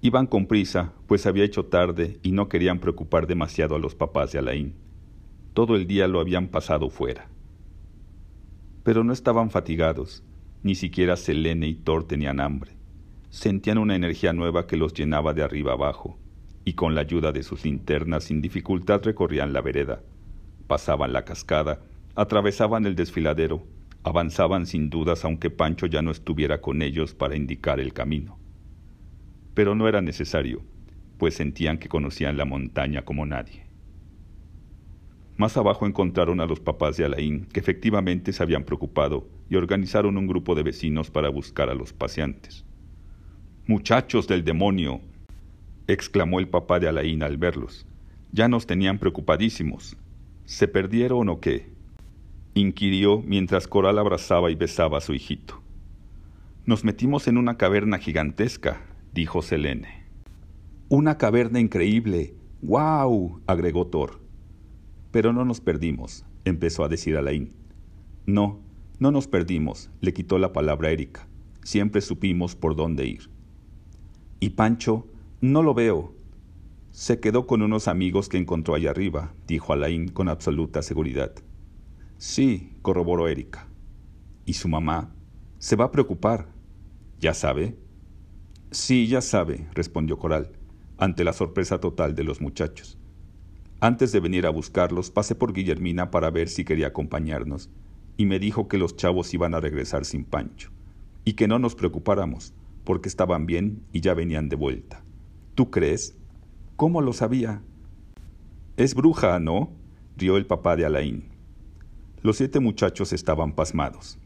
Iban 0.00 0.28
con 0.28 0.46
prisa, 0.46 0.92
pues 1.08 1.26
había 1.26 1.42
hecho 1.42 1.64
tarde 1.64 2.20
y 2.22 2.30
no 2.30 2.48
querían 2.48 2.78
preocupar 2.78 3.26
demasiado 3.26 3.74
a 3.74 3.80
los 3.80 3.96
papás 3.96 4.30
de 4.30 4.38
Alain. 4.38 4.74
Todo 5.54 5.74
el 5.74 5.88
día 5.88 6.06
lo 6.06 6.20
habían 6.20 6.46
pasado 6.46 6.88
fuera. 6.88 7.28
Pero 8.84 9.02
no 9.02 9.12
estaban 9.12 9.50
fatigados, 9.50 10.22
ni 10.62 10.76
siquiera 10.76 11.16
Selene 11.16 11.66
y 11.66 11.74
Thor 11.74 12.06
tenían 12.06 12.38
hambre. 12.38 12.76
Sentían 13.28 13.78
una 13.78 13.96
energía 13.96 14.32
nueva 14.32 14.68
que 14.68 14.76
los 14.76 14.94
llenaba 14.94 15.34
de 15.34 15.42
arriba 15.42 15.72
abajo, 15.72 16.16
y 16.64 16.74
con 16.74 16.94
la 16.94 17.00
ayuda 17.00 17.32
de 17.32 17.42
sus 17.42 17.64
linternas 17.64 18.24
sin 18.24 18.40
dificultad 18.40 19.02
recorrían 19.02 19.52
la 19.52 19.62
vereda, 19.62 20.00
pasaban 20.68 21.12
la 21.12 21.24
cascada, 21.24 21.80
atravesaban 22.14 22.86
el 22.86 22.94
desfiladero, 22.94 23.64
avanzaban 24.08 24.66
sin 24.66 24.90
dudas 24.90 25.24
aunque 25.24 25.50
Pancho 25.50 25.86
ya 25.86 26.02
no 26.02 26.10
estuviera 26.10 26.60
con 26.60 26.82
ellos 26.82 27.14
para 27.14 27.36
indicar 27.36 27.78
el 27.78 27.92
camino. 27.92 28.38
Pero 29.54 29.74
no 29.74 29.86
era 29.86 30.00
necesario, 30.00 30.62
pues 31.18 31.34
sentían 31.34 31.78
que 31.78 31.88
conocían 31.88 32.36
la 32.36 32.44
montaña 32.44 33.04
como 33.04 33.26
nadie. 33.26 33.66
Más 35.36 35.56
abajo 35.56 35.86
encontraron 35.86 36.40
a 36.40 36.46
los 36.46 36.58
papás 36.58 36.96
de 36.96 37.04
Alain, 37.04 37.44
que 37.46 37.60
efectivamente 37.60 38.32
se 38.32 38.42
habían 38.42 38.64
preocupado 38.64 39.28
y 39.48 39.56
organizaron 39.56 40.16
un 40.16 40.26
grupo 40.26 40.54
de 40.54 40.64
vecinos 40.64 41.10
para 41.10 41.28
buscar 41.28 41.70
a 41.70 41.74
los 41.74 41.92
paseantes. 41.92 42.64
Muchachos 43.66 44.26
del 44.26 44.44
demonio, 44.44 45.00
exclamó 45.86 46.40
el 46.40 46.48
papá 46.48 46.80
de 46.80 46.88
Alain 46.88 47.22
al 47.22 47.36
verlos. 47.36 47.86
Ya 48.32 48.48
nos 48.48 48.66
tenían 48.66 48.98
preocupadísimos. 48.98 49.96
¿Se 50.44 50.66
perdieron 50.66 51.28
o 51.28 51.40
qué? 51.40 51.77
Inquirió 52.54 53.20
mientras 53.20 53.66
Coral 53.68 53.98
abrazaba 53.98 54.50
y 54.50 54.54
besaba 54.54 54.98
a 54.98 55.00
su 55.00 55.14
hijito. 55.14 55.60
Nos 56.66 56.84
metimos 56.84 57.28
en 57.28 57.38
una 57.38 57.56
caverna 57.56 57.98
gigantesca, 57.98 58.82
dijo 59.14 59.42
Selene. 59.42 60.04
Una 60.88 61.18
caverna 61.18 61.60
increíble. 61.60 62.34
¡Guau! 62.60 63.40
agregó 63.46 63.86
Thor. 63.86 64.20
Pero 65.10 65.32
no 65.32 65.44
nos 65.44 65.60
perdimos, 65.60 66.24
empezó 66.44 66.84
a 66.84 66.88
decir 66.88 67.16
Alain. 67.16 67.52
No, 68.26 68.60
no 68.98 69.10
nos 69.10 69.28
perdimos, 69.28 69.90
le 70.00 70.12
quitó 70.12 70.38
la 70.38 70.52
palabra 70.52 70.90
Erika. 70.90 71.26
Siempre 71.62 72.00
supimos 72.00 72.56
por 72.56 72.76
dónde 72.76 73.06
ir. 73.06 73.30
Y 74.40 74.50
Pancho, 74.50 75.06
no 75.40 75.62
lo 75.62 75.74
veo. 75.74 76.14
Se 76.90 77.20
quedó 77.20 77.46
con 77.46 77.62
unos 77.62 77.88
amigos 77.88 78.28
que 78.28 78.38
encontró 78.38 78.74
allá 78.74 78.90
arriba, 78.90 79.32
dijo 79.46 79.72
Alain 79.72 80.08
con 80.08 80.28
absoluta 80.28 80.82
seguridad. 80.82 81.32
Sí, 82.18 82.72
corroboró 82.82 83.28
Erika. 83.28 83.68
¿Y 84.44 84.54
su 84.54 84.68
mamá? 84.68 85.14
Se 85.60 85.76
va 85.76 85.84
a 85.84 85.92
preocupar. 85.92 86.48
¿Ya 87.20 87.32
sabe? 87.32 87.78
Sí, 88.72 89.06
ya 89.06 89.20
sabe, 89.20 89.68
respondió 89.72 90.18
Coral, 90.18 90.50
ante 90.98 91.22
la 91.22 91.32
sorpresa 91.32 91.78
total 91.78 92.16
de 92.16 92.24
los 92.24 92.40
muchachos. 92.40 92.98
Antes 93.78 94.10
de 94.10 94.18
venir 94.18 94.46
a 94.46 94.50
buscarlos, 94.50 95.12
pasé 95.12 95.36
por 95.36 95.52
Guillermina 95.52 96.10
para 96.10 96.30
ver 96.30 96.48
si 96.48 96.64
quería 96.64 96.88
acompañarnos, 96.88 97.70
y 98.16 98.26
me 98.26 98.40
dijo 98.40 98.66
que 98.66 98.78
los 98.78 98.96
chavos 98.96 99.32
iban 99.32 99.54
a 99.54 99.60
regresar 99.60 100.04
sin 100.04 100.24
Pancho, 100.24 100.70
y 101.24 101.34
que 101.34 101.46
no 101.46 101.60
nos 101.60 101.76
preocupáramos, 101.76 102.52
porque 102.82 103.08
estaban 103.08 103.46
bien 103.46 103.84
y 103.92 104.00
ya 104.00 104.14
venían 104.14 104.48
de 104.48 104.56
vuelta. 104.56 105.04
¿Tú 105.54 105.70
crees? 105.70 106.16
¿Cómo 106.74 107.00
lo 107.00 107.12
sabía? 107.12 107.62
Es 108.76 108.96
bruja, 108.96 109.38
¿no? 109.38 109.70
rió 110.16 110.36
el 110.36 110.46
papá 110.46 110.74
de 110.74 110.84
Alain. 110.84 111.37
Los 112.20 112.38
siete 112.38 112.58
muchachos 112.58 113.12
estaban 113.12 113.52
pasmados. 113.52 114.18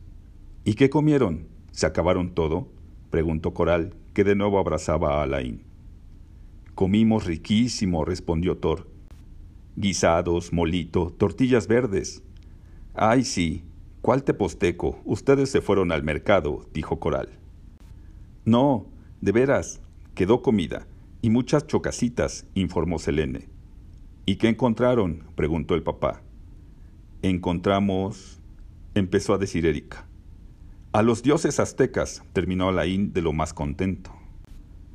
¿Y 0.65 0.75
qué 0.75 0.89
comieron? 0.89 1.47
¿Se 1.73 1.85
acabaron 1.85 2.35
todo? 2.35 2.69
preguntó 3.11 3.53
Coral, 3.53 3.95
que 4.15 4.25
de 4.25 4.35
nuevo 4.35 4.59
abrazaba 4.59 5.21
a 5.21 5.25
Alain. 5.25 5.63
Comimos 6.75 7.27
riquísimo, 7.27 8.07
respondió 8.07 8.57
Thor. 8.57 8.89
Guisados, 9.77 10.55
molito, 10.55 11.13
tortillas 11.19 11.67
verdes. 11.67 12.23
Ay, 12.95 13.25
sí. 13.25 13.63
¿Cuál 14.01 14.25
teposteco? 14.25 14.99
Ustedes 15.05 15.51
se 15.51 15.61
fueron 15.61 15.93
al 15.93 16.03
mercado, 16.03 16.67
dijo 16.73 16.99
Coral. 16.99 17.29
No, 18.47 18.87
de 19.21 19.33
veras, 19.33 19.83
quedó 20.15 20.41
comida 20.41 20.87
y 21.21 21.29
muchas 21.29 21.67
chocasitas, 21.67 22.47
informó 22.55 22.99
Selene. 22.99 23.49
¿Y 24.25 24.37
qué 24.37 24.49
encontraron? 24.49 25.25
preguntó 25.37 25.75
el 25.75 25.83
papá 25.83 26.23
encontramos, 27.23 28.41
empezó 28.95 29.35
a 29.35 29.39
decir 29.39 29.65
Erika. 29.65 30.07
A 30.93 31.03
los 31.03 31.23
dioses 31.23 31.59
aztecas, 31.61 32.23
terminó 32.33 32.69
Alain 32.69 33.13
de 33.13 33.23
lo 33.23 33.33
más 33.33 33.55
contento. 33.55 34.13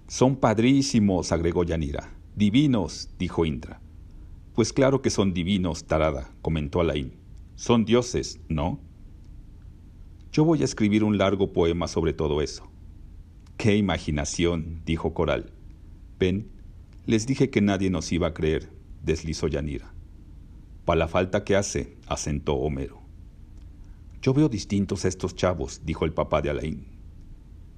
Son 0.07 0.35
padrísimos, 0.35 1.31
agregó 1.31 1.63
Yanira. 1.63 2.13
Divinos, 2.35 3.09
dijo 3.17 3.45
Indra. 3.45 3.81
Pues 4.53 4.73
claro 4.73 5.01
que 5.01 5.09
son 5.09 5.33
divinos, 5.33 5.85
tarada, 5.85 6.31
comentó 6.41 6.81
Alain. 6.81 7.13
Son 7.55 7.85
dioses, 7.85 8.39
¿no? 8.47 8.79
Yo 10.31 10.45
voy 10.45 10.61
a 10.61 10.65
escribir 10.65 11.03
un 11.03 11.17
largo 11.17 11.51
poema 11.51 11.87
sobre 11.87 12.13
todo 12.13 12.41
eso. 12.41 12.69
¡Qué 13.57 13.75
imaginación! 13.75 14.83
dijo 14.85 15.15
Coral. 15.15 15.51
Ven, 16.19 16.51
les 17.07 17.25
dije 17.25 17.49
que 17.49 17.61
nadie 17.61 17.89
nos 17.89 18.11
iba 18.11 18.27
a 18.27 18.33
creer, 18.33 18.69
deslizó 19.01 19.47
Yanira. 19.47 19.96
Para 20.87 20.99
la 20.99 21.09
falta 21.09 21.43
que 21.43 21.57
hace, 21.57 21.97
asentó 22.07 22.53
Homero. 22.53 23.01
Yo 24.21 24.33
veo 24.33 24.47
distintos 24.47 25.03
a 25.03 25.09
estos 25.09 25.35
chavos, 25.35 25.81
dijo 25.83 26.05
el 26.05 26.13
papá 26.13 26.41
de 26.41 26.49
Alain. 26.49 26.87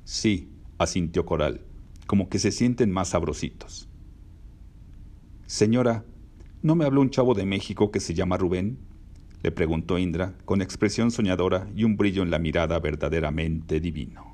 Sí, 0.04 0.52
asintió 0.78 1.26
Coral, 1.26 1.62
como 2.06 2.30
que 2.30 2.38
se 2.38 2.52
sienten 2.52 2.92
más 2.92 3.08
sabrositos. 3.08 3.90
Señora, 5.48 6.06
¿no 6.62 6.76
me 6.76 6.86
habló 6.86 7.02
un 7.02 7.10
chavo 7.10 7.34
de 7.34 7.48
México 7.48 7.90
que 7.90 8.00
se 8.00 8.14
llama 8.14 8.38
Rubén? 8.38 8.78
le 9.42 9.52
preguntó 9.52 9.98
Indra, 9.98 10.36
con 10.46 10.62
expresión 10.62 11.10
soñadora 11.10 11.68
y 11.76 11.86
un 11.86 11.98
brillo 11.98 12.22
en 12.22 12.30
la 12.30 12.38
mirada 12.38 12.78
verdaderamente 12.78 13.80
divino. 13.80 14.29